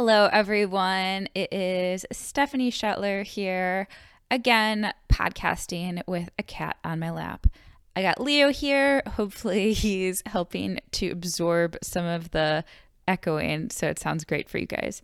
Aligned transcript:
Hello, 0.00 0.28
everyone. 0.32 1.28
It 1.34 1.52
is 1.52 2.06
Stephanie 2.12 2.70
Schuttler 2.70 3.24
here, 3.24 3.88
again, 4.30 4.92
podcasting 5.12 6.06
with 6.06 6.30
a 6.38 6.44
cat 6.44 6.76
on 6.84 7.00
my 7.00 7.10
lap. 7.10 7.48
I 7.96 8.02
got 8.02 8.20
Leo 8.20 8.52
here. 8.52 9.02
Hopefully, 9.08 9.72
he's 9.72 10.22
helping 10.24 10.78
to 10.92 11.10
absorb 11.10 11.76
some 11.82 12.04
of 12.04 12.30
the 12.30 12.64
echoing, 13.08 13.70
so 13.70 13.88
it 13.88 13.98
sounds 13.98 14.22
great 14.22 14.48
for 14.48 14.58
you 14.58 14.66
guys. 14.66 15.02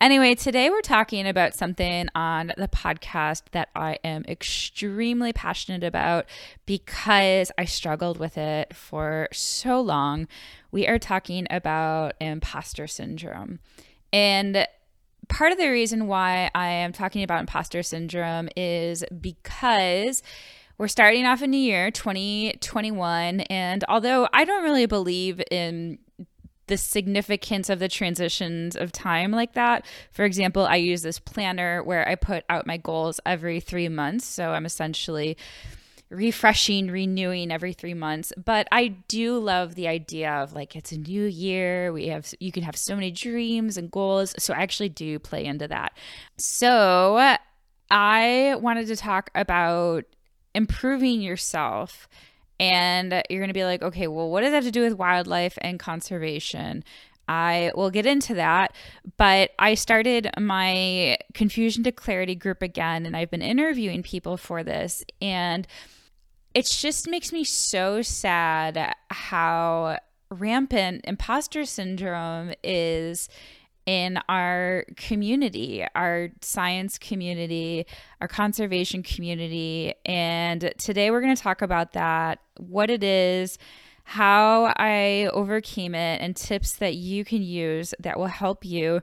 Anyway, 0.00 0.36
today 0.36 0.70
we're 0.70 0.80
talking 0.80 1.26
about 1.26 1.56
something 1.56 2.08
on 2.14 2.52
the 2.56 2.68
podcast 2.68 3.46
that 3.50 3.70
I 3.74 3.98
am 4.04 4.24
extremely 4.28 5.32
passionate 5.32 5.82
about 5.82 6.26
because 6.66 7.50
I 7.58 7.64
struggled 7.64 8.18
with 8.18 8.38
it 8.38 8.76
for 8.76 9.26
so 9.32 9.80
long. 9.80 10.28
We 10.70 10.86
are 10.86 11.00
talking 11.00 11.48
about 11.50 12.14
imposter 12.20 12.86
syndrome. 12.86 13.58
And 14.16 14.66
part 15.28 15.52
of 15.52 15.58
the 15.58 15.68
reason 15.68 16.06
why 16.06 16.50
I 16.54 16.68
am 16.68 16.94
talking 16.94 17.22
about 17.22 17.40
imposter 17.40 17.82
syndrome 17.82 18.48
is 18.56 19.04
because 19.20 20.22
we're 20.78 20.88
starting 20.88 21.26
off 21.26 21.42
a 21.42 21.46
new 21.46 21.58
year, 21.58 21.90
2021. 21.90 23.40
And 23.40 23.84
although 23.90 24.26
I 24.32 24.46
don't 24.46 24.64
really 24.64 24.86
believe 24.86 25.42
in 25.50 25.98
the 26.66 26.78
significance 26.78 27.68
of 27.68 27.78
the 27.78 27.88
transitions 27.88 28.74
of 28.74 28.90
time 28.90 29.32
like 29.32 29.52
that. 29.52 29.84
For 30.12 30.24
example, 30.24 30.64
I 30.64 30.76
use 30.76 31.02
this 31.02 31.18
planner 31.18 31.82
where 31.82 32.08
I 32.08 32.14
put 32.14 32.44
out 32.48 32.66
my 32.66 32.78
goals 32.78 33.20
every 33.26 33.60
three 33.60 33.88
months. 33.90 34.24
So 34.24 34.50
I'm 34.50 34.66
essentially 34.66 35.36
refreshing, 36.10 36.88
renewing 36.88 37.50
every 37.50 37.72
three 37.72 37.94
months. 37.94 38.32
But 38.42 38.68
I 38.70 38.88
do 39.08 39.38
love 39.38 39.74
the 39.74 39.88
idea 39.88 40.30
of 40.32 40.52
like 40.52 40.76
it's 40.76 40.92
a 40.92 40.98
new 40.98 41.24
year. 41.24 41.92
We 41.92 42.08
have 42.08 42.32
you 42.40 42.52
can 42.52 42.62
have 42.62 42.76
so 42.76 42.94
many 42.94 43.10
dreams 43.10 43.76
and 43.76 43.90
goals. 43.90 44.34
So 44.38 44.54
I 44.54 44.58
actually 44.58 44.88
do 44.90 45.18
play 45.18 45.44
into 45.44 45.68
that. 45.68 45.96
So 46.36 47.36
I 47.90 48.56
wanted 48.60 48.86
to 48.88 48.96
talk 48.96 49.30
about 49.34 50.04
improving 50.54 51.20
yourself. 51.20 52.08
And 52.58 53.22
you're 53.28 53.40
going 53.40 53.48
to 53.48 53.54
be 53.54 53.64
like, 53.64 53.82
okay, 53.82 54.06
well, 54.06 54.30
what 54.30 54.40
does 54.40 54.50
that 54.50 54.56
have 54.56 54.64
to 54.64 54.70
do 54.70 54.82
with 54.82 54.94
wildlife 54.94 55.58
and 55.60 55.78
conservation? 55.78 56.84
I 57.28 57.72
will 57.74 57.90
get 57.90 58.06
into 58.06 58.34
that. 58.34 58.74
But 59.18 59.50
I 59.58 59.74
started 59.74 60.30
my 60.38 61.18
Confusion 61.34 61.84
to 61.84 61.92
Clarity 61.92 62.34
group 62.34 62.62
again, 62.62 63.04
and 63.04 63.14
I've 63.14 63.30
been 63.30 63.42
interviewing 63.42 64.02
people 64.02 64.38
for 64.38 64.62
this. 64.62 65.04
And 65.20 65.66
it 66.56 66.64
just 66.64 67.06
makes 67.06 67.34
me 67.34 67.44
so 67.44 68.00
sad 68.00 68.94
how 69.10 69.98
rampant 70.30 71.02
imposter 71.04 71.66
syndrome 71.66 72.54
is 72.64 73.28
in 73.84 74.18
our 74.30 74.86
community, 74.96 75.84
our 75.94 76.30
science 76.40 76.96
community, 76.96 77.84
our 78.22 78.26
conservation 78.26 79.02
community. 79.02 79.92
And 80.06 80.72
today 80.78 81.10
we're 81.10 81.20
going 81.20 81.36
to 81.36 81.42
talk 81.42 81.60
about 81.60 81.92
that, 81.92 82.38
what 82.56 82.88
it 82.88 83.04
is, 83.04 83.58
how 84.04 84.72
I 84.78 85.28
overcame 85.34 85.94
it, 85.94 86.22
and 86.22 86.34
tips 86.34 86.72
that 86.76 86.94
you 86.94 87.22
can 87.22 87.42
use 87.42 87.92
that 88.00 88.18
will 88.18 88.28
help 88.28 88.64
you. 88.64 89.02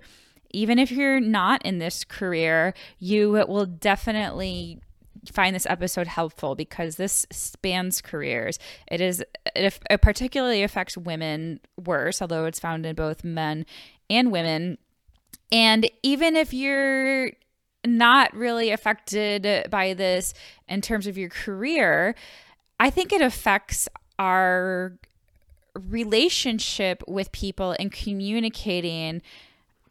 Even 0.50 0.80
if 0.80 0.90
you're 0.90 1.20
not 1.20 1.64
in 1.64 1.78
this 1.78 2.04
career, 2.04 2.74
you 2.98 3.30
will 3.48 3.68
definitely 3.68 4.82
find 5.32 5.56
this 5.56 5.66
episode 5.68 6.08
helpful 6.08 6.56
because 6.56 6.96
this 6.96 7.26
spans 7.32 8.02
careers. 8.02 8.60
It 8.88 9.02
is 9.02 9.24
it, 9.56 9.80
it 9.90 10.02
particularly 10.02 10.64
affects 10.64 10.98
women 10.98 11.60
worse, 11.84 12.22
although 12.22 12.46
it's 12.46 12.60
found 12.60 12.86
in 12.86 12.96
both 12.96 13.24
men 13.24 13.66
and 14.10 14.32
women. 14.32 14.78
And 15.52 15.90
even 16.02 16.36
if 16.36 16.54
you're 16.54 17.32
not 17.86 18.34
really 18.34 18.72
affected 18.72 19.70
by 19.70 19.94
this 19.94 20.34
in 20.68 20.82
terms 20.82 21.08
of 21.08 21.18
your 21.18 21.30
career, 21.30 22.16
I 22.80 22.90
think 22.90 23.12
it 23.12 23.22
affects 23.22 23.88
our 24.18 24.94
relationship 25.90 27.04
with 27.08 27.32
people 27.32 27.76
and 27.80 27.92
communicating 27.92 29.22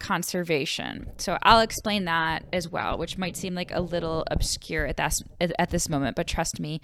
conservation. 0.02 1.06
So 1.16 1.38
I'll 1.44 1.60
explain 1.60 2.06
that 2.06 2.44
as 2.52 2.68
well, 2.68 2.98
which 2.98 3.16
might 3.16 3.36
seem 3.36 3.54
like 3.54 3.70
a 3.72 3.80
little 3.80 4.24
obscure 4.30 4.84
at 4.84 4.96
this 4.96 5.22
at 5.40 5.70
this 5.70 5.88
moment, 5.88 6.16
but 6.16 6.26
trust 6.26 6.58
me, 6.58 6.80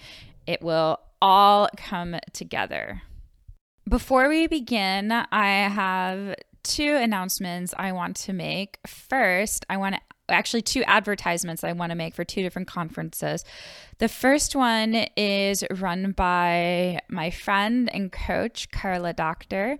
it 0.46 0.62
will 0.62 1.00
all 1.20 1.68
come 1.76 2.16
together. 2.32 3.02
Before 3.88 4.28
we 4.28 4.46
begin, 4.46 5.10
I 5.10 5.68
have 5.68 6.36
two 6.62 6.94
announcements 6.94 7.74
I 7.76 7.90
want 7.90 8.16
to 8.18 8.32
make. 8.32 8.78
First, 8.86 9.66
I 9.68 9.78
want 9.78 9.96
to 9.96 10.00
actually 10.28 10.62
two 10.62 10.84
advertisements 10.84 11.64
I 11.64 11.72
want 11.72 11.90
to 11.90 11.96
make 11.96 12.14
for 12.14 12.22
two 12.22 12.42
different 12.42 12.68
conferences. 12.68 13.44
The 13.98 14.08
first 14.08 14.54
one 14.54 15.06
is 15.16 15.64
run 15.70 16.12
by 16.12 17.00
my 17.08 17.30
friend 17.30 17.90
and 17.92 18.12
coach, 18.12 18.70
Carla 18.70 19.12
Doctor 19.12 19.78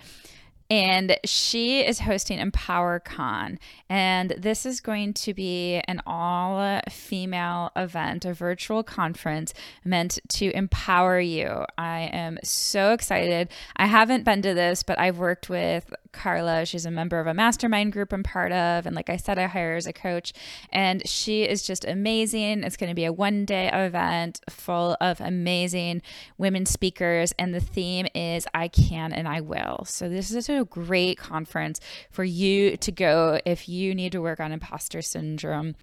and 0.71 1.17
she 1.25 1.81
is 1.81 2.01
hosting 2.01 2.39
EmpowerCon. 2.39 3.59
And 3.89 4.35
this 4.37 4.67
is 4.67 4.81
going 4.81 5.15
to 5.15 5.33
be 5.33 5.81
an 5.89 6.03
all 6.07 6.81
female 6.91 7.73
event, 7.75 8.25
a 8.25 8.35
virtual 8.35 8.83
conference 8.83 9.55
meant 9.85 10.19
to 10.29 10.55
empower 10.55 11.21
you. 11.21 11.65
I 11.79 12.11
am 12.13 12.39
so 12.43 12.93
excited. 12.93 13.49
I 13.77 13.87
haven't 13.87 14.25
been 14.25 14.43
to 14.43 14.53
this, 14.53 14.83
but 14.83 14.99
I've 14.99 15.19
worked 15.19 15.49
with 15.49 15.93
Carla. 16.13 16.67
She's 16.67 16.87
a 16.87 16.91
member 16.91 17.21
of 17.21 17.27
a 17.27 17.35
mastermind 17.35 17.93
group 17.93 18.13
I'm 18.13 18.23
part 18.23 18.53
of. 18.53 18.87
And 18.87 18.95
like 18.95 19.11
I 19.11 19.17
said, 19.17 19.39
I 19.39 19.47
hire 19.47 19.77
as 19.77 19.87
a 19.87 19.93
coach, 19.93 20.33
and 20.71 21.07
she 21.09 21.43
is 21.43 21.63
just 21.63 21.85
amazing. 21.85 22.65
It's 22.65 22.77
going 22.77 22.91
to 22.91 22.95
be 22.95 23.05
a 23.05 23.13
one 23.13 23.45
day 23.45 23.71
event 23.73 24.41
full 24.49 24.97
of 25.01 25.21
amazing 25.21 26.03
women 26.37 26.67
speakers. 26.67 27.33
And 27.39 27.55
the 27.55 27.61
theme 27.61 28.07
is 28.15 28.47
I 28.55 28.69
can 28.69 29.13
and 29.13 29.29
I 29.29 29.41
will. 29.41 29.85
So 29.85 30.09
this 30.09 30.31
is 30.31 30.49
a 30.49 30.65
great 30.65 31.19
conference 31.19 31.81
for 32.11 32.25
you 32.25 32.77
to 32.79 32.93
go 32.93 33.41
if 33.45 33.69
you 33.69 33.95
need 33.95 34.13
to 34.13 34.21
work 34.21 34.41
on 34.41 34.53
imposter 34.53 35.03
syndrome. 35.03 35.75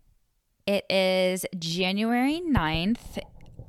It 0.65 0.85
is 0.89 1.45
January 1.59 2.41
9th 2.41 3.19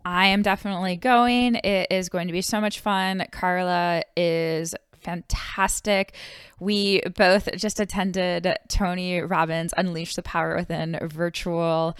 I 0.06 0.26
am 0.26 0.42
definitely 0.42 0.94
going. 0.94 1.56
It 1.56 1.88
is 1.90 2.08
going 2.08 2.28
to 2.28 2.32
be 2.32 2.40
so 2.40 2.60
much 2.60 2.78
fun. 2.78 3.26
Carla 3.32 4.04
is 4.16 4.72
fantastic. 5.06 6.14
We 6.58 7.00
both 7.14 7.48
just 7.56 7.78
attended 7.78 8.58
Tony 8.68 9.20
Robbins 9.20 9.72
Unleash 9.76 10.14
the 10.14 10.22
Power 10.22 10.56
Within 10.56 10.98
virtual 11.02 11.96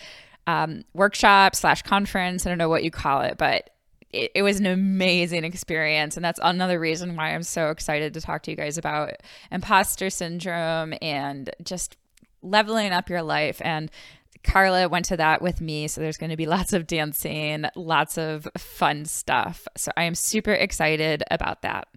um, 0.48 0.82
workshop 0.92 1.54
slash 1.54 1.82
conference. 1.82 2.44
I 2.44 2.48
don't 2.48 2.58
know 2.58 2.68
what 2.68 2.82
you 2.82 2.90
call 2.90 3.22
it, 3.22 3.38
but 3.38 3.70
it, 4.12 4.32
it, 4.34 4.42
was 4.42 4.58
an 4.58 4.66
amazing 4.66 5.44
experience. 5.44 6.16
And 6.16 6.24
that's 6.24 6.40
another 6.42 6.80
reason 6.80 7.16
why 7.16 7.32
I'm 7.32 7.42
so 7.44 7.70
excited 7.70 8.14
to 8.14 8.20
talk 8.20 8.42
to 8.42 8.50
you 8.50 8.56
guys 8.56 8.76
about 8.76 9.12
imposter 9.52 10.10
syndrome 10.10 10.94
and 11.00 11.50
just 11.62 11.96
leveling 12.42 12.92
up 12.92 13.08
your 13.08 13.22
life. 13.22 13.60
And 13.64 13.90
Carla 14.42 14.88
went 14.88 15.04
to 15.06 15.16
that 15.16 15.42
with 15.42 15.60
me. 15.60 15.86
So 15.86 16.00
there's 16.00 16.16
going 16.16 16.30
to 16.30 16.36
be 16.36 16.46
lots 16.46 16.72
of 16.72 16.86
dancing, 16.86 17.66
lots 17.76 18.18
of 18.18 18.48
fun 18.56 19.04
stuff. 19.04 19.66
So 19.76 19.92
I 19.96 20.04
am 20.04 20.14
super 20.16 20.52
excited 20.52 21.22
about 21.30 21.62
that. 21.62 21.88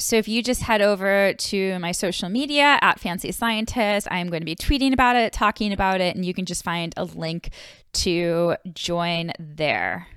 So 0.00 0.16
if 0.16 0.26
you 0.26 0.42
just 0.42 0.62
head 0.62 0.80
over 0.80 1.34
to 1.34 1.78
my 1.78 1.92
social 1.92 2.30
media 2.30 2.78
at 2.80 2.98
Fancy 2.98 3.32
Scientist, 3.32 4.08
I'm 4.10 4.28
going 4.28 4.40
to 4.40 4.46
be 4.46 4.56
tweeting 4.56 4.94
about 4.94 5.16
it, 5.16 5.32
talking 5.32 5.72
about 5.72 6.00
it, 6.00 6.16
and 6.16 6.24
you 6.24 6.32
can 6.32 6.46
just 6.46 6.64
find 6.64 6.94
a 6.96 7.04
link 7.04 7.50
to 7.92 8.56
join 8.72 9.32
there. 9.38 10.08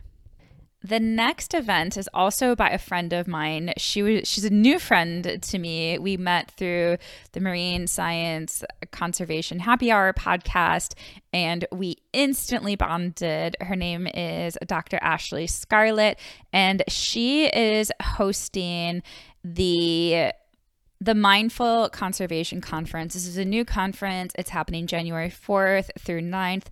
The 0.85 0.99
next 0.99 1.53
event 1.53 1.95
is 1.95 2.09
also 2.13 2.55
by 2.55 2.69
a 2.69 2.77
friend 2.77 3.13
of 3.13 3.25
mine. 3.25 3.71
She 3.77 4.03
was 4.03 4.27
she's 4.27 4.43
a 4.43 4.49
new 4.49 4.79
friend 4.79 5.41
to 5.41 5.57
me. 5.57 5.97
We 5.97 6.17
met 6.17 6.51
through 6.51 6.97
the 7.31 7.39
Marine 7.39 7.87
Science 7.87 8.65
Conservation 8.91 9.59
Happy 9.59 9.91
Hour 9.91 10.11
podcast 10.11 10.93
and 11.31 11.65
we 11.71 11.99
instantly 12.11 12.75
bonded. 12.75 13.55
Her 13.61 13.77
name 13.77 14.07
is 14.07 14.57
Dr. 14.65 14.99
Ashley 15.01 15.47
Scarlett 15.47 16.19
and 16.51 16.83
she 16.89 17.45
is 17.45 17.89
hosting 18.01 19.03
the 19.43 20.31
the 21.01 21.13
Mindful 21.13 21.89
Conservation 21.89 22.61
Conference. 22.61 23.13
This 23.13 23.27
is 23.27 23.35
a 23.35 23.43
new 23.43 23.65
conference. 23.65 24.31
It's 24.37 24.51
happening 24.51 24.87
January 24.87 25.29
4th 25.29 25.89
through 25.99 26.21
9th. 26.21 26.67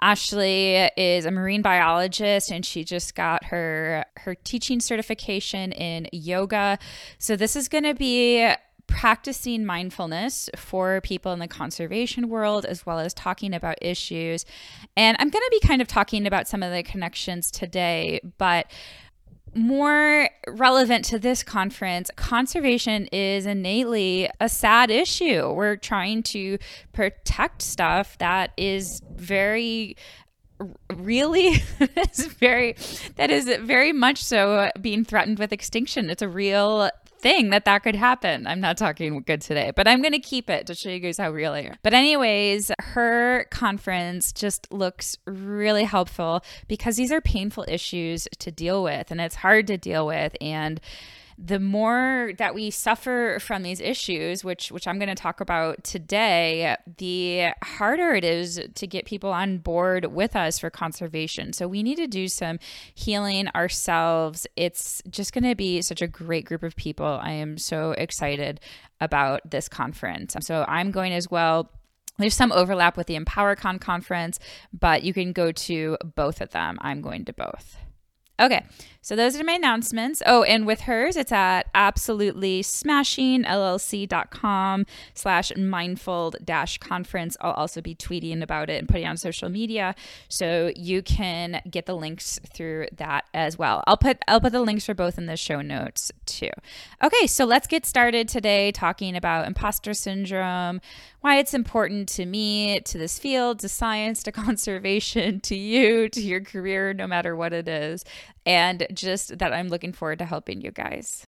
Ashley 0.00 0.90
is 0.96 1.24
a 1.24 1.30
marine 1.30 1.62
biologist 1.62 2.50
and 2.50 2.66
she 2.66 2.82
just 2.82 3.14
got 3.14 3.44
her 3.44 4.04
her 4.18 4.34
teaching 4.34 4.80
certification 4.80 5.70
in 5.70 6.08
yoga. 6.10 6.80
So 7.18 7.36
this 7.36 7.54
is 7.54 7.68
going 7.68 7.84
to 7.84 7.94
be 7.94 8.52
practicing 8.86 9.64
mindfulness 9.64 10.48
for 10.56 11.00
people 11.00 11.32
in 11.32 11.38
the 11.38 11.48
conservation 11.48 12.28
world 12.28 12.64
as 12.64 12.86
well 12.86 12.98
as 12.98 13.12
talking 13.14 13.54
about 13.54 13.76
issues. 13.82 14.44
And 14.96 15.16
I'm 15.18 15.28
going 15.28 15.42
to 15.44 15.58
be 15.60 15.66
kind 15.66 15.82
of 15.82 15.88
talking 15.88 16.26
about 16.26 16.48
some 16.48 16.62
of 16.62 16.72
the 16.72 16.82
connections 16.82 17.50
today, 17.50 18.20
but 18.38 18.66
more 19.56 20.28
relevant 20.46 21.04
to 21.06 21.18
this 21.18 21.42
conference, 21.42 22.10
conservation 22.16 23.06
is 23.06 23.46
innately 23.46 24.28
a 24.38 24.48
sad 24.48 24.90
issue. 24.90 25.50
We're 25.50 25.76
trying 25.76 26.22
to 26.24 26.58
protect 26.92 27.62
stuff 27.62 28.18
that 28.18 28.52
is 28.56 29.00
very 29.16 29.96
really 30.94 31.48
is 31.80 32.26
very 32.26 32.74
that 33.16 33.30
is 33.30 33.44
very 33.60 33.92
much 33.92 34.24
so 34.24 34.70
being 34.80 35.04
threatened 35.04 35.38
with 35.38 35.52
extinction 35.52 36.08
it's 36.08 36.22
a 36.22 36.28
real 36.28 36.88
thing 37.20 37.50
that 37.50 37.64
that 37.64 37.82
could 37.82 37.94
happen. 37.94 38.46
I'm 38.46 38.60
not 38.60 38.76
talking 38.76 39.22
good 39.26 39.40
today, 39.40 39.72
but 39.74 39.88
I'm 39.88 40.02
going 40.02 40.12
to 40.12 40.18
keep 40.18 40.50
it 40.50 40.66
to 40.66 40.74
show 40.74 40.90
you 40.90 40.98
guys 40.98 41.18
how 41.18 41.30
real 41.30 41.52
I 41.52 41.60
am. 41.60 41.76
But, 41.82 41.94
anyways, 41.94 42.70
her 42.80 43.46
conference 43.50 44.32
just 44.32 44.72
looks 44.72 45.16
really 45.26 45.84
helpful 45.84 46.44
because 46.68 46.96
these 46.96 47.12
are 47.12 47.20
painful 47.20 47.64
issues 47.68 48.28
to 48.38 48.50
deal 48.50 48.82
with 48.82 49.10
and 49.10 49.20
it's 49.20 49.36
hard 49.36 49.66
to 49.68 49.76
deal 49.76 50.06
with. 50.06 50.36
And 50.40 50.80
the 51.38 51.60
more 51.60 52.32
that 52.38 52.54
we 52.54 52.70
suffer 52.70 53.38
from 53.40 53.62
these 53.62 53.80
issues, 53.80 54.42
which 54.42 54.72
which 54.72 54.88
I'm 54.88 54.98
going 54.98 55.08
to 55.08 55.14
talk 55.14 55.40
about 55.40 55.84
today, 55.84 56.76
the 56.98 57.52
harder 57.62 58.14
it 58.14 58.24
is 58.24 58.60
to 58.74 58.86
get 58.86 59.04
people 59.04 59.30
on 59.30 59.58
board 59.58 60.06
with 60.06 60.34
us 60.34 60.58
for 60.58 60.70
conservation. 60.70 61.52
So 61.52 61.68
we 61.68 61.82
need 61.82 61.96
to 61.96 62.06
do 62.06 62.28
some 62.28 62.58
healing 62.94 63.48
ourselves. 63.48 64.46
It's 64.56 65.02
just 65.10 65.32
going 65.32 65.44
to 65.44 65.54
be 65.54 65.82
such 65.82 66.00
a 66.00 66.06
great 66.06 66.46
group 66.46 66.62
of 66.62 66.74
people. 66.74 67.20
I 67.22 67.32
am 67.32 67.58
so 67.58 67.90
excited 67.92 68.60
about 69.00 69.50
this 69.50 69.68
conference. 69.68 70.36
So 70.40 70.64
I'm 70.66 70.90
going 70.90 71.12
as 71.12 71.30
well 71.30 71.70
there's 72.18 72.34
some 72.34 72.52
overlap 72.52 72.96
with 72.96 73.08
the 73.08 73.18
EmpowerCon 73.18 73.78
conference, 73.78 74.38
but 74.72 75.02
you 75.02 75.12
can 75.12 75.32
go 75.32 75.52
to 75.52 75.98
both 76.14 76.40
of 76.40 76.50
them. 76.50 76.78
I'm 76.80 77.02
going 77.02 77.26
to 77.26 77.32
both. 77.34 77.76
Okay, 78.38 78.64
so 79.00 79.16
those 79.16 79.40
are 79.40 79.44
my 79.44 79.52
announcements. 79.52 80.20
Oh, 80.26 80.42
and 80.42 80.66
with 80.66 80.80
hers, 80.82 81.16
it's 81.16 81.32
at 81.32 81.68
absolutely 81.74 82.62
smashing 82.62 83.44
llc.com 83.44 84.84
slash 85.14 85.56
mindful 85.56 86.34
dash 86.44 86.76
conference. 86.78 87.36
I'll 87.40 87.52
also 87.52 87.80
be 87.80 87.94
tweeting 87.94 88.42
about 88.42 88.68
it 88.68 88.80
and 88.80 88.88
putting 88.88 89.06
on 89.06 89.16
social 89.16 89.48
media. 89.48 89.94
So 90.28 90.72
you 90.76 91.02
can 91.02 91.62
get 91.70 91.86
the 91.86 91.94
links 91.94 92.38
through 92.52 92.88
that 92.96 93.24
as 93.32 93.56
well. 93.56 93.82
I'll 93.86 93.96
put 93.96 94.18
I'll 94.28 94.40
put 94.40 94.52
the 94.52 94.60
links 94.60 94.84
for 94.84 94.94
both 94.94 95.16
in 95.16 95.26
the 95.26 95.36
show 95.36 95.62
notes 95.62 96.12
too. 96.26 96.50
Okay, 97.02 97.26
so 97.26 97.44
let's 97.44 97.66
get 97.66 97.86
started 97.86 98.28
today 98.28 98.70
talking 98.72 99.16
about 99.16 99.46
imposter 99.46 99.94
syndrome, 99.94 100.80
why 101.20 101.38
it's 101.38 101.54
important 101.54 102.08
to 102.10 102.26
me, 102.26 102.80
to 102.80 102.98
this 102.98 103.18
field, 103.18 103.60
to 103.60 103.68
science, 103.68 104.22
to 104.24 104.32
conservation, 104.46 105.40
to 105.40 105.56
you, 105.56 106.08
to 106.10 106.20
your 106.20 106.40
career, 106.40 106.92
no 106.92 107.06
matter 107.06 107.34
what 107.34 107.52
it 107.52 107.68
is, 107.68 108.04
and 108.44 108.86
just 108.92 109.38
that 109.38 109.52
I'm 109.52 109.68
looking 109.68 109.92
forward 109.92 110.18
to 110.20 110.24
helping 110.24 110.60
you 110.60 110.70
guys. 110.70 111.26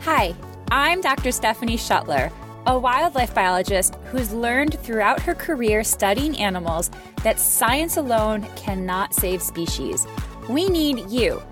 Hi, 0.00 0.34
I'm 0.70 1.00
Dr. 1.00 1.30
Stephanie 1.30 1.76
Schuttler, 1.76 2.32
a 2.66 2.78
wildlife 2.78 3.34
biologist 3.34 3.94
who's 4.06 4.32
learned 4.32 4.78
throughout 4.80 5.20
her 5.20 5.34
career 5.34 5.84
studying 5.84 6.36
animals 6.38 6.90
that 7.22 7.38
science 7.38 7.96
alone 7.96 8.46
cannot 8.56 9.14
save 9.14 9.42
species. 9.42 10.06
We 10.48 10.68
need 10.68 11.08
you. 11.08 11.42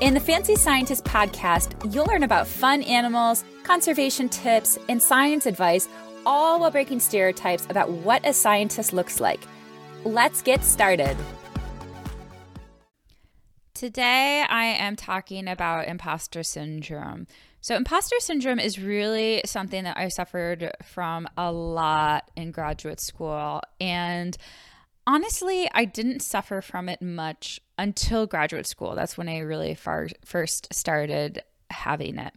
In 0.00 0.14
the 0.14 0.20
Fancy 0.20 0.56
Scientist 0.56 1.04
podcast, 1.04 1.92
you'll 1.92 2.06
learn 2.06 2.22
about 2.22 2.46
fun 2.46 2.82
animals, 2.84 3.44
conservation 3.64 4.28
tips, 4.28 4.78
and 4.88 5.02
science 5.02 5.46
advice 5.46 5.88
all 6.26 6.60
while 6.60 6.70
breaking 6.70 7.00
stereotypes 7.00 7.66
about 7.70 7.90
what 7.90 8.26
a 8.26 8.32
scientist 8.32 8.92
looks 8.92 9.20
like. 9.20 9.40
Let's 10.04 10.42
get 10.42 10.64
started. 10.64 11.16
Today, 13.74 14.44
I 14.46 14.64
am 14.64 14.94
talking 14.94 15.48
about 15.48 15.88
imposter 15.88 16.42
syndrome. 16.42 17.26
So, 17.62 17.76
imposter 17.76 18.16
syndrome 18.18 18.58
is 18.58 18.78
really 18.78 19.42
something 19.46 19.84
that 19.84 19.96
I 19.96 20.08
suffered 20.08 20.70
from 20.82 21.28
a 21.36 21.50
lot 21.50 22.30
in 22.36 22.50
graduate 22.50 23.00
school. 23.00 23.62
And 23.80 24.36
honestly, 25.06 25.68
I 25.72 25.84
didn't 25.84 26.20
suffer 26.20 26.60
from 26.60 26.88
it 26.88 27.00
much 27.00 27.60
until 27.78 28.26
graduate 28.26 28.66
school. 28.66 28.94
That's 28.94 29.16
when 29.16 29.28
I 29.28 29.38
really 29.38 29.74
far, 29.74 30.08
first 30.24 30.72
started 30.74 31.42
having 31.70 32.18
it. 32.18 32.34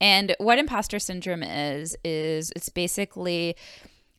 And 0.00 0.34
what 0.38 0.58
imposter 0.58 0.98
syndrome 0.98 1.42
is, 1.42 1.96
is 2.04 2.52
it's 2.54 2.68
basically 2.68 3.56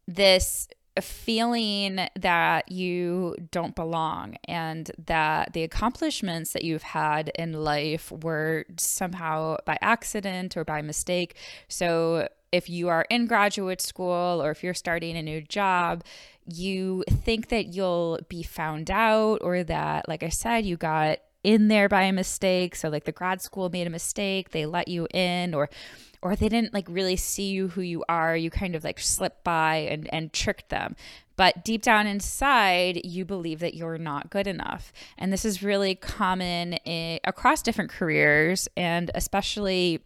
this 0.07 0.67
feeling 1.01 2.07
that 2.15 2.71
you 2.71 3.35
don't 3.51 3.75
belong 3.75 4.37
and 4.45 4.91
that 5.05 5.53
the 5.53 5.63
accomplishments 5.63 6.53
that 6.53 6.63
you've 6.63 6.83
had 6.83 7.29
in 7.35 7.53
life 7.53 8.11
were 8.11 8.65
somehow 8.77 9.57
by 9.65 9.77
accident 9.81 10.57
or 10.57 10.65
by 10.65 10.81
mistake. 10.81 11.35
So 11.67 12.27
if 12.51 12.69
you 12.69 12.87
are 12.87 13.05
in 13.09 13.27
graduate 13.27 13.81
school 13.81 14.41
or 14.41 14.51
if 14.51 14.63
you're 14.63 14.73
starting 14.73 15.17
a 15.17 15.21
new 15.21 15.41
job, 15.41 16.03
you 16.45 17.03
think 17.09 17.49
that 17.49 17.67
you'll 17.67 18.19
be 18.29 18.41
found 18.41 18.89
out 18.89 19.39
or 19.41 19.63
that, 19.63 20.07
like 20.07 20.23
I 20.23 20.29
said, 20.29 20.65
you 20.65 20.77
got 20.77 21.19
in 21.47 21.69
there 21.69 21.87
by 21.87 22.01
a 22.01 22.11
mistake. 22.11 22.75
So 22.75 22.89
like 22.89 23.05
the 23.05 23.13
grad 23.13 23.41
school 23.41 23.69
made 23.69 23.87
a 23.87 23.89
mistake, 23.89 24.51
they 24.51 24.65
let 24.65 24.89
you 24.89 25.07
in 25.13 25.53
or 25.53 25.69
or 26.21 26.35
they 26.35 26.49
didn't 26.49 26.73
like 26.73 26.87
really 26.89 27.15
see 27.15 27.51
you 27.51 27.69
who 27.69 27.79
you 27.79 28.03
are. 28.09 28.35
You 28.35 28.49
kind 28.49 28.75
of 28.75 28.83
like 28.83 28.99
slipped 28.99 29.45
by 29.45 29.77
and 29.77 30.13
and 30.13 30.33
tricked 30.33 30.67
them. 30.67 30.97
But 31.37 31.63
deep 31.63 31.83
down 31.83 32.05
inside, 32.05 32.99
you 33.05 33.23
believe 33.23 33.59
that 33.61 33.75
you're 33.75 33.97
not 33.97 34.29
good 34.29 34.45
enough. 34.45 34.91
And 35.17 35.31
this 35.31 35.45
is 35.45 35.63
really 35.63 35.95
common 35.95 36.73
in, 36.73 37.19
across 37.23 37.61
different 37.61 37.91
careers 37.91 38.67
and 38.75 39.09
especially 39.15 40.01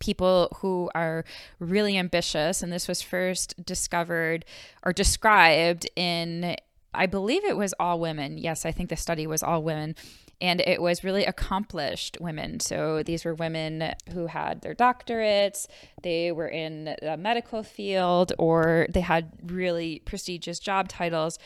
people 0.00 0.56
who 0.60 0.90
are 0.94 1.22
really 1.58 1.98
ambitious 1.98 2.62
and 2.62 2.72
this 2.72 2.88
was 2.88 3.02
first 3.02 3.62
discovered 3.62 4.46
or 4.84 4.94
described 4.94 5.86
in 5.96 6.56
I 6.94 7.06
believe 7.06 7.44
it 7.44 7.56
was 7.56 7.74
all 7.78 8.00
women. 8.00 8.38
Yes, 8.38 8.64
I 8.64 8.72
think 8.72 8.88
the 8.88 8.96
study 8.96 9.26
was 9.26 9.42
all 9.42 9.62
women 9.62 9.96
and 10.42 10.60
it 10.60 10.82
was 10.82 11.04
really 11.04 11.24
accomplished 11.24 12.18
women. 12.20 12.58
So 12.58 13.04
these 13.04 13.24
were 13.24 13.32
women 13.32 13.94
who 14.12 14.26
had 14.26 14.60
their 14.62 14.74
doctorates, 14.74 15.68
they 16.02 16.32
were 16.32 16.48
in 16.48 16.96
the 17.00 17.16
medical 17.16 17.62
field, 17.62 18.32
or 18.38 18.88
they 18.90 19.02
had 19.02 19.30
really 19.46 20.00
prestigious 20.04 20.58
job 20.58 20.88
titles. 20.88 21.38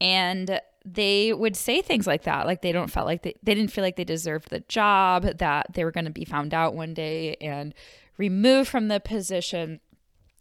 And 0.00 0.60
they 0.84 1.32
would 1.32 1.56
say 1.56 1.82
things 1.82 2.06
like 2.06 2.22
that 2.22 2.46
like 2.46 2.62
they 2.62 2.72
don't 2.72 2.90
felt 2.90 3.06
like 3.06 3.22
they, 3.22 3.34
they 3.42 3.54
didn't 3.54 3.72
feel 3.72 3.82
like 3.82 3.96
they 3.96 4.04
deserved 4.04 4.48
the 4.48 4.60
job 4.60 5.24
that 5.24 5.66
they 5.74 5.84
were 5.84 5.90
going 5.90 6.04
to 6.04 6.10
be 6.10 6.24
found 6.24 6.54
out 6.54 6.72
one 6.72 6.94
day 6.94 7.36
and 7.40 7.74
removed 8.16 8.70
from 8.70 8.88
the 8.88 9.00
position 9.00 9.80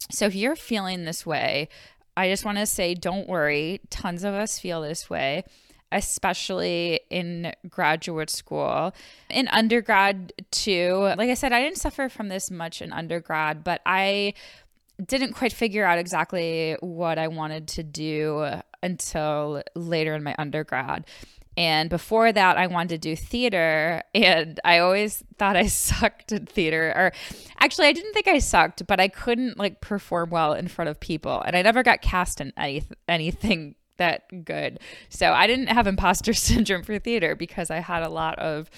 so 0.09 0.25
if 0.25 0.35
you're 0.35 0.55
feeling 0.55 1.03
this 1.03 1.25
way 1.25 1.67
i 2.15 2.29
just 2.29 2.45
want 2.45 2.57
to 2.57 2.65
say 2.65 2.93
don't 2.93 3.27
worry 3.27 3.81
tons 3.89 4.23
of 4.23 4.33
us 4.33 4.57
feel 4.57 4.81
this 4.81 5.09
way 5.09 5.43
especially 5.91 6.99
in 7.09 7.53
graduate 7.69 8.29
school. 8.29 8.93
In 9.29 9.47
undergrad, 9.49 10.33
too. 10.51 11.13
Like 11.17 11.29
I 11.29 11.33
said, 11.33 11.53
I 11.53 11.61
didn't 11.61 11.77
suffer 11.77 12.09
from 12.09 12.29
this 12.29 12.51
much 12.51 12.81
in 12.81 12.91
undergrad, 12.91 13.63
but 13.63 13.81
I 13.85 14.33
didn't 15.05 15.33
quite 15.33 15.53
figure 15.53 15.85
out 15.85 15.99
exactly 15.99 16.75
what 16.79 17.19
I 17.19 17.27
wanted 17.27 17.67
to 17.69 17.83
do 17.83 18.47
until 18.81 19.63
later 19.75 20.15
in 20.15 20.23
my 20.23 20.35
undergrad. 20.37 21.05
And 21.55 21.89
before 21.89 22.31
that, 22.31 22.57
I 22.57 22.67
wanted 22.67 22.89
to 22.89 22.97
do 22.97 23.15
theater. 23.15 24.03
And 24.13 24.59
I 24.63 24.79
always 24.79 25.23
thought 25.37 25.55
I 25.55 25.67
sucked 25.67 26.31
at 26.31 26.49
theater. 26.49 26.93
Or 26.95 27.11
actually, 27.59 27.87
I 27.87 27.93
didn't 27.93 28.13
think 28.13 28.27
I 28.27 28.39
sucked, 28.39 28.85
but 28.87 28.99
I 28.99 29.07
couldn't 29.07 29.57
like 29.57 29.81
perform 29.81 30.29
well 30.29 30.53
in 30.53 30.67
front 30.67 30.89
of 30.89 30.99
people. 30.99 31.41
And 31.41 31.55
I 31.55 31.61
never 31.61 31.83
got 31.83 32.01
cast 32.01 32.41
in 32.41 32.51
any, 32.57 32.83
anything 33.07 33.75
that 33.97 34.45
good. 34.45 34.79
So 35.09 35.31
I 35.31 35.47
didn't 35.47 35.67
have 35.67 35.87
imposter 35.87 36.33
syndrome 36.33 36.83
for 36.83 36.97
theater 36.99 37.35
because 37.35 37.69
I 37.69 37.79
had 37.79 38.03
a 38.03 38.09
lot 38.09 38.39
of 38.39 38.69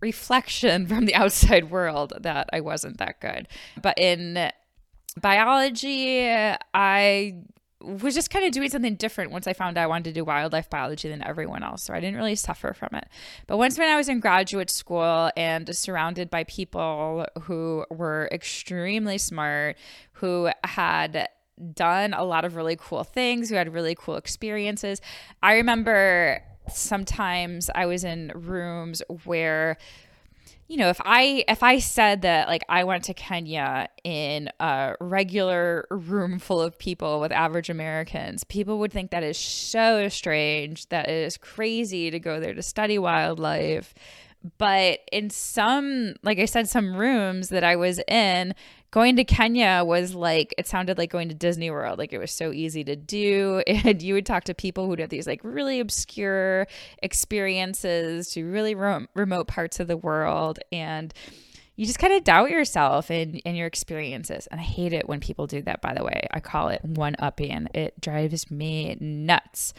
reflection 0.00 0.86
from 0.86 1.06
the 1.06 1.14
outside 1.16 1.70
world 1.70 2.12
that 2.20 2.48
I 2.52 2.60
wasn't 2.60 2.98
that 2.98 3.20
good. 3.20 3.48
But 3.80 3.98
in 3.98 4.50
biology, 5.20 6.28
I 6.74 7.34
was 7.80 8.14
just 8.14 8.30
kind 8.30 8.44
of 8.44 8.50
doing 8.50 8.68
something 8.68 8.96
different 8.96 9.30
once 9.30 9.46
I 9.46 9.52
found 9.52 9.78
out 9.78 9.84
I 9.84 9.86
wanted 9.86 10.04
to 10.04 10.12
do 10.12 10.24
wildlife 10.24 10.68
biology 10.68 11.08
than 11.08 11.22
everyone 11.22 11.62
else. 11.62 11.84
So 11.84 11.94
I 11.94 12.00
didn't 12.00 12.16
really 12.16 12.34
suffer 12.34 12.74
from 12.74 12.90
it. 12.94 13.06
But 13.46 13.56
once 13.56 13.78
when 13.78 13.88
I 13.88 13.96
was 13.96 14.08
in 14.08 14.18
graduate 14.18 14.68
school 14.68 15.30
and 15.36 15.74
surrounded 15.76 16.28
by 16.28 16.44
people 16.44 17.26
who 17.42 17.84
were 17.90 18.28
extremely 18.32 19.16
smart, 19.16 19.76
who 20.12 20.50
had 20.64 21.28
done 21.74 22.14
a 22.14 22.24
lot 22.24 22.44
of 22.44 22.56
really 22.56 22.76
cool 22.76 23.04
things, 23.04 23.48
who 23.48 23.54
had 23.54 23.72
really 23.72 23.94
cool 23.94 24.16
experiences. 24.16 25.00
I 25.42 25.54
remember 25.54 26.42
sometimes 26.72 27.70
I 27.74 27.86
was 27.86 28.04
in 28.04 28.32
rooms 28.34 29.02
where 29.24 29.78
you 30.66 30.76
know 30.76 30.90
if 30.90 31.00
i 31.02 31.44
if 31.48 31.62
i 31.62 31.78
said 31.78 32.20
that 32.22 32.46
like 32.46 32.62
i 32.68 32.84
went 32.84 33.04
to 33.04 33.14
kenya 33.14 33.88
in 34.04 34.50
a 34.60 34.94
regular 35.00 35.86
room 35.90 36.38
full 36.38 36.60
of 36.60 36.78
people 36.78 37.20
with 37.20 37.32
average 37.32 37.70
americans 37.70 38.44
people 38.44 38.78
would 38.78 38.92
think 38.92 39.10
that 39.10 39.22
is 39.22 39.38
so 39.38 40.10
strange 40.10 40.86
that 40.90 41.08
it 41.08 41.24
is 41.24 41.38
crazy 41.38 42.10
to 42.10 42.20
go 42.20 42.38
there 42.38 42.52
to 42.52 42.62
study 42.62 42.98
wildlife 42.98 43.94
But 44.56 45.00
in 45.10 45.30
some, 45.30 46.14
like 46.22 46.38
I 46.38 46.44
said, 46.44 46.68
some 46.68 46.94
rooms 46.94 47.48
that 47.48 47.64
I 47.64 47.74
was 47.74 48.00
in, 48.06 48.54
going 48.90 49.16
to 49.16 49.24
Kenya 49.24 49.82
was 49.84 50.14
like 50.14 50.54
it 50.56 50.66
sounded 50.66 50.98
like 50.98 51.10
going 51.10 51.28
to 51.28 51.34
Disney 51.34 51.70
World. 51.70 51.98
Like 51.98 52.12
it 52.12 52.18
was 52.18 52.32
so 52.32 52.52
easy 52.52 52.84
to 52.84 52.96
do. 52.96 53.62
And 53.88 54.02
you 54.02 54.14
would 54.14 54.26
talk 54.26 54.44
to 54.44 54.54
people 54.54 54.86
who'd 54.86 54.98
have 54.98 55.08
these 55.08 55.26
like 55.26 55.40
really 55.44 55.78
obscure 55.80 56.66
experiences 57.02 58.28
to 58.30 58.44
really 58.44 58.74
remote 58.74 59.46
parts 59.46 59.78
of 59.78 59.86
the 59.86 59.96
world. 59.96 60.58
And 60.72 61.14
you 61.76 61.86
just 61.86 62.00
kind 62.00 62.12
of 62.12 62.24
doubt 62.24 62.50
yourself 62.50 63.08
and, 63.08 63.40
and 63.46 63.56
your 63.56 63.68
experiences. 63.68 64.48
And 64.48 64.60
I 64.60 64.64
hate 64.64 64.92
it 64.92 65.08
when 65.08 65.20
people 65.20 65.46
do 65.46 65.62
that, 65.62 65.80
by 65.80 65.94
the 65.94 66.02
way. 66.02 66.26
I 66.32 66.40
call 66.40 66.70
it 66.70 66.84
one 66.84 67.14
upping. 67.20 67.68
It 67.72 68.00
drives 68.00 68.50
me 68.50 68.96
nuts. 69.00 69.74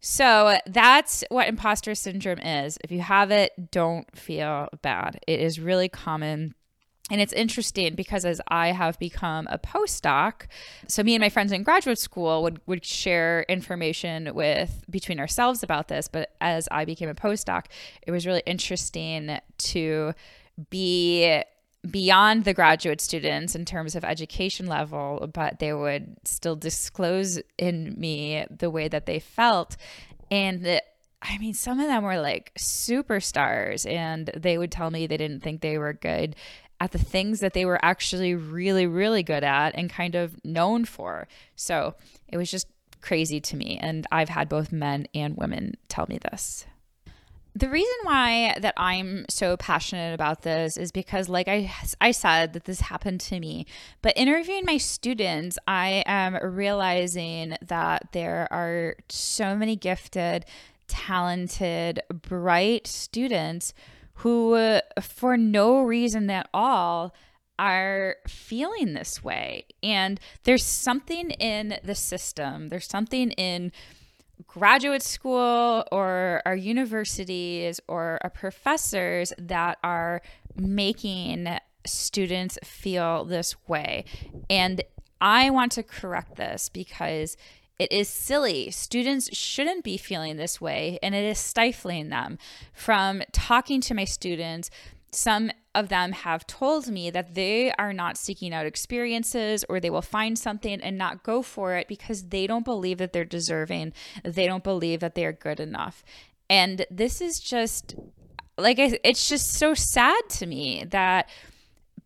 So 0.00 0.58
that's 0.66 1.24
what 1.30 1.48
imposter 1.48 1.94
syndrome 1.94 2.40
is. 2.40 2.76
If 2.84 2.92
you 2.92 3.00
have 3.00 3.30
it, 3.30 3.70
don't 3.70 4.06
feel 4.14 4.68
bad. 4.82 5.18
It 5.26 5.40
is 5.40 5.58
really 5.58 5.88
common 5.88 6.54
and 7.10 7.20
it's 7.20 7.34
interesting 7.34 7.94
because 7.94 8.24
as 8.24 8.40
I 8.48 8.68
have 8.68 8.98
become 8.98 9.46
a 9.50 9.58
postdoc, 9.58 10.46
so 10.88 11.02
me 11.02 11.14
and 11.14 11.20
my 11.20 11.28
friends 11.28 11.52
in 11.52 11.62
graduate 11.62 11.98
school 11.98 12.42
would, 12.42 12.60
would 12.66 12.84
share 12.84 13.44
information 13.46 14.34
with 14.34 14.84
between 14.88 15.20
ourselves 15.20 15.62
about 15.62 15.88
this. 15.88 16.08
But 16.08 16.34
as 16.40 16.66
I 16.70 16.86
became 16.86 17.10
a 17.10 17.14
postdoc, 17.14 17.66
it 18.06 18.10
was 18.10 18.26
really 18.26 18.42
interesting 18.46 19.38
to 19.58 20.14
be 20.70 21.42
beyond 21.90 22.44
the 22.44 22.54
graduate 22.54 23.02
students 23.02 23.54
in 23.54 23.66
terms 23.66 23.94
of 23.94 24.04
education 24.04 24.66
level, 24.66 25.28
but 25.32 25.58
they 25.58 25.74
would 25.74 26.16
still 26.24 26.56
disclose 26.56 27.38
in 27.58 27.94
me 27.98 28.46
the 28.48 28.70
way 28.70 28.88
that 28.88 29.04
they 29.04 29.18
felt. 29.18 29.76
And 30.30 30.80
I 31.20 31.38
mean, 31.38 31.54
some 31.54 31.80
of 31.80 31.86
them 31.86 32.04
were 32.04 32.20
like 32.20 32.52
superstars, 32.58 33.90
and 33.90 34.30
they 34.36 34.58
would 34.58 34.70
tell 34.70 34.90
me 34.90 35.06
they 35.06 35.16
didn't 35.16 35.40
think 35.40 35.60
they 35.60 35.78
were 35.78 35.94
good 35.94 36.36
at 36.80 36.92
the 36.92 36.98
things 36.98 37.40
that 37.40 37.54
they 37.54 37.64
were 37.64 37.82
actually 37.82 38.34
really, 38.34 38.86
really 38.86 39.22
good 39.22 39.44
at 39.44 39.74
and 39.74 39.88
kind 39.88 40.14
of 40.14 40.42
known 40.44 40.84
for. 40.84 41.28
So 41.56 41.94
it 42.28 42.36
was 42.36 42.50
just 42.50 42.66
crazy 43.00 43.40
to 43.40 43.56
me. 43.56 43.78
And 43.80 44.06
I've 44.10 44.28
had 44.28 44.48
both 44.48 44.72
men 44.72 45.06
and 45.14 45.36
women 45.36 45.74
tell 45.88 46.06
me 46.08 46.18
this. 46.18 46.66
The 47.56 47.68
reason 47.68 47.94
why 48.02 48.56
that 48.60 48.74
I'm 48.76 49.26
so 49.28 49.56
passionate 49.56 50.12
about 50.12 50.42
this 50.42 50.76
is 50.76 50.90
because 50.90 51.28
like 51.28 51.46
I 51.46 51.72
I 52.00 52.10
said 52.10 52.52
that 52.54 52.64
this 52.64 52.80
happened 52.80 53.20
to 53.20 53.38
me. 53.38 53.66
But 54.02 54.14
interviewing 54.16 54.64
my 54.64 54.76
students, 54.78 55.56
I 55.68 56.02
am 56.04 56.36
realizing 56.42 57.56
that 57.62 58.08
there 58.10 58.48
are 58.50 58.96
so 59.08 59.54
many 59.54 59.76
gifted, 59.76 60.46
talented, 60.88 62.00
bright 62.08 62.88
students 62.88 63.72
who, 64.16 64.54
uh, 64.54 64.80
for 65.00 65.36
no 65.36 65.82
reason 65.82 66.30
at 66.30 66.48
all, 66.54 67.14
are 67.58 68.16
feeling 68.26 68.94
this 68.94 69.22
way. 69.22 69.66
And 69.82 70.18
there's 70.44 70.64
something 70.64 71.30
in 71.32 71.78
the 71.84 71.94
system, 71.94 72.68
there's 72.68 72.88
something 72.88 73.30
in 73.32 73.72
graduate 74.46 75.02
school 75.02 75.84
or 75.92 76.42
our 76.44 76.56
universities 76.56 77.80
or 77.86 78.18
our 78.22 78.30
professors 78.30 79.32
that 79.38 79.78
are 79.84 80.20
making 80.56 81.48
students 81.86 82.58
feel 82.64 83.24
this 83.24 83.54
way. 83.68 84.04
And 84.50 84.82
I 85.20 85.50
want 85.50 85.72
to 85.72 85.82
correct 85.82 86.36
this 86.36 86.68
because 86.68 87.36
it 87.78 87.90
is 87.90 88.08
silly. 88.08 88.70
Students 88.70 89.34
shouldn't 89.36 89.84
be 89.84 89.96
feeling 89.96 90.36
this 90.36 90.60
way, 90.60 90.98
and 91.02 91.14
it 91.14 91.24
is 91.24 91.38
stifling 91.38 92.08
them. 92.08 92.38
From 92.72 93.22
talking 93.32 93.80
to 93.82 93.94
my 93.94 94.04
students, 94.04 94.70
some 95.10 95.50
of 95.74 95.88
them 95.88 96.12
have 96.12 96.46
told 96.46 96.88
me 96.88 97.10
that 97.10 97.34
they 97.34 97.72
are 97.72 97.92
not 97.92 98.16
seeking 98.16 98.52
out 98.52 98.66
experiences 98.66 99.64
or 99.68 99.80
they 99.80 99.90
will 99.90 100.02
find 100.02 100.38
something 100.38 100.80
and 100.80 100.96
not 100.96 101.22
go 101.22 101.42
for 101.42 101.76
it 101.76 101.88
because 101.88 102.24
they 102.24 102.46
don't 102.46 102.64
believe 102.64 102.98
that 102.98 103.12
they're 103.12 103.24
deserving. 103.24 103.92
They 104.24 104.46
don't 104.46 104.64
believe 104.64 105.00
that 105.00 105.14
they 105.14 105.24
are 105.24 105.32
good 105.32 105.60
enough. 105.60 106.04
And 106.48 106.86
this 106.90 107.20
is 107.20 107.40
just 107.40 107.94
like 108.56 108.78
it's 108.78 109.28
just 109.28 109.52
so 109.52 109.74
sad 109.74 110.28
to 110.28 110.46
me 110.46 110.84
that 110.90 111.28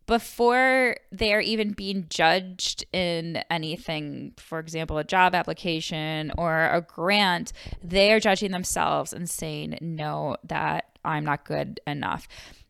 before 0.09 0.97
they're 1.11 1.39
even 1.39 1.73
being 1.73 2.07
judged 2.09 2.83
in 2.91 3.43
anything, 3.51 4.33
for 4.37 4.57
example, 4.57 4.97
a 4.97 5.03
job 5.03 5.35
application 5.35 6.31
or 6.35 6.65
a 6.65 6.81
grant, 6.81 7.53
they 7.83 8.11
are 8.11 8.19
judging 8.19 8.49
themselves 8.49 9.13
and 9.13 9.29
saying, 9.29 9.77
no, 9.81 10.35
that 10.43 10.97
I'm 11.05 11.25
not 11.25 11.45
good 11.45 11.79
enough. 11.85 12.27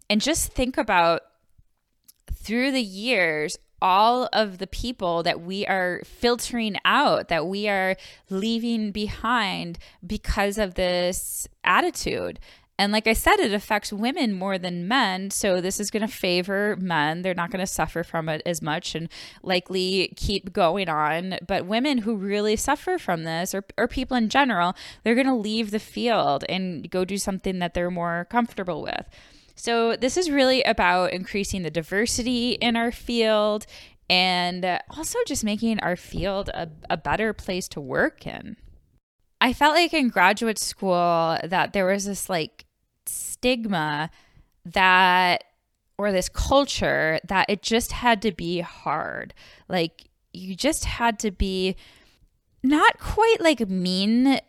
And 0.09 0.19
just 0.19 0.51
think 0.51 0.77
about 0.77 1.21
through 2.29 2.73
the 2.73 2.81
years, 2.81 3.57
all 3.81 4.27
of 4.33 4.57
the 4.57 4.67
people 4.67 5.23
that 5.23 5.39
we 5.39 5.65
are 5.65 6.01
filtering 6.03 6.75
out, 6.83 7.29
that 7.29 7.47
we 7.47 7.69
are 7.69 7.95
leaving 8.29 8.91
behind 8.91 9.79
because 10.05 10.57
of 10.57 10.75
this 10.75 11.47
attitude. 11.63 12.37
And 12.79 12.93
like 12.93 13.07
I 13.07 13.13
said, 13.13 13.41
it 13.41 13.51
affects 13.51 13.91
women 13.91 14.31
more 14.31 14.57
than 14.57 14.87
men. 14.87 15.31
So 15.31 15.59
this 15.59 15.81
is 15.81 15.91
going 15.91 16.07
to 16.07 16.07
favor 16.07 16.77
men. 16.79 17.23
They're 17.23 17.33
not 17.33 17.51
going 17.51 17.59
to 17.59 17.67
suffer 17.67 18.05
from 18.05 18.29
it 18.29 18.41
as 18.45 18.61
much 18.61 18.95
and 18.95 19.09
likely 19.43 20.13
keep 20.15 20.53
going 20.53 20.87
on. 20.87 21.39
But 21.45 21.65
women 21.65 21.97
who 21.97 22.15
really 22.15 22.55
suffer 22.55 22.97
from 22.97 23.25
this, 23.25 23.53
or, 23.53 23.65
or 23.77 23.89
people 23.89 24.15
in 24.15 24.29
general, 24.29 24.77
they're 25.03 25.13
going 25.13 25.27
to 25.27 25.35
leave 25.35 25.71
the 25.71 25.79
field 25.79 26.45
and 26.47 26.89
go 26.89 27.03
do 27.03 27.17
something 27.17 27.59
that 27.59 27.73
they're 27.73 27.91
more 27.91 28.25
comfortable 28.29 28.81
with. 28.81 29.09
So 29.55 29.97
this 29.97 30.15
is 30.15 30.31
really 30.31 30.63
about 30.63 31.11
increasing 31.11 31.63
the 31.63 31.69
diversity 31.69 32.51
in 32.51 32.77
our 32.77 32.93
field 32.93 33.65
and 34.09 34.79
also 34.89 35.19
just 35.27 35.43
making 35.43 35.81
our 35.81 35.97
field 35.97 36.47
a, 36.53 36.69
a 36.89 36.95
better 36.95 37.33
place 37.33 37.67
to 37.67 37.81
work 37.81 38.25
in. 38.25 38.55
I 39.41 39.51
felt 39.51 39.75
like 39.75 39.93
in 39.93 40.07
graduate 40.07 40.57
school 40.57 41.37
that 41.43 41.73
there 41.73 41.85
was 41.85 42.05
this 42.05 42.29
like 42.29 42.65
stigma 43.09 44.09
that 44.65 45.43
or 45.97 46.11
this 46.11 46.29
culture 46.29 47.19
that 47.25 47.49
it 47.49 47.61
just 47.61 47.91
had 47.91 48.21
to 48.21 48.31
be 48.31 48.61
hard. 48.61 49.33
Like 49.67 50.09
you 50.33 50.55
just 50.55 50.85
had 50.85 51.19
to 51.19 51.31
be 51.31 51.75
not 52.63 52.99
quite 52.99 53.37
like 53.39 53.67
mean 53.69 54.39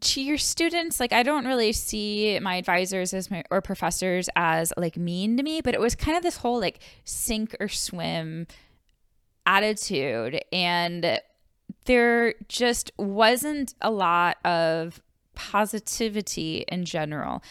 to 0.00 0.20
your 0.20 0.38
students. 0.38 1.00
Like 1.00 1.12
I 1.12 1.22
don't 1.22 1.46
really 1.46 1.72
see 1.72 2.38
my 2.40 2.56
advisors 2.56 3.12
as 3.14 3.30
my 3.30 3.44
or 3.50 3.60
professors 3.60 4.28
as 4.36 4.72
like 4.76 4.96
mean 4.96 5.36
to 5.36 5.42
me, 5.42 5.60
but 5.60 5.74
it 5.74 5.80
was 5.80 5.94
kind 5.94 6.16
of 6.16 6.22
this 6.22 6.38
whole 6.38 6.60
like 6.60 6.80
sink 7.04 7.56
or 7.60 7.68
swim 7.68 8.46
attitude 9.46 10.40
and 10.52 11.20
there 11.86 12.34
just 12.48 12.90
wasn't 12.98 13.74
a 13.80 13.90
lot 13.90 14.36
of 14.44 15.00
positivity 15.34 16.64
in 16.68 16.84
general. 16.84 17.42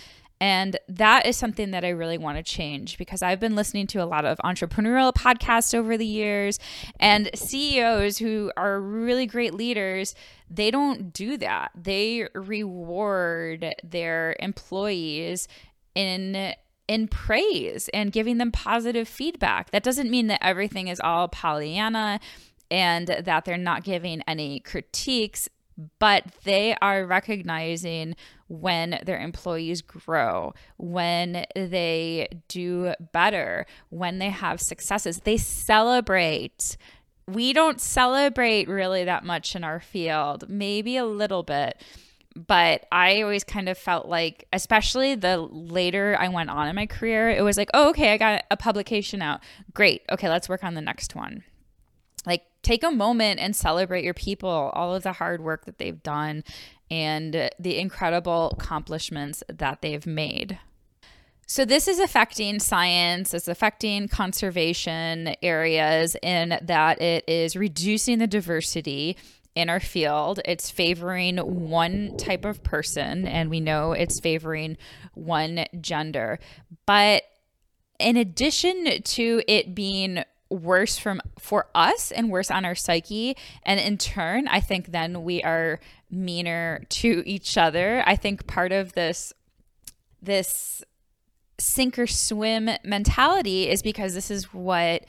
And 0.42 0.78
that 0.88 1.26
is 1.26 1.36
something 1.36 1.72
that 1.72 1.84
I 1.84 1.90
really 1.90 2.18
want 2.18 2.38
to 2.38 2.44
change 2.44 2.98
because 2.98 3.22
I've 3.22 3.40
been 3.40 3.56
listening 3.56 3.88
to 3.88 4.02
a 4.02 4.06
lot 4.06 4.24
of 4.24 4.38
entrepreneurial 4.38 5.14
podcasts 5.14 5.76
over 5.76 5.98
the 5.98 6.06
years 6.06 6.60
and 7.00 7.30
CEOs 7.36 8.20
who 8.20 8.52
are 8.56 8.80
really 8.80 9.26
great 9.26 9.54
leaders, 9.54 10.16
they 10.50 10.72
don't 10.72 11.12
do 11.12 11.38
that. 11.38 11.72
They 11.76 12.28
reward 12.34 13.76
their 13.84 14.36
employees 14.40 15.48
in 15.94 16.54
in 16.88 17.08
praise 17.08 17.88
and 17.94 18.12
giving 18.12 18.40
them 18.40 18.52
positive 18.52 19.08
feedback. 19.08 19.70
That 19.70 19.84
doesn't 19.84 20.10
mean 20.10 20.26
that 20.28 20.44
everything 20.44 20.88
is 20.88 21.00
all 21.00 21.28
Pollyanna 21.28 22.20
and 22.72 23.08
that 23.08 23.46
they're 23.46 23.58
not 23.58 23.84
giving 23.84 24.24
any 24.28 24.60
critiques 24.60 25.48
but 26.00 26.26
they 26.44 26.76
are 26.82 27.06
recognizing 27.06 28.16
when 28.48 29.00
their 29.06 29.20
employees 29.20 29.82
grow, 29.82 30.54
when 30.78 31.46
they 31.56 32.28
do 32.48 32.94
better, 33.14 33.66
when 33.90 34.20
they 34.20 34.30
have 34.30 34.60
successes. 34.60 35.22
They 35.22 35.38
celebrate. 35.38 36.76
We 37.28 37.54
don't 37.54 37.80
celebrate 37.80 38.68
really 38.68 39.04
that 39.04 39.24
much 39.24 39.56
in 39.56 39.64
our 39.64 39.80
field, 39.80 40.50
maybe 40.50 40.98
a 40.98 41.06
little 41.06 41.44
bit. 41.44 41.82
But 42.36 42.86
I 42.92 43.22
always 43.22 43.44
kind 43.44 43.68
of 43.70 43.78
felt 43.78 44.08
like, 44.08 44.48
especially 44.54 45.16
the 45.16 45.38
later 45.38 46.16
I 46.20 46.30
went 46.30 46.50
on 46.50 46.68
in 46.68 46.76
my 46.76 46.86
career, 46.86 47.30
it 47.30 47.44
was 47.44 47.58
like, 47.58 47.70
oh, 47.74 47.90
okay, 47.90 48.14
I 48.14 48.18
got 48.18 48.44
a 48.52 48.58
publication 48.58 49.22
out. 49.22 49.42
Great. 49.74 50.04
Okay, 50.12 50.30
let's 50.30 50.48
work 50.48 50.64
on 50.64 50.76
the 50.76 50.82
next 50.82 51.16
one. 51.16 51.44
Take 52.62 52.84
a 52.84 52.92
moment 52.92 53.40
and 53.40 53.56
celebrate 53.56 54.04
your 54.04 54.14
people, 54.14 54.72
all 54.74 54.94
of 54.94 55.04
the 55.04 55.14
hard 55.14 55.42
work 55.42 55.66
that 55.66 55.78
they've 55.78 56.02
done, 56.04 56.44
and 56.92 57.50
the 57.60 57.78
incredible 57.78 58.52
accomplishments 58.52 59.44
that 59.48 59.82
they've 59.82 60.06
made. 60.06 60.60
So, 61.48 61.66
this 61.66 61.88
is 61.88 61.98
affecting 61.98 62.60
science, 62.60 63.34
it's 63.34 63.48
affecting 63.48 64.08
conservation 64.08 65.36
areas 65.42 66.16
in 66.22 66.60
that 66.62 67.02
it 67.02 67.24
is 67.28 67.56
reducing 67.56 68.20
the 68.20 68.28
diversity 68.28 69.18
in 69.56 69.68
our 69.68 69.80
field. 69.80 70.40
It's 70.46 70.70
favoring 70.70 71.38
one 71.38 72.18
type 72.18 72.46
of 72.46 72.64
person, 72.64 73.28
and 73.28 73.50
we 73.50 73.60
know 73.60 73.94
it's 73.94 74.20
favoring 74.20 74.78
one 75.16 75.66
gender. 75.82 76.40
But 76.86 77.24
in 78.00 78.16
addition 78.16 79.02
to 79.02 79.42
it 79.48 79.74
being 79.74 80.24
worse 80.50 80.98
from 80.98 81.22
for 81.38 81.68
us 81.76 82.12
and 82.12 82.30
worse 82.30 82.50
on 82.50 82.66
our 82.66 82.76
psyche 82.76 83.36
and 83.64 83.80
in 83.80 83.98
turn 83.98 84.48
i 84.48 84.60
think 84.60 84.92
then 84.92 85.24
we 85.24 85.44
are 85.44 85.80
meaner 86.10 86.84
to 86.90 87.22
each 87.26 87.58
other 87.58 88.04
i 88.08 88.16
think 88.16 88.48
part 88.48 88.72
of 88.72 88.94
this 88.94 89.32
this 90.22 90.84
sink 91.60 92.00
or 92.00 92.08
swim 92.08 92.70
mentality 92.84 93.70
is 93.70 93.82
because 93.82 94.14
this 94.14 94.32
is 94.32 94.54
what 94.54 95.06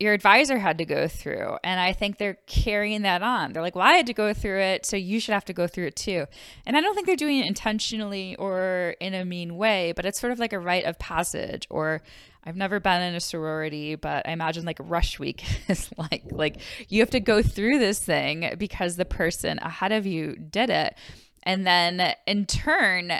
your 0.00 0.12
advisor 0.12 0.58
had 0.58 0.78
to 0.78 0.84
go 0.84 1.08
through. 1.08 1.58
And 1.64 1.80
I 1.80 1.92
think 1.92 2.18
they're 2.18 2.38
carrying 2.46 3.02
that 3.02 3.22
on. 3.22 3.52
They're 3.52 3.62
like, 3.62 3.74
well, 3.74 3.86
I 3.86 3.94
had 3.94 4.06
to 4.06 4.14
go 4.14 4.32
through 4.32 4.60
it, 4.60 4.86
so 4.86 4.96
you 4.96 5.18
should 5.18 5.34
have 5.34 5.44
to 5.46 5.52
go 5.52 5.66
through 5.66 5.86
it 5.86 5.96
too. 5.96 6.26
And 6.66 6.76
I 6.76 6.80
don't 6.80 6.94
think 6.94 7.06
they're 7.06 7.16
doing 7.16 7.38
it 7.38 7.46
intentionally 7.46 8.36
or 8.36 8.94
in 9.00 9.14
a 9.14 9.24
mean 9.24 9.56
way, 9.56 9.92
but 9.96 10.06
it's 10.06 10.20
sort 10.20 10.32
of 10.32 10.38
like 10.38 10.52
a 10.52 10.58
rite 10.58 10.84
of 10.84 10.98
passage. 10.98 11.66
Or 11.68 12.02
I've 12.44 12.56
never 12.56 12.80
been 12.80 13.02
in 13.02 13.14
a 13.14 13.20
sorority, 13.20 13.94
but 13.94 14.26
I 14.26 14.32
imagine 14.32 14.64
like 14.64 14.78
rush 14.80 15.18
week 15.18 15.44
is 15.68 15.90
like 15.96 16.24
like 16.30 16.60
you 16.88 17.00
have 17.00 17.10
to 17.10 17.20
go 17.20 17.42
through 17.42 17.78
this 17.78 17.98
thing 17.98 18.54
because 18.58 18.96
the 18.96 19.04
person 19.04 19.58
ahead 19.58 19.92
of 19.92 20.06
you 20.06 20.36
did 20.36 20.70
it. 20.70 20.94
And 21.42 21.66
then 21.66 22.14
in 22.26 22.46
turn, 22.46 23.12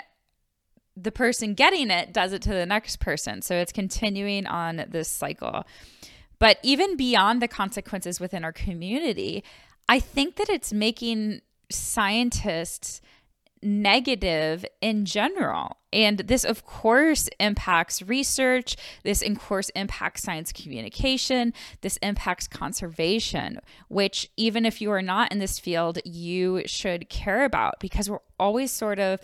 the 0.95 1.11
person 1.11 1.53
getting 1.53 1.89
it 1.89 2.13
does 2.13 2.33
it 2.33 2.41
to 2.43 2.49
the 2.49 2.65
next 2.65 2.99
person. 2.99 3.41
So 3.41 3.55
it's 3.55 3.71
continuing 3.71 4.45
on 4.45 4.85
this 4.89 5.09
cycle. 5.09 5.63
But 6.39 6.57
even 6.63 6.95
beyond 6.95 7.41
the 7.41 7.47
consequences 7.47 8.19
within 8.19 8.43
our 8.43 8.53
community, 8.53 9.43
I 9.87 9.99
think 9.99 10.35
that 10.37 10.49
it's 10.49 10.71
making 10.71 11.41
scientists 11.71 13.01
negative 13.61 14.65
in 14.81 15.05
general. 15.05 15.77
And 15.91 16.19
this, 16.19 16.43
of 16.43 16.65
course, 16.65 17.29
impacts 17.39 18.01
research. 18.01 18.75
This, 19.03 19.21
of 19.21 19.39
course, 19.39 19.69
impacts 19.69 20.23
science 20.23 20.51
communication. 20.51 21.53
This 21.81 21.97
impacts 21.97 22.47
conservation, 22.47 23.59
which, 23.87 24.29
even 24.37 24.65
if 24.65 24.81
you 24.81 24.91
are 24.91 25.01
not 25.01 25.31
in 25.31 25.39
this 25.39 25.59
field, 25.59 25.99
you 26.05 26.63
should 26.65 27.09
care 27.09 27.43
about 27.43 27.79
because 27.79 28.09
we're 28.09 28.19
always 28.39 28.71
sort 28.71 28.99
of, 28.99 29.19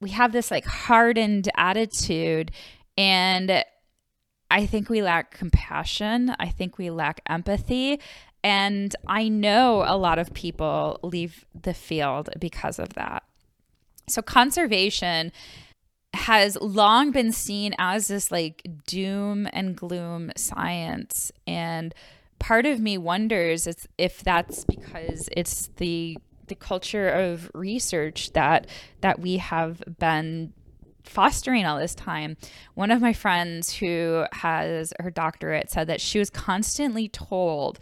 we 0.00 0.10
have 0.10 0.32
this 0.32 0.50
like 0.50 0.64
hardened 0.64 1.48
attitude. 1.56 2.52
And 2.96 3.64
I 4.50 4.66
think 4.66 4.88
we 4.88 5.02
lack 5.02 5.32
compassion. 5.32 6.34
I 6.38 6.48
think 6.48 6.78
we 6.78 6.90
lack 6.90 7.20
empathy. 7.28 8.00
And 8.44 8.94
I 9.08 9.28
know 9.28 9.82
a 9.84 9.96
lot 9.96 10.20
of 10.20 10.32
people 10.32 11.00
leave 11.02 11.44
the 11.60 11.74
field 11.74 12.30
because 12.38 12.78
of 12.78 12.94
that. 12.94 13.24
So, 14.08 14.22
conservation 14.22 15.32
has 16.14 16.56
long 16.60 17.10
been 17.10 17.32
seen 17.32 17.74
as 17.78 18.08
this 18.08 18.30
like 18.30 18.66
doom 18.86 19.48
and 19.52 19.76
gloom 19.76 20.32
science. 20.36 21.30
And 21.46 21.94
part 22.38 22.66
of 22.66 22.80
me 22.80 22.98
wonders 22.98 23.68
if 23.98 24.22
that's 24.22 24.64
because 24.64 25.28
it's 25.36 25.68
the 25.76 26.18
the 26.48 26.54
culture 26.54 27.08
of 27.08 27.50
research 27.54 28.32
that 28.32 28.66
that 29.00 29.18
we 29.20 29.38
have 29.38 29.82
been 29.98 30.52
fostering 31.04 31.64
all 31.64 31.78
this 31.78 31.94
time. 31.94 32.36
One 32.74 32.90
of 32.90 33.00
my 33.00 33.12
friends 33.12 33.74
who 33.74 34.24
has 34.32 34.92
her 35.00 35.10
doctorate 35.10 35.70
said 35.70 35.86
that 35.88 36.00
she 36.00 36.18
was 36.18 36.30
constantly 36.30 37.08
told 37.08 37.78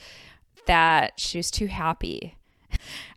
that 0.66 1.18
she 1.18 1.38
was 1.38 1.50
too 1.50 1.66
happy. 1.66 2.36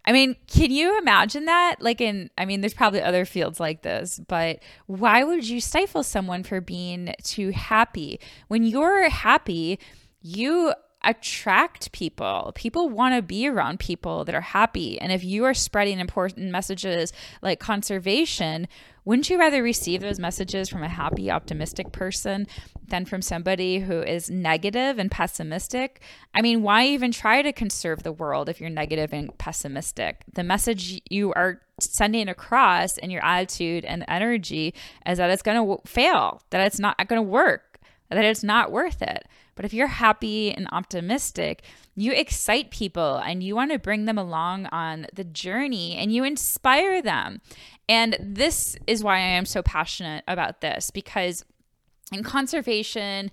I 0.07 0.13
mean, 0.13 0.37
can 0.47 0.71
you 0.71 0.97
imagine 0.97 1.45
that? 1.45 1.75
Like, 1.81 1.99
in, 1.99 2.29
I 2.37 2.45
mean, 2.45 2.61
there's 2.61 2.73
probably 2.73 3.01
other 3.01 3.25
fields 3.25 3.59
like 3.59 3.81
this, 3.81 4.21
but 4.27 4.59
why 4.85 5.25
would 5.25 5.47
you 5.47 5.59
stifle 5.59 6.01
someone 6.01 6.43
for 6.43 6.61
being 6.61 7.13
too 7.23 7.49
happy? 7.49 8.21
When 8.47 8.63
you're 8.63 9.09
happy, 9.09 9.79
you 10.21 10.73
attract 11.07 11.93
people. 11.93 12.51
People 12.53 12.89
want 12.89 13.15
to 13.15 13.21
be 13.21 13.47
around 13.47 13.79
people 13.79 14.25
that 14.25 14.35
are 14.35 14.41
happy. 14.41 14.99
And 14.99 15.11
if 15.11 15.23
you 15.23 15.45
are 15.45 15.53
spreading 15.53 15.99
important 15.99 16.51
messages 16.51 17.13
like 17.41 17.61
conservation, 17.61 18.67
wouldn't 19.05 19.29
you 19.29 19.39
rather 19.39 19.63
receive 19.63 20.01
those 20.01 20.19
messages 20.19 20.67
from 20.67 20.83
a 20.83 20.89
happy, 20.89 21.31
optimistic 21.31 21.93
person 21.93 22.45
than 22.89 23.05
from 23.05 23.21
somebody 23.21 23.79
who 23.79 24.01
is 24.01 24.29
negative 24.29 24.99
and 24.99 25.09
pessimistic? 25.09 26.01
I 26.35 26.41
mean, 26.41 26.61
why 26.61 26.87
even 26.87 27.13
try 27.13 27.41
to 27.41 27.53
conserve 27.53 28.03
the 28.03 28.11
world 28.11 28.49
if 28.49 28.59
you're 28.59 28.69
negative 28.69 29.13
and 29.13 29.35
pessimistic? 29.37 30.23
The 30.33 30.43
message 30.43 31.01
you 31.09 31.31
are 31.33 31.61
sending 31.79 32.27
across 32.27 32.97
in 32.97 33.09
your 33.09 33.23
attitude 33.23 33.85
and 33.85 34.03
energy 34.09 34.73
is 35.05 35.19
that 35.19 35.29
it's 35.29 35.43
going 35.43 35.65
to 35.65 35.87
fail, 35.87 36.41
that 36.49 36.65
it's 36.67 36.79
not 36.79 36.97
going 37.07 37.19
to 37.19 37.29
work, 37.29 37.63
that 38.09 38.23
it's 38.23 38.43
not 38.43 38.71
worth 38.71 39.01
it. 39.01 39.27
But 39.55 39.65
if 39.65 39.73
you're 39.73 39.87
happy 39.87 40.51
and 40.51 40.67
optimistic, 40.71 41.63
you 41.95 42.11
excite 42.13 42.71
people 42.71 43.17
and 43.17 43.43
you 43.43 43.55
want 43.55 43.71
to 43.71 43.79
bring 43.79 44.05
them 44.05 44.17
along 44.17 44.67
on 44.67 45.07
the 45.13 45.23
journey 45.23 45.95
and 45.95 46.13
you 46.13 46.23
inspire 46.23 47.01
them. 47.01 47.41
And 47.89 48.17
this 48.19 48.77
is 48.85 49.03
why 49.03 49.15
I 49.17 49.21
am 49.21 49.45
so 49.45 49.61
passionate 49.61 50.23
about 50.27 50.61
this 50.61 50.91
because 50.91 51.43
in 52.11 52.23
conservation, 52.23 53.31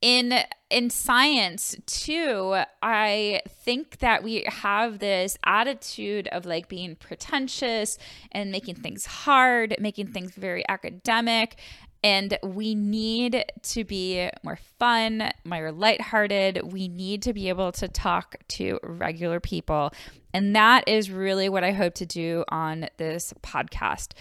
in 0.00 0.32
in 0.70 0.90
science 0.90 1.74
too 1.86 2.56
i 2.82 3.40
think 3.48 3.98
that 3.98 4.22
we 4.22 4.44
have 4.46 5.00
this 5.00 5.36
attitude 5.44 6.28
of 6.28 6.46
like 6.46 6.68
being 6.68 6.94
pretentious 6.94 7.98
and 8.30 8.52
making 8.52 8.76
things 8.76 9.06
hard 9.06 9.74
making 9.80 10.06
things 10.06 10.32
very 10.36 10.62
academic 10.68 11.56
and 12.02 12.38
we 12.42 12.74
need 12.74 13.44
to 13.62 13.84
be 13.84 14.30
more 14.42 14.58
fun, 14.78 15.30
more 15.44 15.72
lighthearted. 15.72 16.72
We 16.72 16.88
need 16.88 17.22
to 17.22 17.32
be 17.32 17.48
able 17.48 17.72
to 17.72 17.88
talk 17.88 18.36
to 18.48 18.78
regular 18.82 19.40
people. 19.40 19.92
And 20.32 20.54
that 20.54 20.86
is 20.86 21.10
really 21.10 21.48
what 21.48 21.64
I 21.64 21.72
hope 21.72 21.94
to 21.94 22.06
do 22.06 22.44
on 22.48 22.88
this 22.98 23.34
podcast. 23.42 24.12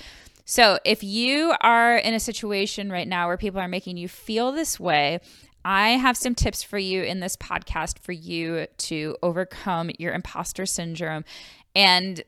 So, 0.46 0.80
if 0.86 1.04
you 1.04 1.54
are 1.60 1.98
in 1.98 2.13
a 2.13 2.22
situation 2.22 2.90
right 2.90 3.08
now 3.08 3.28
where 3.28 3.36
people 3.36 3.60
are 3.60 3.68
making 3.68 3.98
you 3.98 4.08
feel 4.08 4.54
this 4.54 4.80
way, 4.80 5.20
I 5.66 5.90
have 5.92 6.16
some 6.16 6.36
tips 6.36 6.63
for 6.63 6.78
you 6.78 7.04
in 7.04 7.20
this 7.20 7.36
podcast 7.36 8.00
for 8.00 8.13
you 8.13 8.68
to 8.78 9.18
overcome 9.22 9.92
your 10.00 10.13
imposter 10.13 10.66
syndrome 10.66 11.26
and 11.76 12.24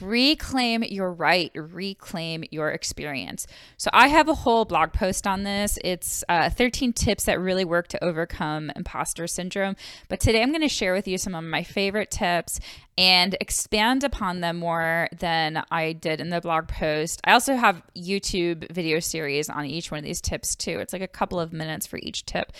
reclaim 0.00 0.82
your 0.84 1.12
right, 1.12 1.50
reclaim 1.54 2.44
your 2.50 2.70
experience. 2.70 3.46
So, 3.76 3.90
I 3.92 4.08
have 4.08 4.28
a 4.28 4.34
whole 4.34 4.64
blog 4.64 4.92
post 4.92 5.26
on 5.26 5.42
this. 5.42 5.78
It's 5.84 6.22
uh, 6.28 6.50
13 6.50 6.92
tips 6.92 7.24
that 7.24 7.40
really 7.40 7.64
work 7.64 7.88
to 7.88 8.04
overcome 8.04 8.70
imposter 8.76 9.26
syndrome. 9.26 9.76
But 10.08 10.20
today 10.20 10.42
I'm 10.42 10.50
going 10.50 10.62
to 10.62 10.68
share 10.68 10.94
with 10.94 11.08
you 11.08 11.18
some 11.18 11.34
of 11.34 11.44
my 11.44 11.62
favorite 11.62 12.10
tips 12.10 12.60
and 12.98 13.36
expand 13.40 14.04
upon 14.04 14.40
them 14.40 14.58
more 14.58 15.08
than 15.18 15.64
I 15.70 15.92
did 15.92 16.20
in 16.20 16.30
the 16.30 16.40
blog 16.40 16.68
post. 16.68 17.20
I 17.24 17.32
also 17.32 17.56
have 17.56 17.82
YouTube 17.96 18.70
video 18.70 19.00
series 19.00 19.48
on 19.48 19.64
each 19.64 19.90
one 19.90 19.98
of 19.98 20.04
these 20.04 20.20
tips 20.20 20.54
too. 20.54 20.78
It's 20.78 20.92
like 20.92 21.02
a 21.02 21.08
couple 21.08 21.40
of 21.40 21.52
minutes 21.52 21.86
for 21.86 21.98
each 22.02 22.26
tip. 22.26 22.52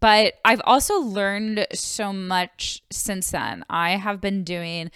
But 0.00 0.34
I've 0.44 0.60
also 0.64 0.98
learned 0.98 1.66
so 1.72 2.12
much 2.12 2.82
since 2.90 3.30
then. 3.30 3.64
I 3.70 3.92
have 3.92 4.20
been 4.20 4.44
doing 4.44 4.90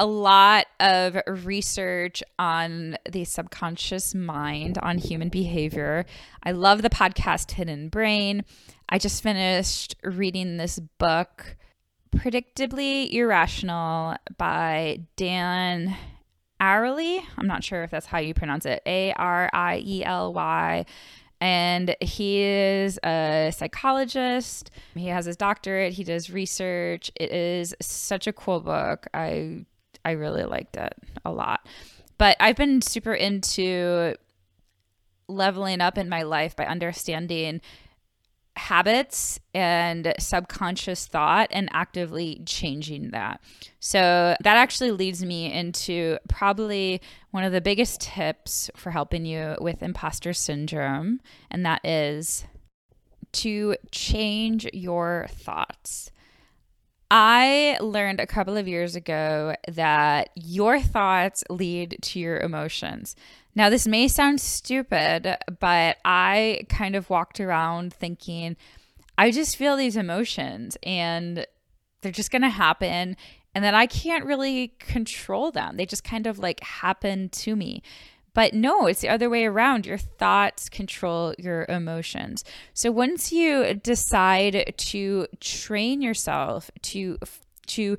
a 0.00 0.06
lot 0.06 0.66
of 0.80 1.18
research 1.44 2.22
on 2.38 2.96
the 3.12 3.22
subconscious 3.24 4.14
mind, 4.14 4.78
on 4.78 4.96
human 4.96 5.28
behavior. 5.28 6.06
I 6.42 6.52
love 6.52 6.80
the 6.80 6.88
podcast 6.88 7.50
Hidden 7.50 7.90
Brain. 7.90 8.46
I 8.88 8.98
just 8.98 9.22
finished 9.22 9.96
reading 10.02 10.56
this 10.56 10.78
book, 10.78 11.54
Predictably 12.16 13.12
Irrational 13.12 14.16
by 14.38 15.02
Dan 15.16 15.94
Ariely. 16.58 17.22
I'm 17.36 17.46
not 17.46 17.62
sure 17.62 17.82
if 17.82 17.90
that's 17.90 18.06
how 18.06 18.20
you 18.20 18.32
pronounce 18.32 18.64
it. 18.64 18.80
A 18.86 19.12
R 19.12 19.50
I 19.52 19.82
E 19.84 20.02
L 20.02 20.32
Y. 20.32 20.86
And 21.42 21.94
he 22.00 22.40
is 22.40 22.98
a 23.04 23.52
psychologist. 23.54 24.70
He 24.94 25.08
has 25.08 25.26
his 25.26 25.36
doctorate. 25.36 25.92
He 25.92 26.04
does 26.04 26.30
research. 26.30 27.10
It 27.16 27.32
is 27.32 27.74
such 27.82 28.26
a 28.26 28.32
cool 28.32 28.60
book. 28.60 29.06
I 29.12 29.66
I 30.04 30.12
really 30.12 30.44
liked 30.44 30.76
it 30.76 30.94
a 31.24 31.30
lot. 31.30 31.66
But 32.18 32.36
I've 32.40 32.56
been 32.56 32.82
super 32.82 33.14
into 33.14 34.14
leveling 35.28 35.80
up 35.80 35.96
in 35.96 36.08
my 36.08 36.22
life 36.22 36.56
by 36.56 36.66
understanding 36.66 37.60
habits 38.56 39.40
and 39.54 40.12
subconscious 40.18 41.06
thought 41.06 41.48
and 41.50 41.68
actively 41.72 42.42
changing 42.44 43.10
that. 43.12 43.40
So 43.78 44.36
that 44.42 44.56
actually 44.56 44.90
leads 44.90 45.24
me 45.24 45.52
into 45.52 46.18
probably 46.28 47.00
one 47.30 47.44
of 47.44 47.52
the 47.52 47.60
biggest 47.60 48.00
tips 48.00 48.70
for 48.76 48.90
helping 48.90 49.24
you 49.24 49.56
with 49.60 49.82
imposter 49.82 50.32
syndrome, 50.32 51.20
and 51.50 51.64
that 51.64 51.84
is 51.84 52.44
to 53.32 53.76
change 53.92 54.68
your 54.72 55.26
thoughts. 55.30 56.10
I 57.10 57.76
learned 57.80 58.20
a 58.20 58.26
couple 58.26 58.56
of 58.56 58.68
years 58.68 58.94
ago 58.94 59.54
that 59.66 60.30
your 60.36 60.80
thoughts 60.80 61.42
lead 61.50 61.98
to 62.02 62.20
your 62.20 62.38
emotions. 62.38 63.16
Now, 63.54 63.68
this 63.68 63.86
may 63.86 64.06
sound 64.06 64.40
stupid, 64.40 65.36
but 65.58 65.96
I 66.04 66.66
kind 66.68 66.94
of 66.94 67.10
walked 67.10 67.40
around 67.40 67.92
thinking, 67.92 68.56
I 69.18 69.32
just 69.32 69.56
feel 69.56 69.76
these 69.76 69.96
emotions 69.96 70.76
and 70.84 71.46
they're 72.00 72.12
just 72.12 72.30
going 72.30 72.42
to 72.42 72.48
happen 72.48 73.16
and 73.54 73.64
that 73.64 73.74
I 73.74 73.86
can't 73.86 74.24
really 74.24 74.68
control 74.78 75.50
them. 75.50 75.76
They 75.76 75.86
just 75.86 76.04
kind 76.04 76.28
of 76.28 76.38
like 76.38 76.60
happen 76.62 77.28
to 77.30 77.56
me. 77.56 77.82
But 78.32 78.54
no, 78.54 78.86
it's 78.86 79.00
the 79.00 79.08
other 79.08 79.28
way 79.28 79.44
around. 79.44 79.86
Your 79.86 79.98
thoughts 79.98 80.68
control 80.68 81.34
your 81.38 81.66
emotions. 81.68 82.44
So 82.74 82.90
once 82.90 83.32
you 83.32 83.74
decide 83.74 84.74
to 84.76 85.26
train 85.40 86.00
yourself 86.00 86.70
to 86.82 87.18
to 87.68 87.96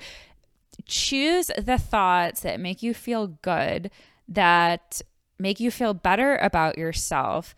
choose 0.86 1.52
the 1.58 1.78
thoughts 1.78 2.42
that 2.42 2.60
make 2.60 2.82
you 2.82 2.94
feel 2.94 3.28
good, 3.28 3.92
that 4.28 5.02
make 5.38 5.60
you 5.60 5.72
feel 5.72 5.94
better 5.94 6.38
about 6.38 6.78
yourself, 6.78 7.56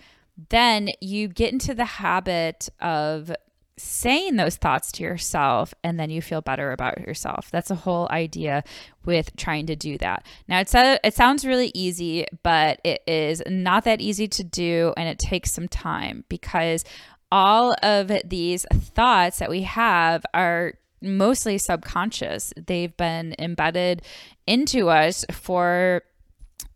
then 0.50 0.90
you 1.00 1.28
get 1.28 1.54
into 1.54 1.74
the 1.74 1.86
habit 1.86 2.70
of 2.80 3.32
saying 3.78 4.36
those 4.36 4.56
thoughts 4.56 4.92
to 4.94 5.04
yourself 5.04 5.74
and 5.84 6.00
then 6.00 6.10
you 6.10 6.22
feel 6.22 6.42
better 6.42 6.72
about 6.72 7.00
yourself. 7.00 7.50
That's 7.52 7.72
a 7.72 7.76
whole 7.76 8.08
idea 8.12 8.64
with 9.06 9.36
trying 9.36 9.66
to 9.68 9.76
do 9.76 9.98
that. 9.98 10.26
Now 10.48 10.60
it's 10.60 10.76
a, 10.76 11.00
it 11.04 11.14
sounds 11.14 11.46
really 11.46 11.72
easy, 11.74 12.26
but 12.44 12.80
it 12.84 13.02
is 13.08 13.42
not 13.48 13.84
that 13.86 14.02
easy 14.02 14.28
to 14.28 14.44
do 14.44 14.94
and 14.96 15.10
it 15.10 15.20
takes 15.20 15.52
some 15.52 15.68
time 15.68 16.24
because 16.30 16.86
all 17.32 17.74
of 17.82 18.12
these 18.24 18.66
thoughts 18.72 19.40
that 19.40 19.50
we 19.50 19.64
have 19.64 20.24
are 20.34 20.76
mostly 21.02 21.58
subconscious. 21.58 22.54
They've 22.56 22.96
been 22.96 23.36
embedded 23.40 24.04
into 24.46 24.90
us 24.90 25.26
for 25.32 26.04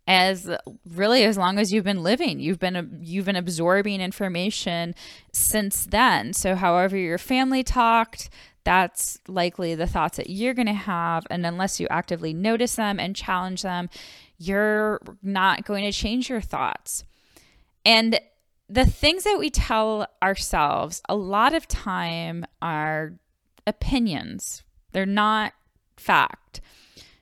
as 0.07 0.49
really 0.89 1.23
as 1.23 1.37
long 1.37 1.59
as 1.59 1.73
you've 1.73 1.83
been 1.83 2.01
living. 2.01 2.39
You've 2.39 2.59
been 2.59 2.99
you've 3.01 3.25
been 3.25 3.35
absorbing 3.35 4.01
information 4.01 4.95
since 5.33 5.85
then. 5.85 6.33
So 6.33 6.55
however 6.55 6.97
your 6.97 7.17
family 7.17 7.63
talked 7.63 8.29
that's 8.63 9.17
likely 9.29 9.75
the 9.75 9.87
thoughts 9.87 10.17
that 10.17 10.29
you're 10.29 10.53
going 10.53 10.67
to 10.67 10.73
have. 10.73 11.25
And 11.29 11.45
unless 11.45 11.79
you 11.79 11.87
actively 11.89 12.33
notice 12.33 12.75
them 12.75 12.99
and 12.99 13.15
challenge 13.15 13.61
them 13.61 13.89
you're 14.37 15.01
not 15.23 15.65
going 15.65 15.83
to 15.83 15.91
change 15.91 16.29
your 16.29 16.41
thoughts. 16.41 17.03
And 17.85 18.19
the 18.69 18.85
things 18.85 19.23
that 19.23 19.37
we 19.39 19.49
tell 19.49 20.07
ourselves 20.21 21.01
a 21.07 21.15
lot 21.15 21.53
of 21.53 21.67
time 21.67 22.45
are 22.61 23.13
opinions. 23.65 24.63
They're 24.91 25.05
not 25.05 25.53
fact. 25.95 26.61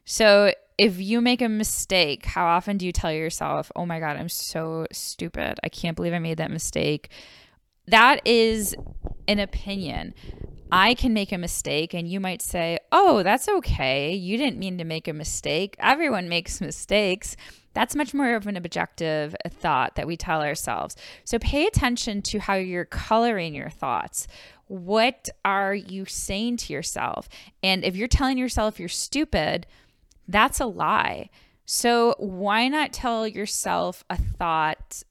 So 0.03 0.51
if 0.77 0.99
you 0.99 1.21
make 1.21 1.41
a 1.41 1.49
mistake, 1.49 2.25
how 2.25 2.45
often 2.45 2.77
do 2.77 2.85
you 2.85 2.91
tell 2.91 3.11
yourself, 3.11 3.71
oh 3.75 3.85
my 3.85 3.99
God, 3.99 4.17
I'm 4.17 4.29
so 4.29 4.87
stupid. 4.91 5.59
I 5.63 5.69
can't 5.69 5.95
believe 5.95 6.13
I 6.13 6.19
made 6.19 6.37
that 6.37 6.51
mistake? 6.51 7.09
That 7.87 8.25
is 8.25 8.75
an 9.27 9.39
opinion. 9.39 10.13
I 10.71 10.95
can 10.95 11.13
make 11.13 11.31
a 11.31 11.37
mistake, 11.37 11.93
and 11.93 12.07
you 12.07 12.19
might 12.19 12.41
say, 12.41 12.79
oh, 12.91 13.23
that's 13.23 13.47
okay. 13.47 14.13
You 14.13 14.37
didn't 14.37 14.57
mean 14.57 14.77
to 14.79 14.83
make 14.83 15.07
a 15.07 15.13
mistake. 15.13 15.75
Everyone 15.79 16.27
makes 16.27 16.59
mistakes. 16.59 17.37
That's 17.73 17.95
much 17.95 18.13
more 18.13 18.35
of 18.35 18.47
an 18.47 18.57
objective 18.57 19.35
thought 19.47 19.95
that 19.95 20.07
we 20.07 20.17
tell 20.17 20.41
ourselves. 20.41 20.95
So 21.23 21.37
pay 21.39 21.67
attention 21.67 22.21
to 22.23 22.39
how 22.39 22.55
you're 22.55 22.85
coloring 22.85 23.53
your 23.53 23.69
thoughts. 23.69 24.27
What 24.67 25.29
are 25.45 25.75
you 25.75 26.05
saying 26.05 26.57
to 26.57 26.73
yourself? 26.73 27.29
And 27.61 27.85
if 27.85 27.95
you're 27.95 28.07
telling 28.07 28.37
yourself 28.37 28.79
you're 28.79 28.89
stupid, 28.89 29.67
that's 30.27 30.59
a 30.59 30.65
lie. 30.65 31.29
So 31.65 32.15
why 32.19 32.67
not 32.67 32.93
tell 32.93 33.27
yourself 33.27 34.03
a 34.09 34.17
thought, 34.17 35.03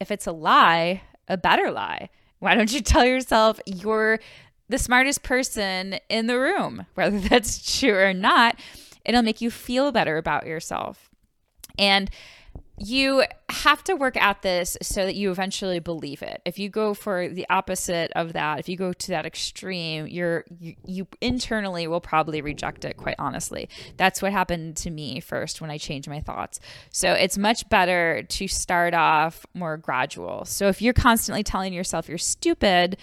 if 0.00 0.10
it's 0.10 0.26
a 0.26 0.32
lie, 0.32 1.02
a 1.28 1.36
better 1.36 1.70
lie? 1.70 2.08
Why 2.38 2.54
don't 2.54 2.72
you 2.72 2.80
tell 2.80 3.04
yourself 3.04 3.60
you're 3.66 4.20
the 4.68 4.78
smartest 4.78 5.22
person 5.22 5.98
in 6.08 6.26
the 6.26 6.38
room, 6.38 6.86
whether 6.94 7.18
that's 7.18 7.78
true 7.78 7.96
or 7.96 8.14
not? 8.14 8.58
It'll 9.04 9.22
make 9.22 9.40
you 9.40 9.50
feel 9.50 9.90
better 9.90 10.16
about 10.16 10.46
yourself. 10.46 11.10
And 11.78 12.10
you 12.84 13.22
have 13.48 13.84
to 13.84 13.94
work 13.94 14.16
at 14.16 14.42
this 14.42 14.76
so 14.82 15.06
that 15.06 15.14
you 15.14 15.30
eventually 15.30 15.78
believe 15.78 16.20
it. 16.20 16.42
If 16.44 16.58
you 16.58 16.68
go 16.68 16.94
for 16.94 17.28
the 17.28 17.46
opposite 17.48 18.10
of 18.16 18.32
that, 18.32 18.58
if 18.58 18.68
you 18.68 18.76
go 18.76 18.92
to 18.92 19.08
that 19.08 19.24
extreme, 19.24 20.08
you're 20.08 20.44
you, 20.58 20.74
you 20.84 21.06
internally 21.20 21.86
will 21.86 22.00
probably 22.00 22.40
reject 22.40 22.84
it 22.84 22.96
quite 22.96 23.14
honestly. 23.20 23.68
That's 23.98 24.20
what 24.20 24.32
happened 24.32 24.76
to 24.78 24.90
me 24.90 25.20
first 25.20 25.60
when 25.60 25.70
I 25.70 25.78
changed 25.78 26.08
my 26.08 26.18
thoughts. 26.18 26.58
So 26.90 27.12
it's 27.12 27.38
much 27.38 27.68
better 27.68 28.24
to 28.24 28.48
start 28.48 28.94
off 28.94 29.46
more 29.54 29.76
gradual. 29.76 30.44
So 30.44 30.66
if 30.66 30.82
you're 30.82 30.92
constantly 30.92 31.44
telling 31.44 31.72
yourself 31.72 32.08
you're 32.08 32.18
stupid, 32.18 32.96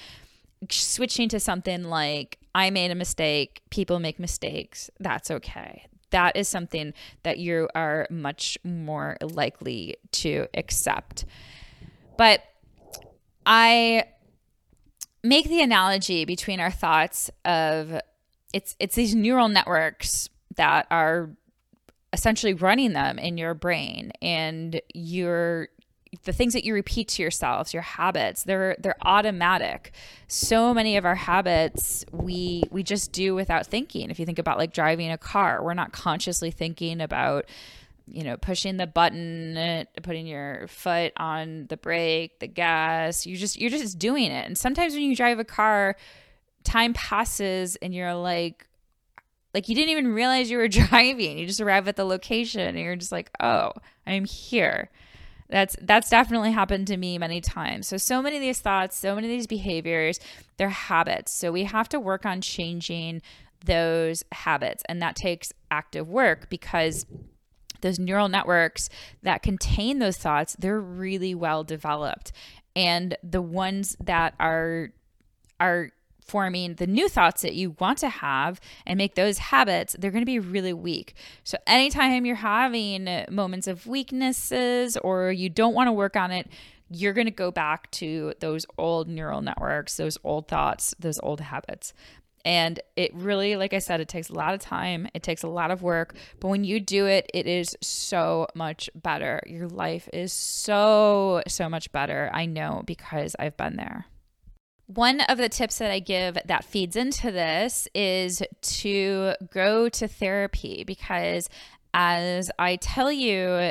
switching 0.69 1.29
to 1.29 1.39
something 1.39 1.85
like 1.85 2.37
I 2.53 2.69
made 2.69 2.91
a 2.91 2.95
mistake, 2.95 3.61
people 3.69 3.99
make 3.99 4.19
mistakes, 4.19 4.89
that's 4.99 5.31
okay 5.31 5.85
that 6.12 6.36
is 6.36 6.48
something 6.48 6.93
that 7.24 7.38
you 7.38 7.69
are 7.76 8.08
much 8.10 8.58
more 8.63 9.17
likely 9.22 9.98
to 10.12 10.48
accept. 10.54 11.26
But 12.17 12.41
I 13.45 14.06
make 15.24 15.48
the 15.48 15.62
analogy 15.62 16.26
between 16.26 16.60
our 16.60 16.72
thoughts 16.72 17.30
of 17.45 18.00
it's 18.54 18.76
it's 18.80 18.95
these 18.95 19.15
neural 19.15 19.50
networks 19.50 20.30
that 20.56 20.88
are 20.89 21.30
essentially 22.12 22.54
running 22.54 22.93
them 22.93 23.19
in 23.19 23.38
your 23.38 23.54
brain 23.54 24.12
and 24.22 24.82
you're 24.93 25.69
the 26.24 26.34
things 26.34 26.54
that 26.54 26.63
you 26.63 26.74
repeat 26.74 27.08
to 27.08 27.22
yourselves 27.22 27.74
your 27.74 27.84
habits 27.84 28.43
they're 28.43 28.76
they're 28.80 28.95
automatic. 29.04 29.91
So 30.28 30.74
many 30.74 30.98
of 30.98 31.06
our 31.06 31.15
habits 31.15 32.06
we 32.12 32.63
we 32.72 32.84
just 32.84 33.12
do 33.12 33.36
without 33.36 33.67
thinking. 33.67 34.10
If 34.10 34.19
you 34.19 34.26
think 34.26 34.39
about 34.39 34.58
like 34.58 34.74
driving 34.74 35.12
a 35.12 35.17
car 35.17 35.63
we're 35.63 35.74
not 35.74 35.91
consciously 35.91 36.52
thinking 36.52 37.02
about 37.02 37.45
you 38.08 38.24
know 38.24 38.38
pushing 38.38 38.78
the 38.78 38.88
button 38.88 39.86
putting 40.02 40.26
your 40.26 40.67
foot 40.67 41.13
on 41.17 41.67
the 41.67 41.78
brake 41.78 42.39
the 42.39 42.48
gas. 42.48 43.26
You 43.26 43.38
just 43.38 43.60
you're 43.60 43.69
just 43.69 44.00
doing 44.00 44.32
it. 44.32 44.48
And 44.48 44.58
sometimes 44.58 44.93
when 44.93 45.04
you 45.04 45.15
drive 45.15 45.39
a 45.39 45.45
car 45.45 45.95
time 46.63 46.93
passes 46.93 47.76
and 47.78 47.93
you're 47.93 48.15
like 48.15 48.67
like 49.54 49.69
you 49.69 49.76
didn't 49.76 49.89
even 49.89 50.13
realize 50.13 50.50
you 50.50 50.58
were 50.58 50.67
driving. 50.67 51.38
You 51.38 51.45
just 51.45 51.62
arrive 51.62 51.88
at 51.88 51.95
the 51.95 52.06
location 52.06 52.62
and 52.62 52.80
you're 52.80 52.95
just 52.95 53.12
like 53.12 53.30
oh 53.39 53.74
i'm 54.08 54.26
here 54.26 54.89
that's 55.49 55.75
that's 55.81 56.09
definitely 56.09 56.51
happened 56.51 56.88
to 56.88 56.97
me 56.97 57.17
many 57.17 57.41
times. 57.41 57.88
So 57.88 57.97
so 57.97 58.21
many 58.21 58.35
of 58.38 58.41
these 58.41 58.59
thoughts, 58.59 58.95
so 58.95 59.15
many 59.15 59.27
of 59.27 59.31
these 59.31 59.47
behaviors, 59.47 60.19
they're 60.57 60.69
habits. 60.69 61.31
So 61.31 61.51
we 61.51 61.63
have 61.63 61.89
to 61.89 61.99
work 61.99 62.25
on 62.25 62.41
changing 62.41 63.21
those 63.65 64.23
habits 64.31 64.83
and 64.88 65.01
that 65.01 65.15
takes 65.15 65.51
active 65.69 66.07
work 66.07 66.49
because 66.49 67.05
those 67.81 67.99
neural 67.99 68.29
networks 68.29 68.89
that 69.23 69.41
contain 69.41 69.99
those 69.99 70.17
thoughts, 70.17 70.55
they're 70.59 70.79
really 70.79 71.33
well 71.33 71.63
developed. 71.63 72.31
And 72.75 73.17
the 73.23 73.41
ones 73.41 73.97
that 73.99 74.35
are 74.39 74.91
are 75.59 75.91
forming 76.29 76.75
the 76.75 76.87
new 76.87 77.09
thoughts 77.09 77.41
that 77.41 77.55
you 77.55 77.75
want 77.79 77.97
to 77.99 78.09
have 78.09 78.61
and 78.85 78.97
make 78.97 79.15
those 79.15 79.37
habits, 79.37 79.95
they're 79.97 80.11
going 80.11 80.21
to 80.21 80.25
be 80.25 80.39
really 80.39 80.73
weak. 80.73 81.15
So, 81.43 81.57
anytime 81.67 82.25
you're 82.25 82.35
having 82.35 83.25
moments 83.29 83.67
of 83.67 83.87
weaknesses 83.87 84.97
or 84.97 85.31
you 85.31 85.49
don't 85.49 85.73
want 85.73 85.87
to 85.87 85.93
work 85.93 86.15
on 86.15 86.31
it, 86.31 86.47
you're 86.89 87.13
going 87.13 87.25
to 87.25 87.31
go 87.31 87.51
back 87.51 87.89
to 87.91 88.33
those 88.39 88.65
old 88.77 89.07
neural 89.07 89.41
networks, 89.41 89.97
those 89.97 90.17
old 90.23 90.47
thoughts, 90.47 90.95
those 90.99 91.19
old 91.21 91.39
habits. 91.39 91.93
And 92.45 92.79
it 92.95 93.13
really, 93.13 93.55
like 93.57 93.73
I 93.73 93.79
said, 93.79 93.99
it 93.99 94.07
takes 94.07 94.29
a 94.29 94.33
lot 94.33 94.53
of 94.53 94.61
time, 94.61 95.07
it 95.13 95.23
takes 95.23 95.43
a 95.43 95.47
lot 95.47 95.71
of 95.71 95.81
work. 95.81 96.15
But 96.39 96.47
when 96.47 96.63
you 96.63 96.79
do 96.79 97.05
it, 97.05 97.29
it 97.33 97.47
is 97.47 97.75
so 97.81 98.47
much 98.55 98.89
better. 98.95 99.41
Your 99.45 99.67
life 99.67 100.09
is 100.13 100.31
so, 100.31 101.43
so 101.47 101.69
much 101.69 101.91
better. 101.91 102.29
I 102.33 102.45
know 102.45 102.83
because 102.85 103.35
I've 103.37 103.57
been 103.57 103.75
there. 103.75 104.05
One 104.93 105.21
of 105.21 105.38
the 105.38 105.49
tips 105.49 105.78
that 105.78 105.91
I 105.91 105.99
give 105.99 106.36
that 106.45 106.65
feeds 106.65 106.95
into 106.95 107.32
this 107.32 107.88
is 107.93 108.41
to 108.62 109.34
go 109.54 109.88
to 109.88 110.08
therapy 110.08 110.84
because 110.84 111.47
as 111.93 112.49
I 112.58 112.78
tell 112.78 113.12
you 113.12 113.69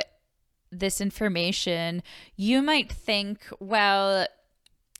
this 0.70 1.00
information, 1.00 2.04
you 2.37 2.62
might 2.62 2.92
think, 2.92 3.40
well, 3.59 4.28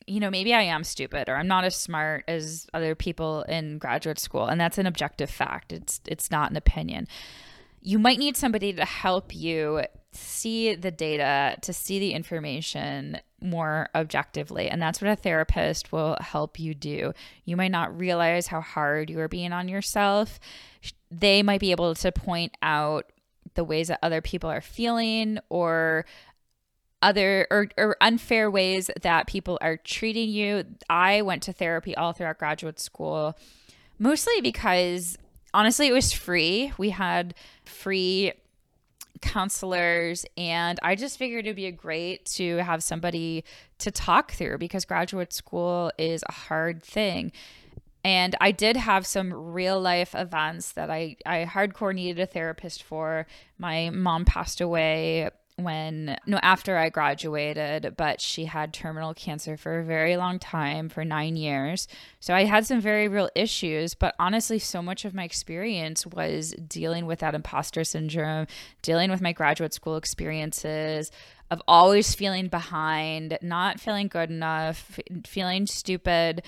you 0.09 0.19
know, 0.19 0.29
maybe 0.29 0.53
I 0.53 0.63
am 0.63 0.83
stupid 0.83 1.29
or 1.29 1.37
I'm 1.37 1.47
not 1.47 1.63
as 1.63 1.77
smart 1.77 2.25
as 2.27 2.67
other 2.75 2.97
people 2.97 3.43
in 3.43 3.79
graduate 3.79 4.19
school. 4.19 4.47
And 4.47 4.61
that's 4.61 4.79
an 4.79 4.87
objective 4.87 5.31
fact. 5.31 5.73
It's 5.73 6.01
it's 6.05 6.33
not 6.33 6.51
an 6.51 6.57
opinion. 6.57 7.07
You 7.81 8.01
might 8.01 8.19
need 8.19 8.37
somebody 8.37 8.73
to 8.73 8.85
help 8.85 9.33
you 9.33 9.85
see 10.13 10.75
the 10.75 10.91
data, 10.91 11.57
to 11.63 11.73
see 11.73 11.99
the 11.99 12.13
information 12.13 13.19
more 13.41 13.89
objectively. 13.95 14.69
And 14.69 14.81
that's 14.81 15.01
what 15.01 15.11
a 15.11 15.17
therapist 15.17 15.93
will 15.93 16.17
help 16.21 16.59
you 16.59 16.75
do. 16.75 17.13
You 17.45 17.57
might 17.57 17.71
not 17.71 17.97
realize 17.97 18.49
how 18.49 18.61
hard 18.61 19.11
you 19.11 19.21
are 19.21 19.29
being 19.29 19.53
on 19.53 19.69
yourself. 19.69 20.41
They 21.11 21.43
might 21.43 21.61
be 21.61 21.71
able 21.71 21.95
to 21.95 22.13
point 22.13 22.57
out 22.63 23.13
the 23.55 23.65
ways 23.65 23.89
that 23.89 23.99
other 24.03 24.21
people 24.21 24.51
are 24.51 24.61
feeling 24.61 25.39
or 25.49 26.05
other 27.01 27.47
or, 27.51 27.69
or 27.77 27.97
unfair 28.01 28.51
ways 28.51 28.91
that 29.03 29.27
people 29.27 29.59
are 29.61 29.77
treating 29.77 30.29
you. 30.31 30.65
I 30.91 31.23
went 31.23 31.43
to 31.45 31.53
therapy 31.53 31.97
all 31.97 32.13
throughout 32.13 32.39
graduate 32.39 32.81
school, 32.81 33.39
mostly 33.99 34.41
because 34.41 35.17
honestly, 35.55 35.87
it 35.87 35.93
was 35.93 36.13
free. 36.13 36.73
We 36.77 36.91
had 36.91 37.35
free 37.65 38.33
counselors 39.21 40.25
and 40.37 40.79
I 40.83 40.95
just 40.95 41.19
figured 41.19 41.47
it'd 41.47 41.57
be 41.57 41.67
a 41.67 41.73
great 41.73 42.27
to 42.37 42.59
have 42.59 42.83
somebody 42.83 43.45
to 43.79 43.91
talk 43.91 44.33
through 44.33 44.59
because 44.59 44.85
graduate 44.85 45.33
school 45.33 45.93
is 45.99 46.25
a 46.29 46.33
hard 46.33 46.83
thing. 46.83 47.33
And 48.05 48.37
I 48.41 48.53
did 48.53 48.77
have 48.77 49.07
some 49.07 49.33
real 49.33 49.81
life 49.81 50.15
events 50.15 50.73
that 50.73 50.91
I, 50.91 51.17
I 51.27 51.45
hardcore 51.45 51.95
needed 51.95 52.21
a 52.21 52.27
therapist 52.27 52.83
for. 52.83 53.27
My 53.59 53.91
mom 53.91 54.25
passed 54.25 54.61
away 54.61 55.31
when 55.59 56.17
no 56.25 56.39
after 56.39 56.77
I 56.77 56.89
graduated, 56.89 57.95
but 57.97 58.21
she 58.21 58.45
had 58.45 58.73
terminal 58.73 59.13
cancer 59.13 59.57
for 59.57 59.81
a 59.81 59.85
very 59.85 60.17
long 60.17 60.39
time 60.39 60.89
for 60.89 61.05
9 61.05 61.37
years. 61.37 61.89
So 62.21 62.33
I 62.33 62.45
had 62.45 62.65
some 62.65 62.81
very 62.81 63.09
real 63.09 63.29
issues, 63.35 63.95
but 63.95 64.15
honestly 64.19 64.59
so 64.59 64.81
much 64.81 65.05
of 65.05 65.15
my 65.15 65.25
experience 65.25 66.07
was 66.07 66.55
dealing 66.67 67.07
with 67.07 67.19
that 67.19 67.35
imposter 67.35 67.83
syndrome, 67.83 68.47
dealing 68.83 69.11
with 69.11 69.21
my 69.21 69.33
graduate 69.33 69.75
school 69.75 69.97
experiences 69.97 71.11
of 71.51 71.61
always 71.67 72.15
feeling 72.15 72.49
behind, 72.49 73.37
not 73.43 73.81
feeling 73.81 74.07
good 74.07 74.31
enough, 74.31 75.01
feeling 75.27 75.67
stupid, 75.67 76.43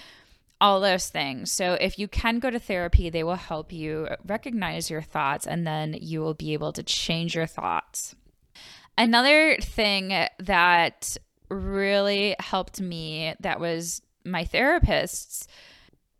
all 0.60 0.78
those 0.78 1.08
things. 1.08 1.50
So 1.50 1.72
if 1.72 1.98
you 1.98 2.06
can 2.06 2.38
go 2.38 2.50
to 2.50 2.58
therapy, 2.58 3.08
they 3.08 3.24
will 3.24 3.34
help 3.34 3.72
you 3.72 4.08
recognize 4.26 4.90
your 4.90 5.02
thoughts 5.02 5.46
and 5.46 5.66
then 5.66 5.96
you 5.98 6.20
will 6.20 6.34
be 6.34 6.52
able 6.52 6.72
to 6.74 6.82
change 6.82 7.34
your 7.34 7.46
thoughts. 7.46 8.14
Another 9.00 9.56
thing 9.62 10.08
that 10.40 11.16
really 11.48 12.36
helped 12.38 12.82
me 12.82 13.34
that 13.40 13.58
was 13.58 14.02
my 14.26 14.44
therapist's 14.44 15.48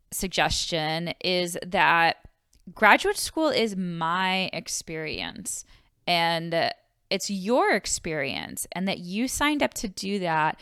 suggestion 0.09 1.13
is 1.23 1.59
that 1.63 2.27
graduate 2.73 3.19
school 3.19 3.49
is 3.49 3.75
my 3.75 4.49
experience 4.51 5.63
and 6.07 6.71
it's 7.11 7.29
your 7.29 7.75
experience 7.75 8.65
and 8.71 8.87
that 8.87 8.97
you 8.97 9.27
signed 9.27 9.61
up 9.61 9.75
to 9.75 9.87
do 9.87 10.17
that. 10.17 10.59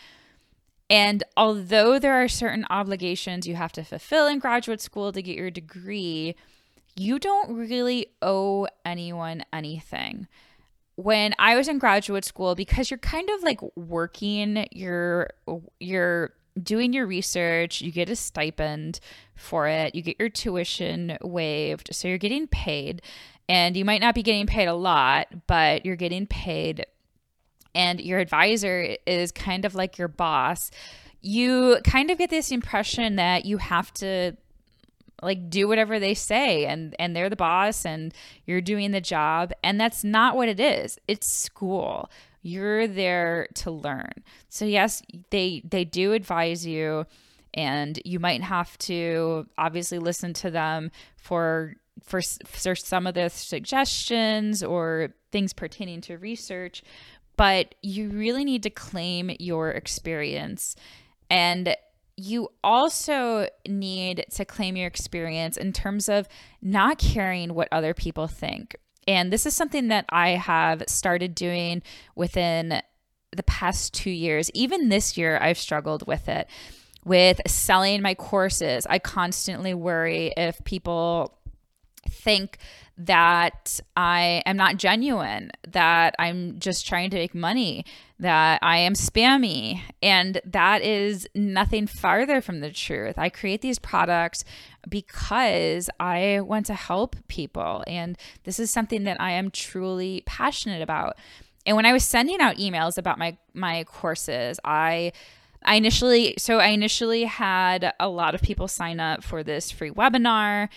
And 0.90 1.24
although 1.38 2.00
there 2.00 2.22
are 2.22 2.28
certain 2.28 2.66
obligations 2.70 3.48
you 3.48 3.56
have 3.56 3.72
to 3.72 3.84
fulfill 3.86 4.28
in 4.28 4.40
graduate 4.40 4.82
school 4.82 5.14
to 5.14 5.22
get 5.22 5.38
your 5.38 5.52
degree, 5.52 6.36
you 6.98 7.18
don't 7.18 7.56
really 7.56 8.08
owe 8.22 8.68
anyone 8.84 9.46
anything 9.54 10.28
when 11.00 11.34
I 11.40 11.56
was 11.56 11.70
in 11.70 11.78
graduate 11.78 12.26
school 12.26 12.56
because 12.56 12.92
you're 12.92 12.98
kind 12.98 13.30
of 13.30 13.42
like 13.42 13.62
working 13.78 14.68
you're 14.72 15.30
you're 15.80 16.34
doing 16.62 16.92
your 16.92 17.08
research, 17.08 17.80
you 17.80 17.90
get 17.90 18.10
a 18.10 18.18
stipend 18.18 19.00
for 19.34 19.66
it, 19.70 19.96
you 19.96 20.02
get 20.02 20.18
your 20.20 20.28
tuition 20.28 21.18
waived, 21.22 21.96
so 21.96 22.10
you're 22.10 22.18
getting 22.18 22.48
paid 22.48 23.02
and 23.48 23.78
you 23.78 23.86
might 23.86 24.02
not 24.02 24.14
be 24.14 24.22
getting 24.22 24.46
paid 24.46 24.66
a 24.66 24.74
lot, 24.74 25.28
but 25.48 25.86
you're 25.86 25.96
getting 25.96 26.28
paid 26.28 26.86
and 27.74 28.02
your 28.02 28.20
advisor 28.20 28.98
is 29.06 29.32
kind 29.32 29.64
of 29.64 29.76
like 29.76 29.98
your 29.98 30.10
boss. 30.10 30.70
You 31.22 31.78
kind 31.86 32.12
of 32.12 32.18
get 32.18 32.30
this 32.30 32.52
impression 32.52 33.16
that 33.16 33.46
you 33.46 33.58
have 33.58 33.94
to 33.96 34.36
like 35.22 35.50
do 35.50 35.68
whatever 35.68 36.00
they 36.00 36.14
say 36.14 36.66
and 36.66 36.96
and 37.00 37.16
they're 37.16 37.30
the 37.30 37.36
boss 37.36 37.86
and 37.86 38.14
you're 38.46 38.62
doing 38.62 38.92
the 38.92 39.02
job 39.02 39.52
and 39.64 39.80
that's 39.80 40.04
not 40.04 40.36
what 40.36 40.50
it 40.50 40.60
is. 40.60 41.00
It's 41.08 41.32
school. 41.32 42.10
You're 42.42 42.88
there 42.88 43.48
to 43.56 43.72
learn. 43.72 44.24
So 44.50 44.66
yes 44.66 45.02
they 45.30 45.62
they 45.70 45.86
do 45.86 46.14
advise 46.14 46.66
you 46.66 47.06
and 47.54 48.00
you 48.06 48.20
might 48.20 48.44
have 48.44 48.78
to 48.78 49.48
obviously 49.58 50.00
listen 50.00 50.34
to 50.34 50.52
them 50.52 50.92
for 51.18 51.76
for, 52.04 52.22
for 52.22 52.76
some 52.76 53.08
of 53.08 53.14
the 53.14 53.30
suggestions 53.30 54.64
or 54.64 55.10
things 55.32 55.52
pertaining 55.52 56.00
to 56.00 56.18
research 56.18 56.82
but 57.40 57.76
you 57.82 58.10
really 58.10 58.44
need 58.44 58.64
to 58.64 58.70
claim 58.70 59.32
your 59.40 59.72
experience. 59.72 60.76
And 61.30 61.74
you 62.20 62.50
also 62.64 63.48
need 63.68 64.26
to 64.32 64.46
claim 64.46 64.76
your 64.76 64.88
experience 64.88 65.58
in 65.58 65.74
terms 65.74 66.10
of 66.10 66.28
not 66.62 66.98
caring 66.98 67.54
what 67.54 67.68
other 67.72 67.94
people 67.94 68.28
think. 68.28 68.76
And 69.08 69.32
this 69.34 69.46
is 69.46 69.56
something 69.56 69.88
that 69.88 70.06
I 70.10 70.32
have 70.32 70.84
started 70.88 71.34
doing 71.34 71.82
within 72.16 72.82
the 73.36 73.44
past 73.44 73.94
two 73.94 74.12
years. 74.12 74.52
Even 74.54 74.90
this 74.90 75.18
year, 75.18 75.38
I've 75.42 75.58
struggled 75.58 76.06
with 76.06 76.28
it. 76.28 76.48
With 77.06 77.40
selling 77.48 78.02
my 78.02 78.14
courses, 78.14 78.86
I 78.88 79.00
constantly 79.00 79.74
worry 79.74 80.34
if 80.36 80.64
people 80.66 81.40
think 82.10 82.58
that 83.00 83.80
I 83.96 84.44
am 84.46 84.58
not 84.58 84.76
genuine, 84.76 85.52
that 85.70 86.16
I'm 86.20 86.60
just 86.60 86.86
trying 86.86 87.10
to 87.12 87.16
make 87.16 87.34
money, 87.34 87.86
that 88.20 88.60
I 88.62 88.78
am 88.80 88.94
spammy. 88.94 89.82
And 90.04 90.42
that 90.44 90.82
is 90.82 91.26
nothing 91.34 91.88
farther 91.88 92.42
from 92.42 92.60
the 92.60 92.72
truth. 92.72 93.18
I 93.18 93.30
create 93.30 93.62
these 93.62 93.80
products 93.80 94.44
because 94.90 95.90
I 95.98 96.42
want 96.42 96.66
to 96.66 96.74
help 96.74 97.16
people. 97.30 97.86
And 97.88 98.18
this 98.44 98.60
is 98.60 98.70
something 98.70 99.06
that 99.06 99.20
I 99.22 99.32
am 99.32 99.50
truly 99.50 100.24
passionate 100.26 100.82
about. 100.82 101.16
And 101.66 101.78
when 101.78 101.86
I 101.86 101.94
was 101.94 102.04
sending 102.04 102.42
out 102.42 102.58
emails 102.58 102.98
about 102.98 103.18
my 103.18 103.38
my 103.54 103.86
courses, 103.86 104.60
I 104.66 105.14
I 105.64 105.76
initially 105.76 106.34
so 106.38 106.60
I 106.60 106.68
initially 106.68 107.24
had 107.24 107.94
a 108.00 108.10
lot 108.10 108.36
of 108.36 108.42
people 108.42 108.68
sign 108.68 109.00
up 109.00 109.24
for 109.24 109.42
this 109.44 109.72
free 109.72 109.92
webinar 109.92 110.68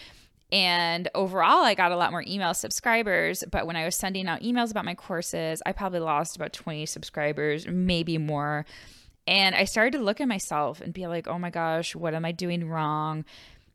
and 0.53 1.09
overall, 1.15 1.65
I 1.65 1.75
got 1.75 1.93
a 1.93 1.97
lot 1.97 2.11
more 2.11 2.23
email 2.27 2.53
subscribers. 2.53 3.43
But 3.51 3.67
when 3.67 3.75
I 3.75 3.87
was 3.87 3.97
sending 3.97 4.29
out 4.29 4.43
emails 4.43 4.71
about 4.71 4.85
my 4.85 4.95
courses, 4.95 5.63
I 5.65 5.73
probably 5.73 6.01
lost 6.01 6.37
about 6.37 6.53
20 6.53 6.85
subscribers, 6.85 7.67
maybe 7.67 8.19
more. 8.19 8.67
And 9.27 9.55
I 9.55 9.65
started 9.65 9.95
to 9.95 10.05
look 10.05 10.21
at 10.21 10.29
myself 10.29 10.83
and 10.83 10.93
be 10.93 11.07
like, 11.07 11.27
oh 11.27 11.39
my 11.39 11.49
gosh, 11.49 11.97
what 11.97 12.13
am 12.13 12.27
I 12.27 12.33
doing 12.33 12.69
wrong? 12.69 13.25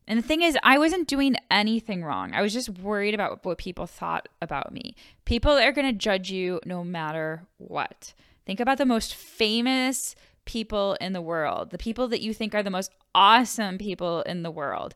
And 0.07 0.19
the 0.19 0.23
thing 0.23 0.43
is, 0.43 0.55
I 0.61 0.77
wasn't 0.77 1.07
doing 1.07 1.35
anything 1.49 2.03
wrong. 2.03 2.33
I 2.33 2.41
was 2.43 2.53
just 2.53 2.69
worried 2.69 3.15
about 3.15 3.43
what 3.43 3.57
people 3.57 3.87
thought 3.87 4.29
about 4.41 4.71
me. 4.71 4.95
People 5.25 5.53
are 5.53 5.71
going 5.71 5.87
to 5.87 5.97
judge 5.97 6.29
you 6.31 6.61
no 6.63 6.83
matter 6.83 7.41
what. 7.57 8.13
Think 8.45 8.59
about 8.59 8.77
the 8.77 8.85
most 8.85 9.15
famous 9.15 10.15
people 10.45 10.95
in 11.01 11.11
the 11.11 11.21
world, 11.21 11.71
the 11.71 11.77
people 11.77 12.07
that 12.09 12.21
you 12.21 12.33
think 12.33 12.53
are 12.53 12.63
the 12.63 12.69
most 12.69 12.91
awesome 13.15 13.77
people 13.77 14.21
in 14.21 14.43
the 14.43 14.51
world. 14.51 14.93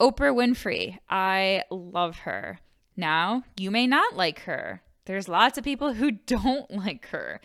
Oprah 0.00 0.34
Winfrey. 0.34 0.98
I 1.08 1.64
love 1.70 2.20
her. 2.20 2.58
Now, 2.96 3.44
you 3.56 3.70
may 3.70 3.86
not 3.86 4.16
like 4.16 4.40
her. 4.40 4.82
There's 5.04 5.28
lots 5.28 5.58
of 5.58 5.64
people 5.64 5.94
who 5.94 6.10
don't 6.26 6.70
like 6.70 7.08
her. 7.08 7.40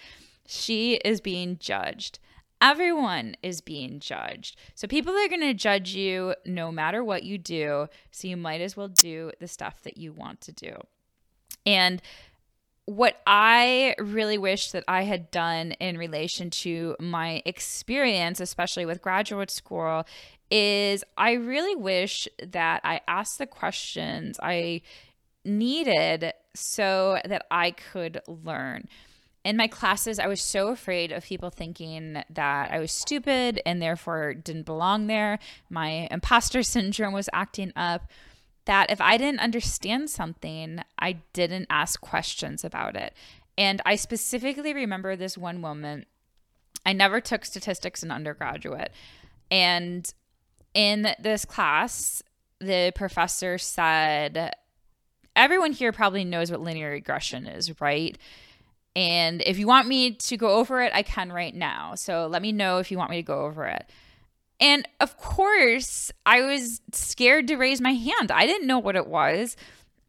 She 0.47 0.95
is 0.95 1.21
being 1.21 1.57
judged. 1.59 2.19
Everyone 2.61 3.35
is 3.43 3.59
being 3.61 3.99
judged. 3.99 4.57
So 4.75 4.87
people 4.87 5.13
are 5.13 5.27
going 5.27 5.41
to 5.41 5.53
judge 5.53 5.93
you 5.93 6.35
no 6.45 6.71
matter 6.71 7.03
what 7.03 7.23
you 7.23 7.37
do. 7.37 7.87
So 8.11 8.27
you 8.27 8.37
might 8.37 8.61
as 8.61 8.77
well 8.77 8.87
do 8.87 9.31
the 9.39 9.47
stuff 9.47 9.81
that 9.83 9.97
you 9.97 10.13
want 10.13 10.41
to 10.41 10.51
do. 10.53 10.75
And 11.65 12.01
what 12.85 13.19
I 13.25 13.95
really 13.97 14.37
wish 14.37 14.71
that 14.71 14.83
I 14.87 15.03
had 15.03 15.31
done 15.31 15.71
in 15.73 15.97
relation 15.97 16.51
to 16.51 16.95
my 16.99 17.41
experience, 17.45 18.39
especially 18.39 18.85
with 18.85 19.01
graduate 19.01 19.49
school, 19.49 20.05
is 20.51 21.03
I 21.17 21.33
really 21.33 21.75
wish 21.75 22.27
that 22.45 22.81
I 22.83 23.01
asked 23.07 23.37
the 23.37 23.47
questions 23.47 24.39
I 24.41 24.81
needed 25.43 26.33
so 26.55 27.19
that 27.25 27.45
I 27.51 27.71
could 27.71 28.21
learn. 28.27 28.87
In 29.43 29.57
my 29.57 29.67
classes, 29.67 30.17
I 30.17 30.27
was 30.27 30.41
so 30.41 30.69
afraid 30.69 31.11
of 31.11 31.23
people 31.23 31.51
thinking 31.51 32.23
that 32.31 32.71
I 32.71 32.79
was 32.79 32.91
stupid 32.91 33.61
and 33.63 33.79
therefore 33.79 34.33
didn't 34.33 34.65
belong 34.65 35.05
there. 35.07 35.37
My 35.69 36.07
imposter 36.09 36.63
syndrome 36.63 37.13
was 37.13 37.29
acting 37.31 37.71
up. 37.75 38.09
That 38.65 38.89
if 38.89 38.99
I 38.99 39.17
didn't 39.17 39.41
understand 39.41 40.09
something, 40.09 40.79
I 40.97 41.17
didn't 41.33 41.67
ask 41.69 42.01
questions 42.01 42.63
about 42.65 42.95
it. 42.95 43.13
And 43.55 43.79
I 43.85 43.95
specifically 43.95 44.73
remember 44.73 45.15
this 45.15 45.37
one 45.37 45.61
moment. 45.61 46.07
I 46.83 46.93
never 46.93 47.21
took 47.21 47.45
statistics 47.45 48.01
in 48.01 48.09
undergraduate. 48.09 48.91
And 49.51 50.11
in 50.75 51.07
this 51.19 51.45
class, 51.45 52.21
the 52.59 52.91
professor 52.93 53.57
said, 53.57 54.53
everyone 55.35 55.71
here 55.71 55.91
probably 55.91 56.23
knows 56.23 56.51
what 56.51 56.61
linear 56.61 56.91
regression 56.91 57.47
is, 57.47 57.81
right? 57.81 58.15
And 58.95 59.41
if 59.45 59.57
you 59.57 59.67
want 59.67 59.87
me 59.87 60.11
to 60.11 60.37
go 60.37 60.51
over 60.51 60.81
it, 60.81 60.93
I 60.93 61.01
can 61.01 61.31
right 61.31 61.55
now. 61.55 61.95
So 61.95 62.27
let 62.27 62.41
me 62.41 62.51
know 62.51 62.77
if 62.77 62.91
you 62.91 62.97
want 62.97 63.09
me 63.09 63.17
to 63.17 63.23
go 63.23 63.45
over 63.45 63.65
it. 63.65 63.89
And 64.59 64.87
of 65.01 65.17
course, 65.17 66.11
I 66.25 66.41
was 66.41 66.81
scared 66.93 67.47
to 67.47 67.57
raise 67.57 67.81
my 67.81 67.93
hand. 67.93 68.31
I 68.31 68.45
didn't 68.45 68.67
know 68.67 68.79
what 68.79 68.95
it 68.95 69.07
was. 69.07 69.57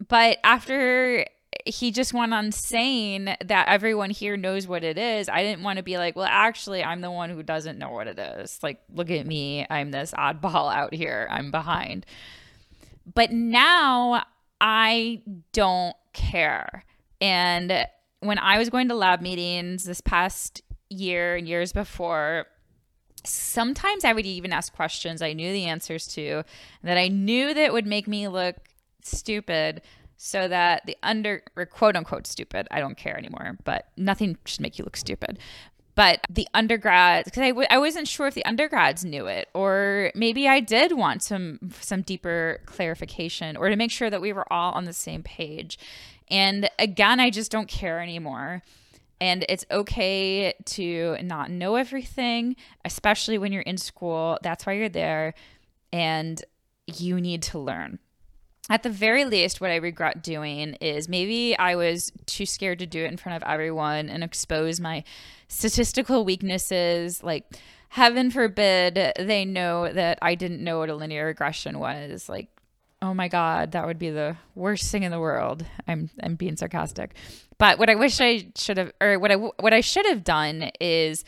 But 0.07 0.39
after 0.45 1.27
he 1.65 1.91
just 1.91 2.13
went 2.13 2.35
on 2.35 2.53
saying 2.53 3.35
that 3.45 3.69
everyone 3.69 4.11
here 4.11 4.37
knows 4.37 4.67
what 4.67 4.85
it 4.85 4.99
is, 4.99 5.29
I 5.29 5.43
didn't 5.43 5.63
want 5.63 5.79
to 5.79 5.83
be 5.83 5.99
like, 5.99 6.17
well, 6.17 6.29
actually, 6.29 6.83
I'm 6.83 7.01
the 7.01 7.11
one 7.11 7.31
who 7.31 7.43
doesn't 7.43 7.79
know 7.79 7.91
what 7.91 8.07
it 8.07 8.19
is. 8.19 8.59
Like, 8.63 8.81
look 8.93 9.11
at 9.11 9.27
me. 9.27 9.67
I'm 9.71 9.91
this 9.91 10.13
oddball 10.13 10.75
out 10.75 10.95
here. 10.95 11.29
I'm 11.31 11.51
behind. 11.51 12.07
But 13.15 13.33
now 13.33 14.25
I 14.61 15.23
don't 15.53 15.97
care. 16.13 16.85
And 17.21 17.87
when 18.21 18.39
I 18.39 18.59
was 18.59 18.71
going 18.71 18.89
to 18.89 18.95
lab 18.95 19.21
meetings 19.21 19.85
this 19.85 20.01
past 20.01 20.63
year 20.91 21.37
and 21.37 21.49
years 21.49 21.73
before, 21.73 22.47
sometimes 23.25 24.05
I 24.05 24.13
would 24.13 24.27
even 24.27 24.53
ask 24.53 24.73
questions 24.73 25.23
I 25.23 25.33
knew 25.33 25.53
the 25.53 25.67
answers 25.67 26.07
to 26.09 26.45
that 26.83 26.99
I 26.99 27.09
knew 27.09 27.55
that 27.55 27.73
would 27.73 27.87
make 27.87 28.07
me 28.07 28.29
look 28.29 28.57
stupid 29.03 29.83
so 30.17 30.49
that 30.49 30.87
the 30.87 30.97
under 31.03 31.43
quote 31.71 31.97
unquote 31.97 32.27
stupid, 32.27 32.67
I 32.71 32.81
don't 32.81 32.97
care 32.97 33.17
anymore, 33.17 33.59
but 33.65 33.89
nothing 33.97 34.39
should 34.45 34.61
make 34.61 34.79
you 34.79 34.85
look 34.85 34.97
stupid. 34.97 35.39
But 35.95 36.27
the 36.29 36.47
undergrads, 36.53 37.25
because 37.25 37.43
I 37.43 37.49
w- 37.49 37.67
I 37.71 37.79
wasn't 37.79 38.07
sure 38.07 38.27
if 38.27 38.35
the 38.35 38.45
undergrads 38.45 39.03
knew 39.05 39.27
it, 39.27 39.49
or 39.55 40.13
maybe 40.15 40.47
I 40.47 40.61
did 40.61 40.93
want 40.93 41.23
some 41.23 41.59
some 41.81 42.03
deeper 42.03 42.61
clarification, 42.67 43.57
or 43.57 43.71
to 43.71 43.77
make 43.77 43.91
sure 43.91 44.11
that 44.11 44.21
we 44.21 44.33
were 44.33 44.51
all 44.53 44.73
on 44.73 44.85
the 44.85 44.93
same 44.93 45.23
page. 45.23 45.79
And 46.29 46.69
again, 46.79 47.19
I 47.19 47.31
just 47.31 47.51
don't 47.51 47.69
care 47.69 48.01
anymore. 48.01 48.63
And 49.21 49.47
it's 49.49 49.65
okay 49.71 50.53
to 50.67 51.17
not 51.23 51.51
know 51.51 51.77
everything, 51.77 52.57
especially 52.85 53.39
when 53.39 53.53
you're 53.53 53.63
in 53.63 53.79
school. 53.79 54.39
That's 54.43 54.67
why 54.67 54.75
you're 54.75 54.91
there. 54.91 55.33
And 55.93 56.45
you 56.87 57.21
need 57.21 57.43
to 57.45 57.59
learn. 57.59 57.99
At 58.69 58.83
the 58.83 58.91
very 58.91 59.25
least, 59.25 59.61
what 59.61 59.71
I 59.71 59.77
regret 59.77 60.23
doing 60.23 60.75
is 60.75 61.09
maybe 61.09 61.57
I 61.57 61.77
was 61.77 62.11
too 62.27 62.47
scared 62.47 62.81
to 62.81 62.87
do 62.87 63.05
it 63.05 63.11
in 63.11 63.17
front 63.17 63.43
of 63.43 63.49
everyone 63.49 64.09
and 64.09 64.25
expose 64.25 64.81
my 64.81 65.05
statistical 65.47 66.25
weaknesses. 66.25 67.23
Like, 67.23 67.45
heaven 67.91 68.31
forbid 68.31 69.13
they 69.19 69.45
know 69.45 69.93
that 69.93 70.19
I 70.21 70.35
didn't 70.35 70.65
know 70.65 70.81
what 70.81 70.91
a 70.91 70.97
linear 70.97 71.27
regression 71.27 71.79
was. 71.79 72.29
Like, 72.29 72.49
oh 73.03 73.13
my 73.13 73.29
god 73.29 73.73
that 73.73 73.87
would 73.87 73.99
be 73.99 74.11
the 74.11 74.37
worst 74.55 74.91
thing 74.91 75.03
in 75.03 75.11
the 75.11 75.21
world 75.21 75.65
i'm 75.87 76.09
i'm 76.23 76.35
being 76.35 76.57
sarcastic 76.57 77.15
but 77.59 77.79
what 77.79 77.91
i 77.91 77.95
wish 77.95 78.21
i 78.21 78.47
should 78.57 78.79
have 78.79 78.93
or 79.01 79.19
what 79.19 79.31
i 79.31 79.35
what 79.35 79.73
i 79.73 79.81
should 79.81 80.07
have 80.07 80.25
done 80.25 80.71
is 80.81 81.25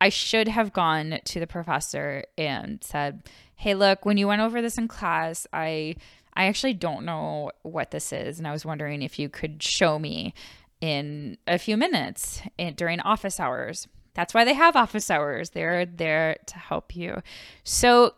i 0.00 0.08
should 0.08 0.46
have 0.46 0.72
gone 0.72 1.18
to 1.24 1.40
the 1.40 1.46
professor 1.46 2.22
and 2.36 2.84
said 2.84 3.22
hey 3.56 3.74
look 3.74 4.04
when 4.04 4.18
you 4.18 4.28
went 4.28 4.42
over 4.42 4.60
this 4.60 4.76
in 4.76 4.86
class 4.88 5.46
i 5.52 5.94
i 6.34 6.46
actually 6.46 6.74
don't 6.74 7.04
know 7.04 7.50
what 7.62 7.90
this 7.90 8.12
is 8.12 8.38
and 8.38 8.46
i 8.46 8.52
was 8.52 8.64
wondering 8.64 9.02
if 9.02 9.18
you 9.18 9.28
could 9.28 9.62
show 9.62 9.98
me 9.98 10.32
in 10.80 11.36
a 11.46 11.58
few 11.58 11.76
minutes 11.76 12.42
in, 12.58 12.74
during 12.74 13.00
office 13.00 13.38
hours 13.38 13.88
that's 14.14 14.34
why 14.34 14.44
they 14.44 14.54
have 14.54 14.76
office 14.76 15.10
hours 15.10 15.50
they're 15.50 15.86
there 15.86 16.36
to 16.46 16.58
help 16.58 16.96
you 16.96 17.22
so 17.64 18.14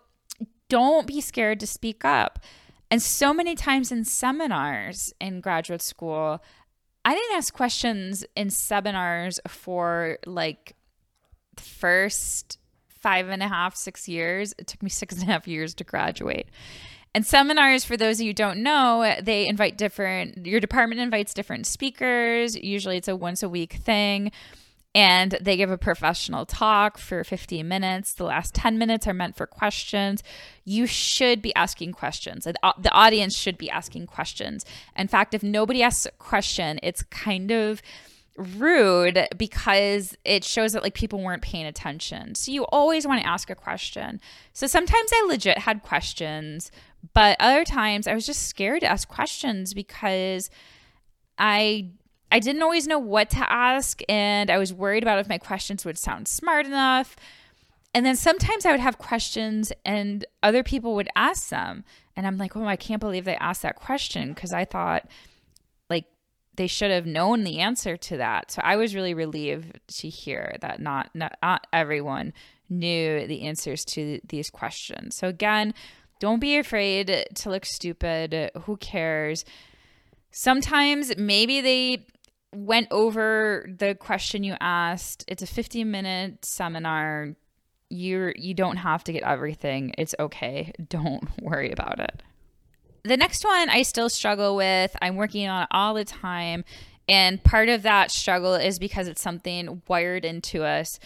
don't 0.68 1.06
be 1.06 1.20
scared 1.20 1.60
to 1.60 1.66
speak 1.66 2.04
up 2.04 2.38
and 2.92 3.00
so 3.00 3.32
many 3.32 3.54
times 3.54 3.90
in 3.90 4.04
seminars 4.04 5.14
in 5.18 5.40
graduate 5.40 5.80
school, 5.80 6.42
I 7.06 7.14
didn't 7.14 7.38
ask 7.38 7.54
questions 7.54 8.22
in 8.36 8.50
seminars 8.50 9.40
for 9.48 10.18
like 10.26 10.76
the 11.56 11.62
first 11.62 12.58
five 12.86 13.28
and 13.28 13.42
a 13.42 13.48
half, 13.48 13.74
six 13.74 14.10
years. 14.10 14.54
It 14.58 14.66
took 14.66 14.82
me 14.82 14.90
six 14.90 15.14
and 15.14 15.22
a 15.22 15.32
half 15.32 15.48
years 15.48 15.74
to 15.76 15.84
graduate. 15.84 16.48
And 17.14 17.26
seminars, 17.26 17.84
for 17.84 17.96
those 17.96 18.18
of 18.18 18.22
you 18.22 18.30
who 18.30 18.34
don't 18.34 18.62
know, 18.62 19.16
they 19.20 19.46
invite 19.46 19.76
different, 19.76 20.46
your 20.46 20.60
department 20.60 21.00
invites 21.00 21.34
different 21.34 21.66
speakers. 21.66 22.56
Usually 22.56 22.96
it's 22.96 23.08
a 23.08 23.14
once 23.14 23.42
a 23.42 23.48
week 23.48 23.74
thing 23.74 24.32
and 24.94 25.38
they 25.40 25.56
give 25.56 25.70
a 25.70 25.78
professional 25.78 26.44
talk 26.44 26.98
for 26.98 27.24
15 27.24 27.66
minutes. 27.66 28.12
The 28.12 28.24
last 28.24 28.54
10 28.54 28.76
minutes 28.76 29.06
are 29.06 29.14
meant 29.14 29.36
for 29.36 29.46
questions. 29.46 30.22
You 30.64 30.86
should 30.86 31.40
be 31.40 31.54
asking 31.54 31.92
questions. 31.92 32.46
Uh, 32.46 32.72
the 32.78 32.92
audience 32.92 33.36
should 33.36 33.56
be 33.56 33.70
asking 33.70 34.06
questions. 34.06 34.64
In 34.96 35.08
fact, 35.08 35.32
if 35.32 35.42
nobody 35.42 35.82
asks 35.82 36.06
a 36.06 36.10
question, 36.12 36.78
it's 36.82 37.02
kind 37.04 37.50
of 37.50 37.80
rude 38.36 39.28
because 39.36 40.16
it 40.24 40.44
shows 40.44 40.72
that 40.72 40.82
like 40.82 40.94
people 40.94 41.22
weren't 41.22 41.42
paying 41.42 41.66
attention. 41.66 42.34
So 42.34 42.52
you 42.52 42.64
always 42.64 43.06
want 43.06 43.20
to 43.22 43.28
ask 43.28 43.50
a 43.50 43.54
question. 43.54 44.20
So 44.52 44.66
sometimes 44.66 45.10
I 45.12 45.26
legit 45.26 45.58
had 45.58 45.82
questions, 45.82 46.70
but 47.14 47.36
other 47.40 47.64
times 47.64 48.06
I 48.06 48.14
was 48.14 48.26
just 48.26 48.48
scared 48.48 48.80
to 48.80 48.86
ask 48.86 49.08
questions 49.08 49.74
because 49.74 50.50
I 51.38 51.90
I 52.30 52.38
didn't 52.38 52.62
always 52.62 52.86
know 52.86 52.98
what 52.98 53.28
to 53.30 53.52
ask, 53.52 54.00
and 54.08 54.50
I 54.50 54.56
was 54.56 54.72
worried 54.72 55.02
about 55.02 55.18
if 55.18 55.28
my 55.28 55.36
questions 55.36 55.84
would 55.84 55.98
sound 55.98 56.28
smart 56.28 56.64
enough. 56.64 57.14
And 57.94 58.06
then 58.06 58.16
sometimes 58.16 58.64
I 58.64 58.70
would 58.70 58.80
have 58.80 58.96
questions, 58.96 59.70
and 59.84 60.24
other 60.42 60.62
people 60.62 60.94
would 60.94 61.10
ask 61.14 61.50
them. 61.50 61.84
And 62.16 62.26
I'm 62.26 62.38
like, 62.38 62.56
oh, 62.56 62.64
I 62.64 62.76
can't 62.76 63.00
believe 63.00 63.26
they 63.26 63.36
asked 63.36 63.62
that 63.62 63.76
question 63.76 64.32
because 64.32 64.52
I 64.52 64.64
thought 64.64 65.06
like 65.90 66.06
they 66.56 66.66
should 66.66 66.90
have 66.90 67.06
known 67.06 67.44
the 67.44 67.58
answer 67.60 67.96
to 67.98 68.16
that. 68.16 68.50
So 68.50 68.62
I 68.64 68.76
was 68.76 68.94
really 68.94 69.14
relieved 69.14 69.80
to 69.98 70.08
hear 70.08 70.56
that 70.60 70.80
not, 70.80 71.10
not, 71.14 71.36
not 71.42 71.66
everyone 71.72 72.32
knew 72.68 73.26
the 73.26 73.42
answers 73.42 73.84
to 73.84 74.20
these 74.26 74.48
questions. 74.50 75.16
So 75.16 75.28
again, 75.28 75.74
don't 76.22 76.38
be 76.38 76.56
afraid 76.56 77.26
to 77.34 77.50
look 77.50 77.66
stupid. 77.66 78.52
Who 78.62 78.76
cares? 78.76 79.44
Sometimes 80.30 81.16
maybe 81.16 81.60
they 81.60 82.06
went 82.54 82.86
over 82.92 83.68
the 83.68 83.96
question 83.96 84.44
you 84.44 84.54
asked. 84.60 85.24
It's 85.26 85.42
a 85.42 85.48
15 85.48 85.90
minute 85.90 86.44
seminar. 86.44 87.34
You're 87.90 88.32
you 88.36 88.54
don't 88.54 88.76
have 88.76 89.02
to 89.02 89.12
get 89.12 89.24
everything. 89.24 89.96
It's 89.98 90.14
okay. 90.16 90.72
Don't 90.88 91.28
worry 91.42 91.72
about 91.72 91.98
it. 91.98 92.22
The 93.02 93.16
next 93.16 93.44
one 93.44 93.68
I 93.68 93.82
still 93.82 94.08
struggle 94.08 94.54
with. 94.54 94.94
I'm 95.02 95.16
working 95.16 95.48
on 95.48 95.64
it 95.64 95.68
all 95.72 95.92
the 95.92 96.04
time. 96.04 96.64
And 97.08 97.42
part 97.42 97.68
of 97.68 97.82
that 97.82 98.12
struggle 98.12 98.54
is 98.54 98.78
because 98.78 99.08
it's 99.08 99.20
something 99.20 99.82
wired 99.88 100.24
into 100.24 100.62
us 100.62 101.00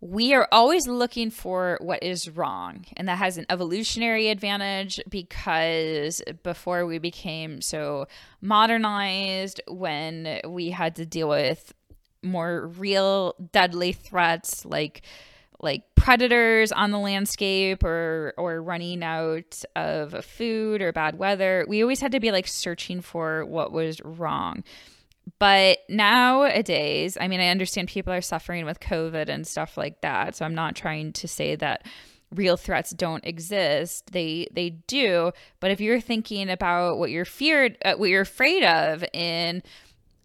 we 0.00 0.32
are 0.32 0.48
always 0.50 0.86
looking 0.86 1.30
for 1.30 1.76
what 1.80 2.02
is 2.02 2.30
wrong. 2.30 2.86
And 2.96 3.06
that 3.08 3.18
has 3.18 3.36
an 3.36 3.46
evolutionary 3.50 4.28
advantage 4.28 4.98
because 5.08 6.22
before 6.42 6.86
we 6.86 6.98
became 6.98 7.60
so 7.60 8.06
modernized, 8.40 9.60
when 9.68 10.40
we 10.46 10.70
had 10.70 10.96
to 10.96 11.06
deal 11.06 11.28
with 11.28 11.74
more 12.22 12.66
real 12.66 13.34
deadly 13.52 13.92
threats 13.92 14.64
like 14.66 15.02
like 15.62 15.82
predators 15.94 16.72
on 16.72 16.90
the 16.90 16.98
landscape 16.98 17.82
or 17.82 18.34
or 18.36 18.62
running 18.62 19.02
out 19.02 19.62
of 19.76 20.24
food 20.24 20.82
or 20.82 20.92
bad 20.92 21.18
weather 21.18 21.64
we 21.68 21.82
always 21.82 22.00
had 22.00 22.12
to 22.12 22.20
be 22.20 22.30
like 22.30 22.46
searching 22.46 23.00
for 23.00 23.44
what 23.46 23.72
was 23.72 24.02
wrong 24.02 24.62
but 25.38 25.78
nowadays, 25.88 27.16
I 27.20 27.28
mean, 27.28 27.40
I 27.40 27.48
understand 27.48 27.88
people 27.88 28.12
are 28.12 28.20
suffering 28.20 28.64
with 28.64 28.80
COVID 28.80 29.28
and 29.28 29.46
stuff 29.46 29.76
like 29.76 30.00
that. 30.00 30.36
So 30.36 30.44
I'm 30.44 30.54
not 30.54 30.76
trying 30.76 31.12
to 31.14 31.28
say 31.28 31.56
that 31.56 31.86
real 32.34 32.56
threats 32.56 32.90
don't 32.90 33.24
exist. 33.24 34.12
They 34.12 34.48
they 34.52 34.70
do. 34.70 35.32
But 35.60 35.70
if 35.70 35.80
you're 35.80 36.00
thinking 36.00 36.50
about 36.50 36.98
what 36.98 37.10
you're 37.10 37.24
feared, 37.24 37.76
uh, 37.84 37.94
what 37.94 38.10
you're 38.10 38.22
afraid 38.22 38.64
of 38.64 39.04
in 39.12 39.62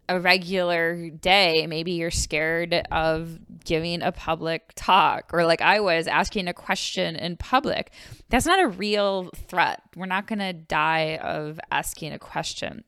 a 0.08 0.20
regular 0.20 1.10
day, 1.10 1.66
maybe 1.66 1.92
you're 1.92 2.12
scared 2.12 2.74
of 2.92 3.38
giving 3.64 4.02
a 4.02 4.12
public 4.12 4.72
talk 4.76 5.30
or 5.32 5.44
like 5.44 5.60
I 5.60 5.80
was 5.80 6.06
asking 6.06 6.46
a 6.46 6.54
question 6.54 7.16
in 7.16 7.36
public. 7.36 7.90
That's 8.28 8.46
not 8.46 8.62
a 8.62 8.68
real 8.68 9.30
threat. 9.48 9.82
We're 9.96 10.06
not 10.06 10.28
going 10.28 10.38
to 10.38 10.52
die 10.52 11.16
of 11.16 11.58
asking 11.72 12.12
a 12.12 12.18
question. 12.18 12.84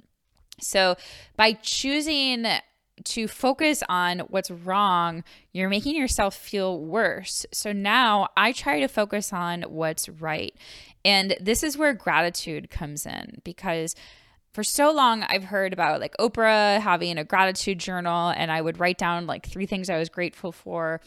So 0.61 0.97
by 1.37 1.53
choosing 1.53 2.47
to 3.05 3.29
focus 3.29 3.83
on 3.89 4.21
what's 4.21 4.51
wrong, 4.51 5.23
you're 5.53 5.69
making 5.69 5.97
yourself 5.97 6.35
feel 6.35 6.81
worse. 6.81 7.47
So 7.53 7.73
now 7.73 8.29
I 8.37 8.53
try 8.53 8.81
to 8.81 8.89
focus 8.89 9.33
on 9.33 9.63
what's 9.63 10.09
right. 10.09 10.55
And 11.05 11.37
this 11.41 11.63
is 11.63 11.79
where 11.79 11.95
gratitude 11.95 12.71
comes 12.71 13.07
in 13.07 13.41
because 13.45 13.95
for 14.53 14.65
so 14.65 14.91
long 14.91 15.23
I've 15.23 15.45
heard 15.45 15.73
about 15.73 16.01
like 16.01 16.17
Oprah 16.19 16.81
having 16.81 17.19
a 17.19 17.25
gratitude 17.25 17.79
journal 17.79 18.31
and 18.31 18.51
I 18.51 18.61
would 18.61 18.81
write 18.81 18.99
down 18.99 19.27
like 19.27 19.47
three 19.47 19.67
things 19.67 19.89
I 19.89 19.99
was 19.99 20.09
grateful 20.09 20.53
for. 20.53 21.01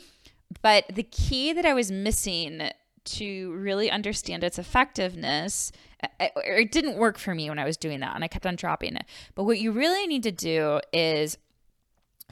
But 0.61 0.85
the 0.93 1.03
key 1.03 1.53
that 1.53 1.65
I 1.65 1.73
was 1.73 1.91
missing 1.91 2.71
to 3.03 3.51
really 3.53 3.89
understand 3.89 4.43
its 4.43 4.59
effectiveness 4.59 5.71
it 6.19 6.71
didn't 6.71 6.97
work 6.97 7.17
for 7.17 7.35
me 7.35 7.49
when 7.49 7.59
I 7.59 7.65
was 7.65 7.77
doing 7.77 7.99
that 7.99 8.15
and 8.15 8.23
I 8.23 8.27
kept 8.27 8.45
on 8.45 8.55
dropping 8.55 8.95
it. 8.95 9.05
But 9.35 9.43
what 9.43 9.59
you 9.59 9.71
really 9.71 10.07
need 10.07 10.23
to 10.23 10.31
do 10.31 10.79
is 10.91 11.37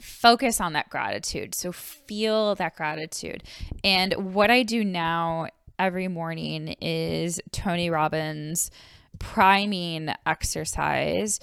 focus 0.00 0.60
on 0.60 0.72
that 0.72 0.90
gratitude. 0.90 1.54
So 1.54 1.72
feel 1.72 2.54
that 2.56 2.76
gratitude. 2.76 3.44
And 3.84 4.34
what 4.34 4.50
I 4.50 4.62
do 4.62 4.84
now 4.84 5.48
every 5.78 6.08
morning 6.08 6.76
is 6.80 7.40
Tony 7.52 7.90
Robbins 7.90 8.70
priming 9.18 10.10
exercise. 10.26 11.38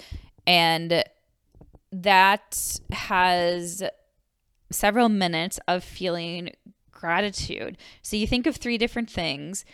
And 0.46 1.04
that 1.92 2.78
has 2.92 3.82
several 4.70 5.08
minutes 5.08 5.58
of 5.66 5.82
feeling 5.82 6.50
gratitude. 6.98 7.78
So 8.02 8.16
you 8.16 8.26
think 8.26 8.46
of 8.46 8.56
three 8.56 8.78
different 8.78 9.10
things 9.10 9.64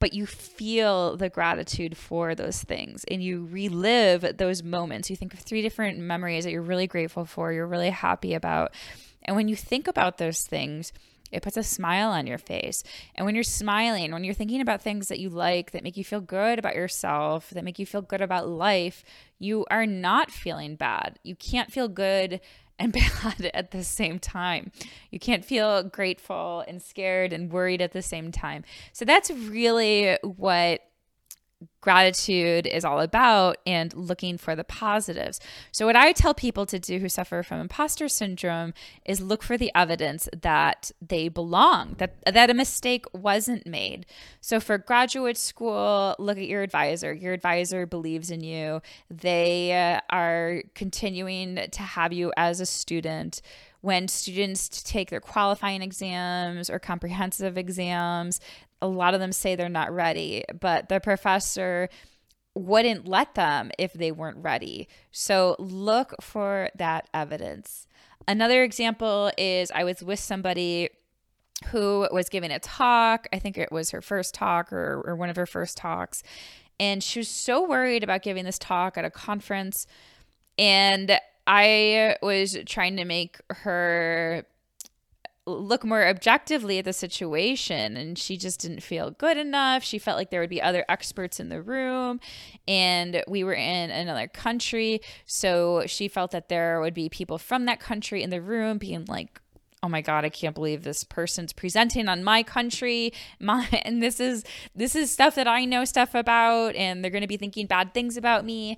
but 0.00 0.14
you 0.14 0.24
feel 0.26 1.16
the 1.16 1.28
gratitude 1.28 1.96
for 1.96 2.34
those 2.34 2.62
things 2.62 3.04
and 3.04 3.22
you 3.22 3.46
relive 3.50 4.38
those 4.38 4.62
moments. 4.62 5.10
You 5.10 5.16
think 5.16 5.34
of 5.34 5.40
three 5.40 5.60
different 5.60 5.98
memories 5.98 6.44
that 6.44 6.52
you're 6.52 6.62
really 6.62 6.86
grateful 6.86 7.26
for, 7.26 7.52
you're 7.52 7.66
really 7.66 7.90
happy 7.90 8.32
about. 8.32 8.72
And 9.22 9.36
when 9.36 9.46
you 9.46 9.54
think 9.54 9.86
about 9.86 10.16
those 10.16 10.42
things, 10.42 10.92
it 11.30 11.42
puts 11.42 11.58
a 11.58 11.62
smile 11.62 12.10
on 12.10 12.26
your 12.26 12.38
face. 12.38 12.82
And 13.14 13.24
when 13.24 13.34
you're 13.34 13.44
smiling, 13.44 14.10
when 14.10 14.24
you're 14.24 14.34
thinking 14.34 14.60
about 14.60 14.82
things 14.82 15.08
that 15.08 15.20
you 15.20 15.28
like, 15.28 15.70
that 15.72 15.84
make 15.84 15.96
you 15.96 16.02
feel 16.02 16.20
good 16.20 16.58
about 16.58 16.74
yourself, 16.74 17.50
that 17.50 17.62
make 17.62 17.78
you 17.78 17.86
feel 17.86 18.02
good 18.02 18.22
about 18.22 18.48
life, 18.48 19.04
you 19.38 19.64
are 19.70 19.86
not 19.86 20.30
feeling 20.30 20.74
bad. 20.74 21.18
You 21.22 21.36
can't 21.36 21.70
feel 21.70 21.88
good 21.88 22.40
and 22.80 22.92
bad 23.22 23.50
at 23.54 23.70
the 23.70 23.84
same 23.84 24.18
time. 24.18 24.72
You 25.10 25.18
can't 25.18 25.44
feel 25.44 25.82
grateful 25.84 26.64
and 26.66 26.82
scared 26.82 27.32
and 27.32 27.52
worried 27.52 27.80
at 27.80 27.92
the 27.92 28.02
same 28.02 28.32
time. 28.32 28.64
So 28.92 29.04
that's 29.04 29.30
really 29.30 30.16
what 30.22 30.80
gratitude 31.80 32.66
is 32.66 32.84
all 32.84 33.00
about 33.00 33.56
and 33.66 33.94
looking 33.94 34.36
for 34.36 34.54
the 34.54 34.64
positives. 34.64 35.40
So, 35.72 35.86
what 35.86 35.96
I 35.96 36.12
tell 36.12 36.34
people 36.34 36.66
to 36.66 36.78
do 36.78 36.98
who 36.98 37.08
suffer 37.08 37.42
from 37.42 37.60
imposter 37.60 38.08
syndrome 38.08 38.74
is 39.04 39.20
look 39.20 39.42
for 39.42 39.56
the 39.56 39.70
evidence 39.74 40.28
that 40.42 40.90
they 41.00 41.28
belong, 41.28 41.94
that, 41.98 42.14
that 42.24 42.50
a 42.50 42.54
mistake 42.54 43.06
wasn't 43.12 43.66
made. 43.66 44.06
So, 44.40 44.60
for 44.60 44.78
graduate 44.78 45.36
school, 45.36 46.14
look 46.18 46.38
at 46.38 46.46
your 46.46 46.62
advisor. 46.62 47.12
Your 47.12 47.32
advisor 47.32 47.86
believes 47.86 48.30
in 48.30 48.42
you, 48.42 48.82
they 49.10 49.72
uh, 49.72 50.00
are 50.10 50.62
continuing 50.74 51.56
to 51.70 51.82
have 51.82 52.12
you 52.12 52.32
as 52.36 52.60
a 52.60 52.66
student 52.66 53.40
when 53.82 54.08
students 54.08 54.82
take 54.82 55.10
their 55.10 55.20
qualifying 55.20 55.82
exams 55.82 56.68
or 56.68 56.78
comprehensive 56.78 57.56
exams, 57.56 58.40
a 58.82 58.86
lot 58.86 59.14
of 59.14 59.20
them 59.20 59.32
say 59.32 59.56
they're 59.56 59.68
not 59.68 59.92
ready, 59.92 60.44
but 60.58 60.88
the 60.88 61.00
professor 61.00 61.88
wouldn't 62.54 63.06
let 63.06 63.34
them 63.34 63.70
if 63.78 63.92
they 63.92 64.10
weren't 64.10 64.38
ready. 64.38 64.88
So 65.12 65.56
look 65.58 66.14
for 66.20 66.70
that 66.76 67.08
evidence. 67.14 67.86
Another 68.26 68.62
example 68.62 69.30
is 69.38 69.70
I 69.74 69.84
was 69.84 70.02
with 70.02 70.18
somebody 70.18 70.90
who 71.66 72.08
was 72.10 72.28
giving 72.28 72.50
a 72.50 72.58
talk. 72.58 73.28
I 73.32 73.38
think 73.38 73.58
it 73.58 73.70
was 73.70 73.90
her 73.90 74.00
first 74.00 74.34
talk 74.34 74.72
or, 74.72 75.02
or 75.04 75.14
one 75.14 75.30
of 75.30 75.36
her 75.36 75.46
first 75.46 75.76
talks. 75.76 76.22
And 76.78 77.02
she 77.02 77.20
was 77.20 77.28
so 77.28 77.66
worried 77.66 78.02
about 78.02 78.22
giving 78.22 78.44
this 78.44 78.58
talk 78.58 78.96
at 78.96 79.04
a 79.04 79.10
conference. 79.10 79.86
And 80.58 81.18
I 81.46 82.16
was 82.22 82.56
trying 82.66 82.96
to 82.96 83.04
make 83.04 83.38
her 83.50 84.46
look 85.58 85.84
more 85.84 86.06
objectively 86.06 86.78
at 86.78 86.84
the 86.84 86.92
situation 86.92 87.96
and 87.96 88.18
she 88.18 88.36
just 88.36 88.60
didn't 88.60 88.80
feel 88.82 89.10
good 89.10 89.36
enough. 89.36 89.82
She 89.82 89.98
felt 89.98 90.16
like 90.16 90.30
there 90.30 90.40
would 90.40 90.50
be 90.50 90.62
other 90.62 90.84
experts 90.88 91.40
in 91.40 91.48
the 91.48 91.62
room 91.62 92.20
and 92.68 93.22
we 93.26 93.44
were 93.44 93.54
in 93.54 93.90
another 93.90 94.28
country. 94.28 95.00
So 95.26 95.84
she 95.86 96.08
felt 96.08 96.30
that 96.30 96.48
there 96.48 96.80
would 96.80 96.94
be 96.94 97.08
people 97.08 97.38
from 97.38 97.64
that 97.66 97.80
country 97.80 98.22
in 98.22 98.30
the 98.30 98.40
room 98.40 98.78
being 98.78 99.04
like, 99.06 99.40
oh 99.82 99.88
my 99.88 100.02
god 100.02 100.24
i 100.24 100.28
can't 100.28 100.54
believe 100.54 100.82
this 100.82 101.04
person's 101.04 101.52
presenting 101.52 102.06
on 102.06 102.22
my 102.22 102.42
country 102.42 103.12
my 103.40 103.66
and 103.82 104.02
this 104.02 104.20
is 104.20 104.44
this 104.74 104.94
is 104.94 105.10
stuff 105.10 105.34
that 105.34 105.48
i 105.48 105.64
know 105.64 105.84
stuff 105.84 106.14
about 106.14 106.74
and 106.76 107.02
they're 107.02 107.10
going 107.10 107.22
to 107.22 107.26
be 107.26 107.38
thinking 107.38 107.66
bad 107.66 107.94
things 107.94 108.16
about 108.16 108.44
me 108.44 108.76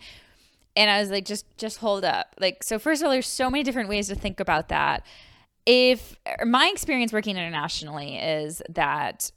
and 0.77 0.91
i 0.91 1.01
was 1.01 1.11
like 1.11 1.25
just 1.25 1.45
just 1.59 1.79
hold 1.79 2.05
up 2.05 2.35
like 2.39 2.63
so 2.63 2.79
first 2.79 3.03
of 3.03 3.07
all 3.07 3.13
there's 3.13 3.27
so 3.27 3.51
many 3.51 3.65
different 3.65 3.89
ways 3.89 4.09
to 4.09 4.15
think 4.15 4.39
about 4.39 4.69
that 4.69 5.05
if 5.67 6.17
er, 6.27 6.45
my 6.45 6.71
experience 6.73 7.13
working 7.13 7.37
internationally 7.37 8.17
is 8.17 8.63
that 8.69 9.31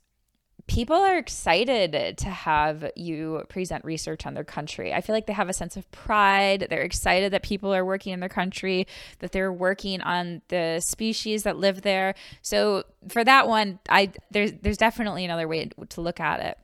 people 0.68 0.96
are 0.96 1.18
excited 1.18 2.18
to 2.18 2.30
have 2.30 2.92
you 2.96 3.44
present 3.50 3.86
research 3.86 4.26
on 4.26 4.34
their 4.34 4.44
country. 4.44 4.94
I 4.94 5.02
feel 5.02 5.14
like 5.14 5.28
they 5.28 5.34
have 5.34 5.50
a 5.50 5.54
sense 5.54 5.78
of 5.78 5.90
pride. 5.92 6.68
They're 6.70 6.82
excited 6.82 7.32
that 7.34 7.44
people 7.44 7.74
are 7.74 7.86
working 7.86 8.14
in 8.14 8.20
their 8.20 8.30
country, 8.30 8.88
that 9.20 9.32
they're 9.32 9.54
working 9.54 10.02
on 10.02 10.42
the 10.48 10.82
species 10.84 11.44
that 11.44 11.58
live 11.58 11.84
there. 11.84 12.16
So 12.42 12.84
for 13.10 13.24
that 13.24 13.48
one, 13.48 13.80
I 13.90 14.12
there's 14.32 14.54
there's 14.54 14.78
definitely 14.78 15.24
another 15.26 15.48
way 15.48 15.70
to 15.90 16.02
look 16.02 16.20
at 16.20 16.40
it. 16.40 16.58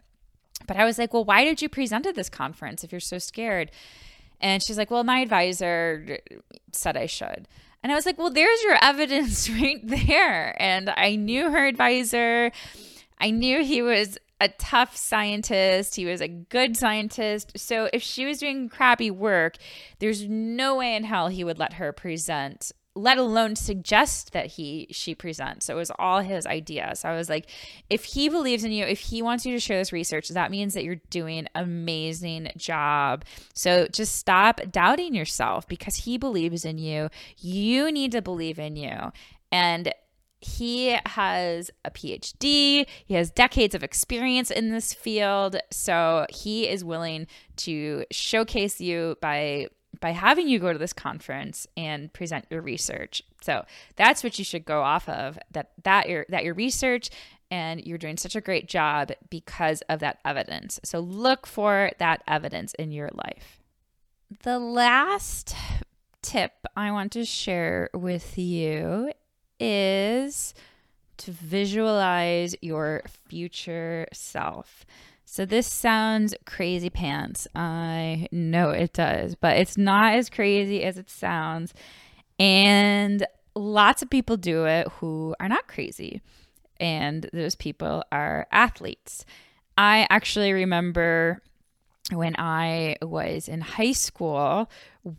But 0.68 0.78
I 0.78 0.86
was 0.86 0.98
like, 0.98 1.14
"Well, 1.14 1.26
why 1.26 1.44
did 1.44 1.62
you 1.62 1.70
present 1.70 2.06
at 2.06 2.16
this 2.16 2.30
conference 2.30 2.84
if 2.84 2.92
you're 2.92 3.00
so 3.00 3.20
scared?" 3.20 3.72
And 4.40 4.64
she's 4.64 4.78
like, 4.78 4.90
"Well, 4.90 5.04
my 5.04 5.20
advisor 5.20 6.20
said 6.72 6.98
I 6.98 7.06
should." 7.06 7.48
And 7.84 7.92
I 7.92 7.96
was 7.96 8.06
like, 8.06 8.18
well, 8.18 8.30
there's 8.30 8.62
your 8.64 8.78
evidence 8.82 9.50
right 9.62 9.82
there. 9.84 10.56
And 10.62 10.90
I 10.96 11.16
knew 11.16 11.50
her 11.50 11.66
advisor. 11.66 12.52
I 13.20 13.32
knew 13.32 13.64
he 13.64 13.82
was 13.82 14.18
a 14.40 14.50
tough 14.50 14.98
scientist. 14.98 15.96
He 15.96 16.06
was 16.06 16.22
a 16.22 16.28
good 16.28 16.76
scientist. 16.76 17.54
So 17.58 17.90
if 17.94 18.02
she 18.02 18.26
was 18.26 18.40
doing 18.40 18.70
crappy 18.70 19.12
work, 19.12 19.58
there's 20.00 20.28
no 20.28 20.78
way 20.78 20.96
in 20.96 21.04
hell 21.04 21.28
he 21.28 21.44
would 21.44 21.60
let 21.60 21.74
her 21.74 21.92
present 21.92 22.72
let 22.96 23.18
alone 23.18 23.56
suggest 23.56 24.34
that 24.34 24.48
he 24.48 24.88
she 24.92 25.16
presents. 25.16 25.66
So 25.66 25.76
it 25.76 25.78
was 25.78 25.92
all 25.98 26.20
his 26.20 26.46
idea. 26.46 26.94
So 26.96 27.10
I 27.10 27.16
was 27.16 27.30
like, 27.30 27.50
if 27.90 28.04
he 28.04 28.28
believes 28.28 28.64
in 28.64 28.72
you, 28.72 28.84
if 28.84 29.00
he 29.00 29.22
wants 29.22 29.46
you 29.46 29.54
to 29.54 29.60
share 29.60 29.78
this 29.78 29.94
research, 29.94 30.30
that 30.30 30.52
means 30.52 30.74
that 30.74 30.84
you're 30.84 31.02
doing 31.10 31.48
amazing 31.56 32.50
job. 32.58 33.24
So 33.54 33.88
just 33.88 34.18
stop 34.18 34.60
doubting 34.70 35.16
yourself 35.16 35.68
because 35.68 35.96
he 35.96 36.18
believes 36.18 36.66
in 36.66 36.78
you. 36.78 37.10
You 37.38 37.92
need 37.92 38.12
to 38.12 38.22
believe 38.22 38.60
in 38.60 38.76
you. 38.76 39.12
And 39.52 39.94
he 40.42 40.98
has 41.06 41.70
a 41.86 41.92
PhD. 41.92 42.86
He 43.06 43.14
has 43.14 43.30
decades 43.30 43.76
of 43.76 43.84
experience 43.84 44.52
in 44.52 44.72
this 44.72 44.92
field. 44.92 45.56
So 45.72 46.26
he 46.30 46.68
is 46.68 46.84
willing 46.84 47.28
to 47.58 48.06
showcase 48.12 48.82
you 48.82 49.18
by 49.22 49.68
by 50.00 50.12
having 50.12 50.48
you 50.48 50.60
go 50.60 50.72
to 50.72 50.80
this 50.80 50.94
conference 50.94 51.68
and 51.76 52.12
present 52.14 52.46
your 52.50 52.62
research. 52.62 53.22
So 53.42 53.66
that's 53.96 54.24
what 54.24 54.40
you 54.40 54.46
should 54.46 54.66
go 54.66 54.82
off 54.82 55.08
of 55.10 55.38
that 55.52 55.72
that 55.84 56.10
your 56.10 56.26
that 56.30 56.44
your 56.44 56.54
research 56.54 57.10
and 57.52 57.86
you're 57.86 57.98
doing 57.98 58.18
such 58.18 58.36
a 58.36 58.42
great 58.42 58.68
job 58.68 59.12
because 59.30 59.82
of 59.90 60.00
that 60.00 60.20
evidence. 60.24 60.80
So 60.84 61.00
look 61.00 61.46
for 61.46 61.92
that 62.00 62.24
evidence 62.28 62.74
in 62.76 62.92
your 62.92 63.10
life. 63.14 63.60
The 64.44 64.58
last 64.58 65.54
tip 66.22 66.54
I 66.78 66.92
want 66.92 67.12
to 67.14 67.26
share 67.26 67.90
with 67.94 68.38
you 68.38 69.12
is 69.60 70.54
to 71.18 71.32
visualize 71.32 72.56
your 72.62 73.04
future 73.28 74.08
self. 74.14 74.86
So 75.32 75.46
this 75.46 75.66
sounds 75.66 76.36
crazy 76.46 76.90
pants. 76.90 77.48
I 77.56 78.28
know 78.34 78.72
it 78.72 78.92
does, 78.92 79.34
but 79.34 79.56
it's 79.56 79.78
not 79.78 80.16
as 80.16 80.30
crazy 80.30 80.84
as 80.84 80.98
it 80.98 81.10
sounds. 81.10 81.74
And 82.38 83.26
lots 83.56 84.02
of 84.02 84.10
people 84.10 84.36
do 84.36 84.66
it 84.66 84.90
who 85.00 85.34
are 85.40 85.48
not 85.48 85.70
crazy. 85.70 86.22
And 86.82 87.30
those 87.32 87.56
people 87.56 88.04
are 88.12 88.46
athletes. 88.52 89.26
I 89.78 90.06
actually 90.10 90.52
remember 90.52 91.42
when 92.12 92.36
I 92.38 92.98
was 93.02 93.48
in 93.48 93.62
high 93.62 93.94
school, 93.94 94.70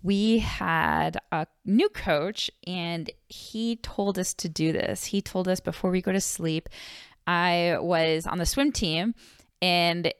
we 0.02 0.40
had 0.40 1.16
a 1.32 1.46
new 1.64 1.88
coach, 1.88 2.50
and 2.66 3.10
he 3.30 3.76
told 3.76 4.18
us 4.18 4.34
to 4.34 4.50
do 4.50 4.72
this. 4.72 5.06
He 5.06 5.22
told 5.22 5.48
us 5.48 5.60
before 5.60 5.90
we 5.90 6.02
go 6.02 6.12
to 6.12 6.20
sleep, 6.20 6.68
I 7.26 7.78
was 7.80 8.26
on 8.26 8.36
the 8.36 8.44
swim 8.44 8.72
team 8.72 9.14
and 9.62 10.12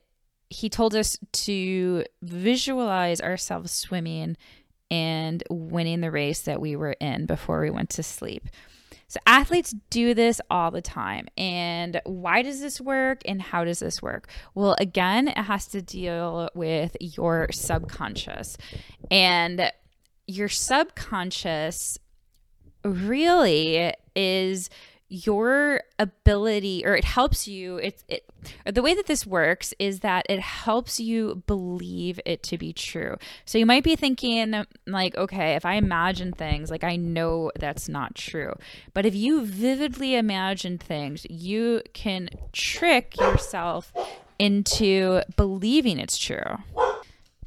he 0.49 0.69
told 0.69 0.95
us 0.95 1.19
to 1.33 2.05
visualize 2.23 3.21
ourselves 3.21 3.73
swimming 3.73 4.37
and 4.91 5.43
winning 5.51 6.01
the 6.01 6.11
race 6.11 6.43
that 6.43 6.61
we 6.61 6.77
were 6.77 6.93
in 7.01 7.27
before 7.27 7.61
we 7.61 7.71
went 7.71 7.91
to 7.91 8.03
sleep. 8.03 8.49
So, 9.09 9.21
athletes 9.27 9.75
do 9.91 10.15
this 10.15 10.41
all 10.51 10.71
the 10.71 10.81
time. 10.81 11.27
And 11.37 12.01
why 12.05 12.41
does 12.41 12.61
this 12.61 12.81
work 12.81 13.21
and 13.27 13.43
how 13.43 13.65
does 13.65 13.81
this 13.81 14.01
work? 14.01 14.29
Well, 14.55 14.75
again, 14.79 15.29
it 15.29 15.37
has 15.37 15.67
to 15.69 15.83
deal 15.83 16.49
with 16.55 16.97
your 16.99 17.49
subconscious. 17.53 18.57
And 19.11 19.71
your 20.27 20.49
subconscious 20.49 21.99
really 22.85 23.93
is 24.17 24.71
your 25.13 25.83
ability 25.99 26.83
or 26.87 26.97
it 26.97 27.05
helps 27.05 27.47
you 27.47 27.77
it's 27.77 28.03
it 28.09 28.25
the 28.65 28.81
way 28.81 28.95
that 28.95 29.07
this 29.07 29.27
works 29.27 29.75
is 29.79 30.01
that 30.01 30.25
it 30.27 30.41
helps 30.41 30.99
you 30.99 31.43
believe 31.47 32.19
it 32.25 32.43
to 32.43 32.57
be 32.57 32.73
true. 32.73 33.17
So 33.45 33.59
you 33.59 33.67
might 33.67 33.85
be 33.85 33.95
thinking 33.95 34.65
like 34.87 35.15
okay 35.17 35.55
if 35.55 35.67
i 35.67 35.75
imagine 35.75 36.33
things 36.33 36.71
like 36.71 36.83
i 36.83 36.97
know 36.97 37.53
that's 37.59 37.91
not 37.91 38.15
true. 38.15 38.55
But 38.95 39.05
if 39.05 39.15
you 39.15 39.45
vividly 39.45 40.15
imagine 40.15 40.79
things 40.79 41.27
you 41.29 41.83
can 41.93 42.31
trick 42.53 43.21
yourself 43.21 43.93
into 44.39 45.21
believing 45.37 45.99
it's 45.99 46.17
true 46.17 46.57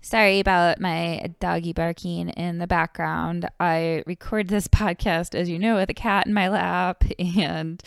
Sorry 0.05 0.39
about 0.39 0.79
my 0.79 1.33
doggy 1.39 1.73
barking 1.73 2.29
in 2.29 2.59
the 2.59 2.67
background. 2.67 3.49
I 3.59 4.03
record 4.05 4.49
this 4.49 4.67
podcast, 4.67 5.33
as 5.33 5.49
you 5.49 5.57
know, 5.57 5.77
with 5.77 5.89
a 5.89 5.95
cat 5.95 6.27
in 6.27 6.33
my 6.35 6.47
lap, 6.47 7.03
and 7.19 7.81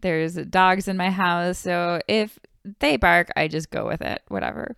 there's 0.00 0.36
dogs 0.36 0.88
in 0.88 0.96
my 0.96 1.10
house. 1.10 1.58
So 1.58 2.00
if 2.08 2.38
they 2.78 2.96
bark, 2.96 3.28
I 3.36 3.46
just 3.46 3.68
go 3.68 3.86
with 3.86 4.00
it, 4.00 4.22
whatever 4.28 4.74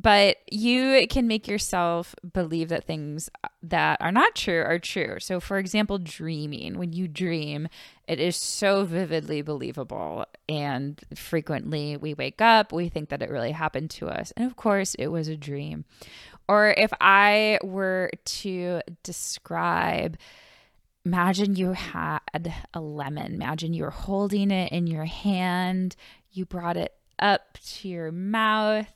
but 0.00 0.38
you 0.50 1.06
can 1.10 1.26
make 1.26 1.46
yourself 1.46 2.14
believe 2.32 2.70
that 2.70 2.84
things 2.84 3.28
that 3.62 4.00
are 4.00 4.12
not 4.12 4.34
true 4.34 4.62
are 4.62 4.78
true. 4.78 5.16
So, 5.18 5.40
for 5.40 5.58
example, 5.58 5.98
dreaming. 5.98 6.78
When 6.78 6.92
you 6.92 7.06
dream, 7.06 7.68
it 8.08 8.18
is 8.18 8.36
so 8.36 8.84
vividly 8.84 9.42
believable. 9.42 10.24
And 10.48 10.98
frequently 11.14 11.98
we 11.98 12.14
wake 12.14 12.40
up, 12.40 12.72
we 12.72 12.88
think 12.88 13.10
that 13.10 13.20
it 13.20 13.30
really 13.30 13.52
happened 13.52 13.90
to 13.90 14.08
us. 14.08 14.32
And 14.36 14.46
of 14.46 14.56
course, 14.56 14.94
it 14.94 15.08
was 15.08 15.28
a 15.28 15.36
dream. 15.36 15.84
Or 16.48 16.70
if 16.70 16.92
I 17.00 17.58
were 17.62 18.10
to 18.24 18.80
describe, 19.02 20.16
imagine 21.04 21.56
you 21.56 21.72
had 21.72 22.54
a 22.72 22.80
lemon, 22.80 23.34
imagine 23.34 23.74
you 23.74 23.84
were 23.84 23.90
holding 23.90 24.50
it 24.50 24.72
in 24.72 24.86
your 24.86 25.04
hand, 25.04 25.94
you 26.32 26.46
brought 26.46 26.78
it 26.78 26.94
up 27.18 27.58
to 27.62 27.88
your 27.88 28.10
mouth 28.10 28.86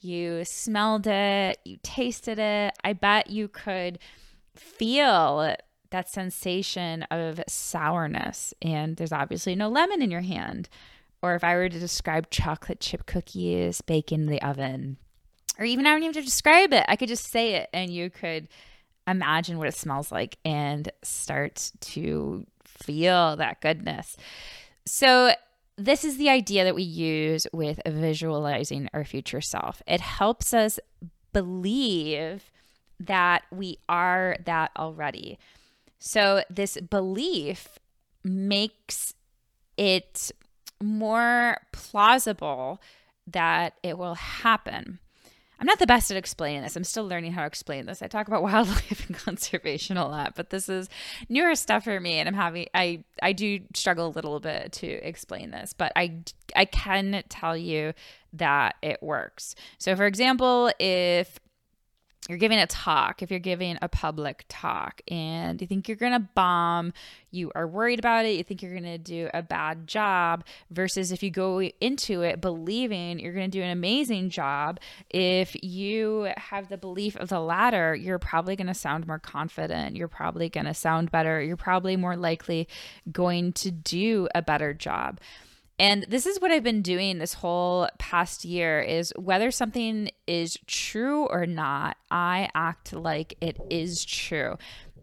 you 0.00 0.44
smelled 0.44 1.06
it, 1.06 1.58
you 1.64 1.78
tasted 1.82 2.38
it. 2.38 2.74
I 2.82 2.92
bet 2.92 3.30
you 3.30 3.48
could 3.48 3.98
feel 4.54 5.56
that 5.90 6.08
sensation 6.08 7.02
of 7.04 7.40
sourness. 7.48 8.54
And 8.62 8.96
there's 8.96 9.12
obviously 9.12 9.54
no 9.54 9.68
lemon 9.68 10.02
in 10.02 10.10
your 10.10 10.20
hand. 10.20 10.68
Or 11.22 11.34
if 11.34 11.44
I 11.44 11.54
were 11.54 11.68
to 11.68 11.78
describe 11.78 12.30
chocolate 12.30 12.80
chip 12.80 13.06
cookies 13.06 13.80
baking 13.82 14.22
in 14.22 14.26
the 14.26 14.42
oven, 14.42 14.96
or 15.58 15.64
even 15.64 15.86
I 15.86 15.90
don't 15.90 15.98
even 15.98 16.14
have 16.14 16.22
to 16.22 16.26
describe 16.26 16.72
it, 16.72 16.84
I 16.88 16.96
could 16.96 17.08
just 17.08 17.30
say 17.30 17.56
it 17.56 17.68
and 17.74 17.90
you 17.90 18.08
could 18.08 18.48
imagine 19.06 19.58
what 19.58 19.68
it 19.68 19.74
smells 19.74 20.10
like 20.10 20.38
and 20.44 20.90
start 21.02 21.72
to 21.80 22.46
feel 22.64 23.36
that 23.36 23.60
goodness. 23.60 24.16
So 24.86 25.34
this 25.80 26.04
is 26.04 26.18
the 26.18 26.28
idea 26.28 26.64
that 26.64 26.74
we 26.74 26.82
use 26.82 27.46
with 27.52 27.80
visualizing 27.86 28.88
our 28.92 29.04
future 29.04 29.40
self. 29.40 29.82
It 29.86 30.00
helps 30.00 30.52
us 30.52 30.78
believe 31.32 32.50
that 32.98 33.44
we 33.50 33.78
are 33.88 34.36
that 34.44 34.72
already. 34.76 35.38
So, 35.98 36.42
this 36.50 36.76
belief 36.78 37.78
makes 38.22 39.14
it 39.78 40.30
more 40.82 41.58
plausible 41.72 42.80
that 43.26 43.74
it 43.82 43.96
will 43.96 44.14
happen. 44.14 44.98
I'm 45.60 45.66
not 45.66 45.78
the 45.78 45.86
best 45.86 46.10
at 46.10 46.16
explaining 46.16 46.62
this. 46.62 46.74
I'm 46.74 46.84
still 46.84 47.06
learning 47.06 47.32
how 47.32 47.42
to 47.42 47.46
explain 47.46 47.84
this. 47.84 48.00
I 48.02 48.06
talk 48.06 48.28
about 48.28 48.42
wildlife 48.50 49.06
and 49.06 49.16
conservation 49.16 49.98
a 49.98 50.08
lot, 50.08 50.34
but 50.34 50.50
this 50.50 50.68
is 50.68 50.88
newer 51.28 51.54
stuff 51.54 51.84
for 51.84 52.00
me 52.00 52.14
and 52.14 52.28
I'm 52.28 52.34
having 52.34 52.66
I 52.74 53.04
I 53.22 53.32
do 53.32 53.60
struggle 53.74 54.06
a 54.06 54.08
little 54.08 54.40
bit 54.40 54.72
to 54.72 54.86
explain 54.86 55.50
this, 55.50 55.74
but 55.74 55.92
I 55.94 56.20
I 56.56 56.64
can 56.64 57.22
tell 57.28 57.56
you 57.56 57.92
that 58.32 58.76
it 58.82 59.02
works. 59.02 59.54
So 59.78 59.94
for 59.94 60.06
example, 60.06 60.72
if 60.78 61.38
you're 62.30 62.38
giving 62.38 62.60
a 62.60 62.66
talk, 62.68 63.22
if 63.22 63.30
you're 63.30 63.40
giving 63.40 63.76
a 63.82 63.88
public 63.88 64.44
talk 64.48 65.02
and 65.08 65.60
you 65.60 65.66
think 65.66 65.88
you're 65.88 65.96
going 65.96 66.12
to 66.12 66.20
bomb, 66.20 66.92
you 67.32 67.50
are 67.56 67.66
worried 67.66 67.98
about 67.98 68.24
it, 68.24 68.36
you 68.36 68.44
think 68.44 68.62
you're 68.62 68.70
going 68.70 68.84
to 68.84 68.98
do 68.98 69.28
a 69.34 69.42
bad 69.42 69.88
job, 69.88 70.44
versus 70.70 71.10
if 71.10 71.24
you 71.24 71.30
go 71.30 71.60
into 71.80 72.22
it 72.22 72.40
believing 72.40 73.18
you're 73.18 73.32
going 73.32 73.50
to 73.50 73.58
do 73.58 73.62
an 73.64 73.70
amazing 73.70 74.30
job, 74.30 74.78
if 75.10 75.56
you 75.60 76.30
have 76.36 76.68
the 76.68 76.78
belief 76.78 77.16
of 77.16 77.30
the 77.30 77.40
latter, 77.40 77.96
you're 77.96 78.20
probably 78.20 78.54
going 78.54 78.68
to 78.68 78.74
sound 78.74 79.08
more 79.08 79.18
confident, 79.18 79.96
you're 79.96 80.06
probably 80.06 80.48
going 80.48 80.66
to 80.66 80.74
sound 80.74 81.10
better, 81.10 81.42
you're 81.42 81.56
probably 81.56 81.96
more 81.96 82.16
likely 82.16 82.68
going 83.10 83.52
to 83.54 83.72
do 83.72 84.28
a 84.36 84.40
better 84.40 84.72
job. 84.72 85.18
And 85.80 86.04
this 86.10 86.26
is 86.26 86.38
what 86.38 86.50
I've 86.50 86.62
been 86.62 86.82
doing 86.82 87.16
this 87.16 87.32
whole 87.32 87.88
past 87.96 88.44
year 88.44 88.82
is 88.82 89.14
whether 89.16 89.50
something 89.50 90.10
is 90.26 90.58
true 90.66 91.24
or 91.28 91.46
not, 91.46 91.96
I 92.10 92.50
act 92.54 92.92
like 92.92 93.34
it 93.40 93.56
is 93.70 94.04
true. 94.04 94.58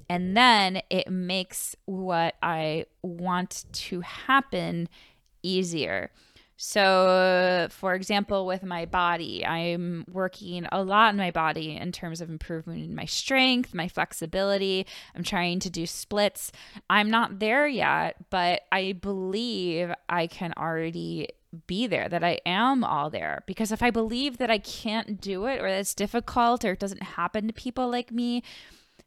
And 0.07 0.37
then 0.37 0.83
it 0.91 1.09
makes 1.09 1.75
what 1.85 2.35
I 2.43 2.85
want 3.01 3.65
to 3.73 4.01
happen 4.01 4.87
easier. 5.41 6.11
So, 6.59 7.67
for 7.69 7.93
example, 7.93 8.47
with 8.47 8.63
my 8.63 8.85
body, 8.85 9.45
I'm 9.45 10.05
working 10.11 10.67
a 10.71 10.83
lot 10.83 11.11
in 11.11 11.17
my 11.17 11.29
body 11.29 11.75
in 11.75 11.91
terms 11.91 12.19
of 12.19 12.31
improving 12.31 12.95
my 12.95 13.05
strength, 13.05 13.75
my 13.75 13.87
flexibility. 13.87 14.87
I'm 15.15 15.23
trying 15.23 15.59
to 15.59 15.69
do 15.69 15.85
splits. 15.85 16.51
I'm 16.89 17.11
not 17.11 17.37
there 17.37 17.67
yet, 17.67 18.15
but 18.31 18.61
I 18.71 18.93
believe 18.93 19.91
I 20.09 20.25
can 20.25 20.51
already 20.57 21.29
be 21.67 21.85
there, 21.85 22.09
that 22.09 22.23
I 22.23 22.39
am 22.43 22.83
all 22.83 23.11
there. 23.11 23.43
Because 23.45 23.71
if 23.71 23.83
I 23.83 23.91
believe 23.91 24.37
that 24.39 24.49
I 24.49 24.57
can't 24.57 25.21
do 25.21 25.45
it 25.45 25.61
or 25.61 25.69
that 25.69 25.79
it's 25.79 25.93
difficult 25.93 26.65
or 26.65 26.71
it 26.71 26.79
doesn't 26.79 27.03
happen 27.03 27.45
to 27.47 27.53
people 27.53 27.87
like 27.89 28.11
me, 28.11 28.41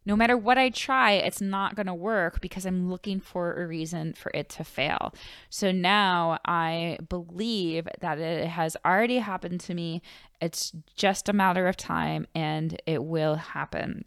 no 0.07 0.17
matter 0.17 0.37
what 0.37 0.59
I 0.59 0.71
try, 0.71 1.13
it's 1.13 1.41
not 1.41 1.77
going 1.77 1.87
to 1.87 1.95
work 1.95 2.41
because 2.41 2.65
I'm 2.65 2.91
looking 2.91 3.21
for 3.21 3.55
a 3.55 3.67
reason 3.67 4.15
for 4.15 4.31
it 4.35 4.49
to 4.51 4.65
fail. 4.65 5.15
So 5.51 5.73
now 5.73 6.39
I 6.45 6.99
believe 7.09 7.87
that 8.01 8.19
it 8.19 8.49
has 8.49 8.77
already 8.85 9.19
happened 9.19 9.61
to 9.61 9.75
me. 9.75 10.01
It's 10.41 10.73
just 10.97 11.29
a 11.29 11.35
matter 11.35 11.69
of 11.69 11.77
time 11.77 12.27
and 12.35 12.81
it 12.87 13.05
will 13.05 13.35
happen. 13.35 14.07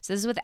So 0.00 0.12
this 0.12 0.20
is 0.20 0.26
what 0.26 0.38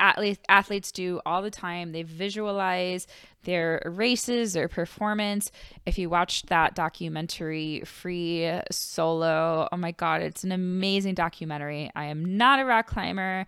athletes 0.49 0.93
do 0.93 1.21
all 1.25 1.43
the 1.43 1.51
time. 1.51 1.93
They 1.93 2.03
visualize 2.03 3.07
their 3.45 3.81
races, 3.87 4.53
their 4.53 4.69
performance. 4.69 5.51
If 5.87 5.97
you 5.97 6.11
watched 6.11 6.49
that 6.49 6.75
documentary 6.75 7.83
Free 7.85 8.61
Solo, 8.71 9.69
oh 9.71 9.77
my 9.77 9.93
god, 9.93 10.23
it's 10.23 10.45
an 10.45 10.53
amazing 10.53 11.15
documentary. 11.15 11.91
I 11.95 12.07
am 12.07 12.37
not 12.37 12.61
a 12.61 12.65
rock 12.65 12.89
climber. 12.89 13.47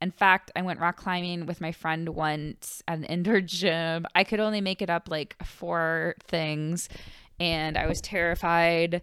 In 0.00 0.10
fact, 0.10 0.50
I 0.56 0.62
went 0.62 0.80
rock 0.80 0.96
climbing 0.96 1.46
with 1.46 1.60
my 1.60 1.72
friend 1.72 2.08
once 2.10 2.82
at 2.88 2.98
an 2.98 3.04
indoor 3.04 3.40
gym. 3.40 4.06
I 4.14 4.24
could 4.24 4.40
only 4.40 4.60
make 4.60 4.82
it 4.82 4.90
up 4.90 5.08
like 5.10 5.36
four 5.44 6.14
things, 6.26 6.88
and 7.38 7.76
I 7.76 7.86
was 7.86 8.00
terrified. 8.00 9.02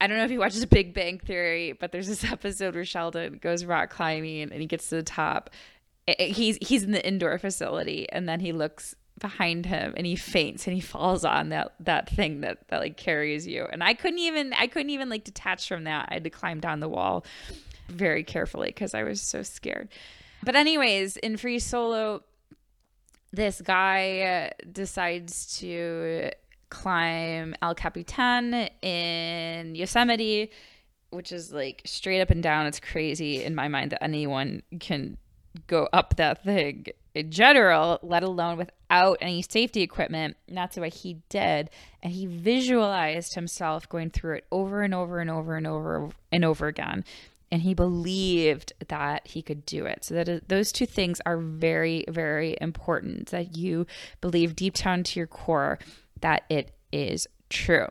I 0.00 0.06
don't 0.06 0.18
know 0.18 0.24
if 0.24 0.30
you 0.30 0.40
watch 0.40 0.54
the 0.56 0.66
Big 0.70 0.92
Bang 0.92 1.18
Theory, 1.18 1.72
but 1.72 1.92
there's 1.92 2.08
this 2.08 2.24
episode 2.32 2.74
where 2.74 2.84
Sheldon 2.84 3.38
goes 3.40 3.64
rock 3.64 3.90
climbing 3.90 4.42
and 4.42 4.60
he 4.60 4.66
gets 4.66 4.88
to 4.90 4.96
the 4.96 5.02
top. 5.02 5.50
He's 6.18 6.58
he's 6.60 6.82
in 6.82 6.90
the 6.90 7.06
indoor 7.06 7.38
facility, 7.38 8.06
and 8.10 8.28
then 8.28 8.40
he 8.40 8.52
looks 8.52 8.94
behind 9.20 9.64
him 9.64 9.94
and 9.96 10.06
he 10.06 10.16
faints 10.16 10.66
and 10.66 10.74
he 10.74 10.80
falls 10.80 11.24
on 11.24 11.50
that 11.50 11.72
that 11.78 12.10
thing 12.10 12.40
that 12.40 12.58
that 12.68 12.80
like 12.80 12.96
carries 12.96 13.46
you. 13.46 13.66
And 13.72 13.82
I 13.82 13.94
couldn't 13.94 14.18
even 14.18 14.52
I 14.52 14.66
couldn't 14.66 14.90
even 14.90 15.08
like 15.08 15.24
detach 15.24 15.68
from 15.68 15.84
that. 15.84 16.08
I 16.10 16.14
had 16.14 16.24
to 16.24 16.30
climb 16.30 16.60
down 16.60 16.80
the 16.80 16.88
wall 16.88 17.24
very 17.88 18.24
carefully 18.24 18.68
because 18.68 18.94
I 18.94 19.04
was 19.04 19.22
so 19.22 19.42
scared. 19.42 19.88
But 20.44 20.56
anyways, 20.56 21.16
in 21.16 21.36
free 21.36 21.58
solo, 21.58 22.22
this 23.32 23.60
guy 23.60 24.20
uh, 24.20 24.64
decides 24.70 25.58
to 25.58 26.30
climb 26.68 27.54
El 27.62 27.74
Capitan 27.74 28.68
in 28.82 29.74
Yosemite, 29.74 30.50
which 31.10 31.32
is 31.32 31.52
like 31.52 31.82
straight 31.86 32.20
up 32.20 32.30
and 32.30 32.42
down. 32.42 32.66
It's 32.66 32.80
crazy 32.80 33.42
in 33.42 33.54
my 33.54 33.68
mind 33.68 33.92
that 33.92 34.02
anyone 34.02 34.62
can 34.80 35.16
go 35.66 35.88
up 35.92 36.16
that 36.16 36.44
thing 36.44 36.86
in 37.14 37.30
general, 37.30 38.00
let 38.02 38.22
alone 38.22 38.58
without 38.58 39.18
any 39.20 39.40
safety 39.40 39.82
equipment. 39.82 40.36
And 40.48 40.56
that's 40.56 40.76
what 40.76 40.92
he 40.92 41.22
did. 41.28 41.70
And 42.02 42.12
he 42.12 42.26
visualized 42.26 43.34
himself 43.34 43.88
going 43.88 44.10
through 44.10 44.38
it 44.38 44.46
over 44.50 44.82
and 44.82 44.92
over 44.92 45.20
and 45.20 45.30
over 45.30 45.56
and 45.56 45.66
over 45.66 46.10
and 46.32 46.44
over 46.44 46.66
again 46.66 47.04
and 47.50 47.62
he 47.62 47.74
believed 47.74 48.72
that 48.88 49.26
he 49.26 49.42
could 49.42 49.64
do 49.66 49.86
it. 49.86 50.04
So 50.04 50.14
that 50.14 50.28
is, 50.28 50.40
those 50.48 50.72
two 50.72 50.86
things 50.86 51.20
are 51.26 51.38
very 51.38 52.04
very 52.08 52.56
important 52.60 53.28
that 53.28 53.56
you 53.56 53.86
believe 54.20 54.56
deep 54.56 54.74
down 54.74 55.02
to 55.04 55.20
your 55.20 55.26
core 55.26 55.78
that 56.20 56.44
it 56.48 56.72
is 56.92 57.26
true. 57.50 57.88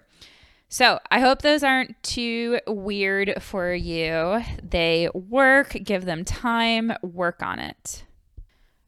So, 0.69 0.99
I 1.11 1.19
hope 1.19 1.43
those 1.43 1.63
aren't 1.63 2.01
too 2.01 2.59
weird 2.65 3.43
for 3.43 3.75
you. 3.75 4.41
They 4.67 5.07
work, 5.13 5.77
give 5.83 6.05
them 6.05 6.25
time, 6.25 6.91
work 7.03 7.43
on 7.43 7.59
it. 7.59 8.05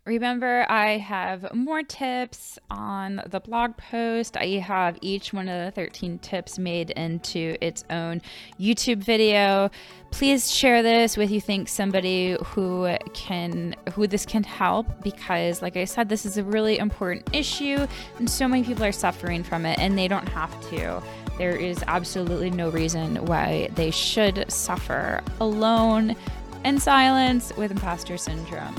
Remember, 0.06 0.68
I 0.70 0.98
have 0.98 1.52
more 1.56 1.82
tips 1.82 2.60
on 2.70 3.24
the 3.28 3.40
blog 3.40 3.76
post. 3.76 4.38
I 4.38 4.60
have 4.60 5.00
each 5.02 5.34
one 5.34 5.50
of 5.50 5.66
the 5.66 5.72
13 5.72 6.20
tips 6.20 6.60
made 6.60 6.92
into 6.92 7.58
its 7.60 7.84
own 7.90 8.22
YouTube 8.60 8.98
video. 8.98 9.72
Please 10.12 10.54
share 10.54 10.84
this 10.84 11.18
with 11.18 11.32
you 11.32 11.42
think 11.42 11.68
somebody 11.68 12.38
who 12.46 12.96
can 13.16 13.76
who 13.94 14.06
this 14.06 14.28
can 14.28 14.44
help 14.44 14.86
because 15.02 15.64
like 15.64 15.76
I 15.76 15.86
said 15.86 16.08
this 16.08 16.24
is 16.24 16.38
a 16.38 16.44
really 16.44 16.78
important 16.78 17.28
issue 17.34 17.88
and 18.20 18.30
so 18.30 18.48
many 18.48 18.64
people 18.64 18.84
are 18.84 18.92
suffering 18.92 19.42
from 19.42 19.66
it 19.66 19.80
and 19.80 19.98
they 19.98 20.08
don't 20.08 20.30
have 20.30 20.70
to. 20.70 21.02
There 21.40 21.56
is 21.56 21.84
absolutely 21.88 22.52
no 22.52 22.70
reason 22.70 23.26
why 23.26 23.70
they 23.74 23.90
should 23.90 24.52
suffer 24.52 25.22
alone 25.40 26.16
in 26.64 26.80
silence 26.80 27.52
with 27.58 27.72
imposter 27.72 28.20
syndrome. 28.20 28.76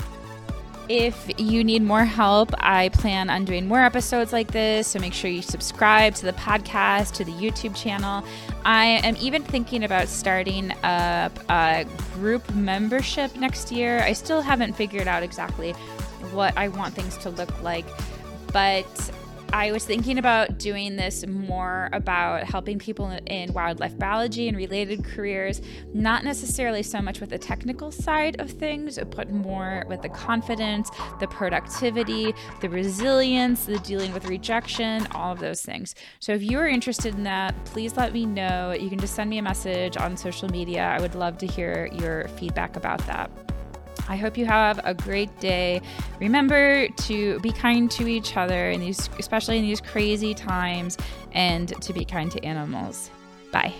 If 0.89 1.29
you 1.37 1.65
need 1.65 1.81
more 1.81 2.05
help, 2.05 2.51
I 2.59 2.89
plan 2.89 3.29
on 3.29 3.43
doing 3.43 3.67
more 3.67 3.83
episodes 3.83 4.31
like 4.31 4.51
this. 4.51 4.87
So 4.87 4.99
make 4.99 5.13
sure 5.13 5.29
you 5.29 5.41
subscribe 5.41 6.15
to 6.15 6.25
the 6.25 6.33
podcast, 6.33 7.13
to 7.15 7.25
the 7.25 7.33
YouTube 7.33 7.75
channel. 7.75 8.23
I 8.63 8.85
am 9.03 9.17
even 9.17 9.43
thinking 9.43 9.83
about 9.83 10.07
starting 10.07 10.71
up 10.83 11.37
a 11.49 11.85
group 12.13 12.49
membership 12.53 13.35
next 13.35 13.69
year. 13.69 13.99
I 13.99 14.13
still 14.13 14.41
haven't 14.41 14.73
figured 14.73 15.09
out 15.09 15.23
exactly 15.23 15.73
what 16.31 16.57
I 16.57 16.69
want 16.69 16.93
things 16.93 17.17
to 17.17 17.31
look 17.31 17.61
like, 17.61 17.85
but 18.53 19.11
I 19.53 19.71
was 19.71 19.85
thinking 19.85 20.17
about 20.17 20.59
doing 20.59 20.97
this 20.97 21.25
more 21.25 21.89
about 21.93 22.43
helping 22.43 22.79
people 22.79 23.09
in 23.27 23.53
wildlife 23.53 23.97
biology 23.97 24.47
and 24.47 24.57
related 24.57 25.03
careers, 25.05 25.61
not 25.93 26.23
necessarily 26.23 26.83
so 26.83 27.01
much 27.01 27.21
with 27.21 27.29
the 27.29 27.37
technical 27.37 27.91
side 27.91 28.39
of 28.41 28.51
things, 28.51 28.99
but 29.15 29.31
more 29.31 29.83
with 29.87 30.01
the 30.01 30.09
confidence, 30.09 30.91
the 31.19 31.27
productivity, 31.27 32.33
the 32.61 32.69
resilience, 32.69 33.65
the 33.65 33.79
dealing 33.79 34.13
with 34.13 34.25
rejection, 34.25 35.07
all 35.11 35.31
of 35.31 35.39
those 35.39 35.61
things. 35.61 35.95
So 36.19 36.33
if 36.33 36.43
you 36.43 36.59
are 36.59 36.67
interested 36.67 37.15
in 37.15 37.23
that, 37.23 37.55
please 37.65 37.95
let 37.95 38.13
me 38.13 38.25
know. 38.25 38.73
You 38.73 38.89
can 38.89 38.99
just 38.99 39.15
send 39.15 39.29
me 39.29 39.37
a 39.37 39.43
message 39.43 39.97
on 39.97 40.17
social 40.17 40.49
media. 40.49 40.83
I 40.83 40.99
would 40.99 41.15
love 41.15 41.37
to 41.39 41.47
hear 41.47 41.89
your 41.93 42.27
feedback 42.29 42.75
about 42.75 43.05
that. 43.07 43.46
I 44.07 44.15
hope 44.15 44.37
you 44.37 44.45
have 44.45 44.79
a 44.83 44.93
great 44.93 45.37
day. 45.39 45.81
Remember 46.19 46.87
to 46.87 47.39
be 47.39 47.51
kind 47.51 47.89
to 47.91 48.07
each 48.07 48.37
other 48.37 48.71
in 48.71 48.81
these 48.81 49.09
especially 49.19 49.57
in 49.57 49.63
these 49.63 49.81
crazy 49.81 50.33
times 50.33 50.97
and 51.33 51.69
to 51.81 51.93
be 51.93 52.05
kind 52.05 52.31
to 52.31 52.43
animals. 52.43 53.09
Bye. 53.51 53.73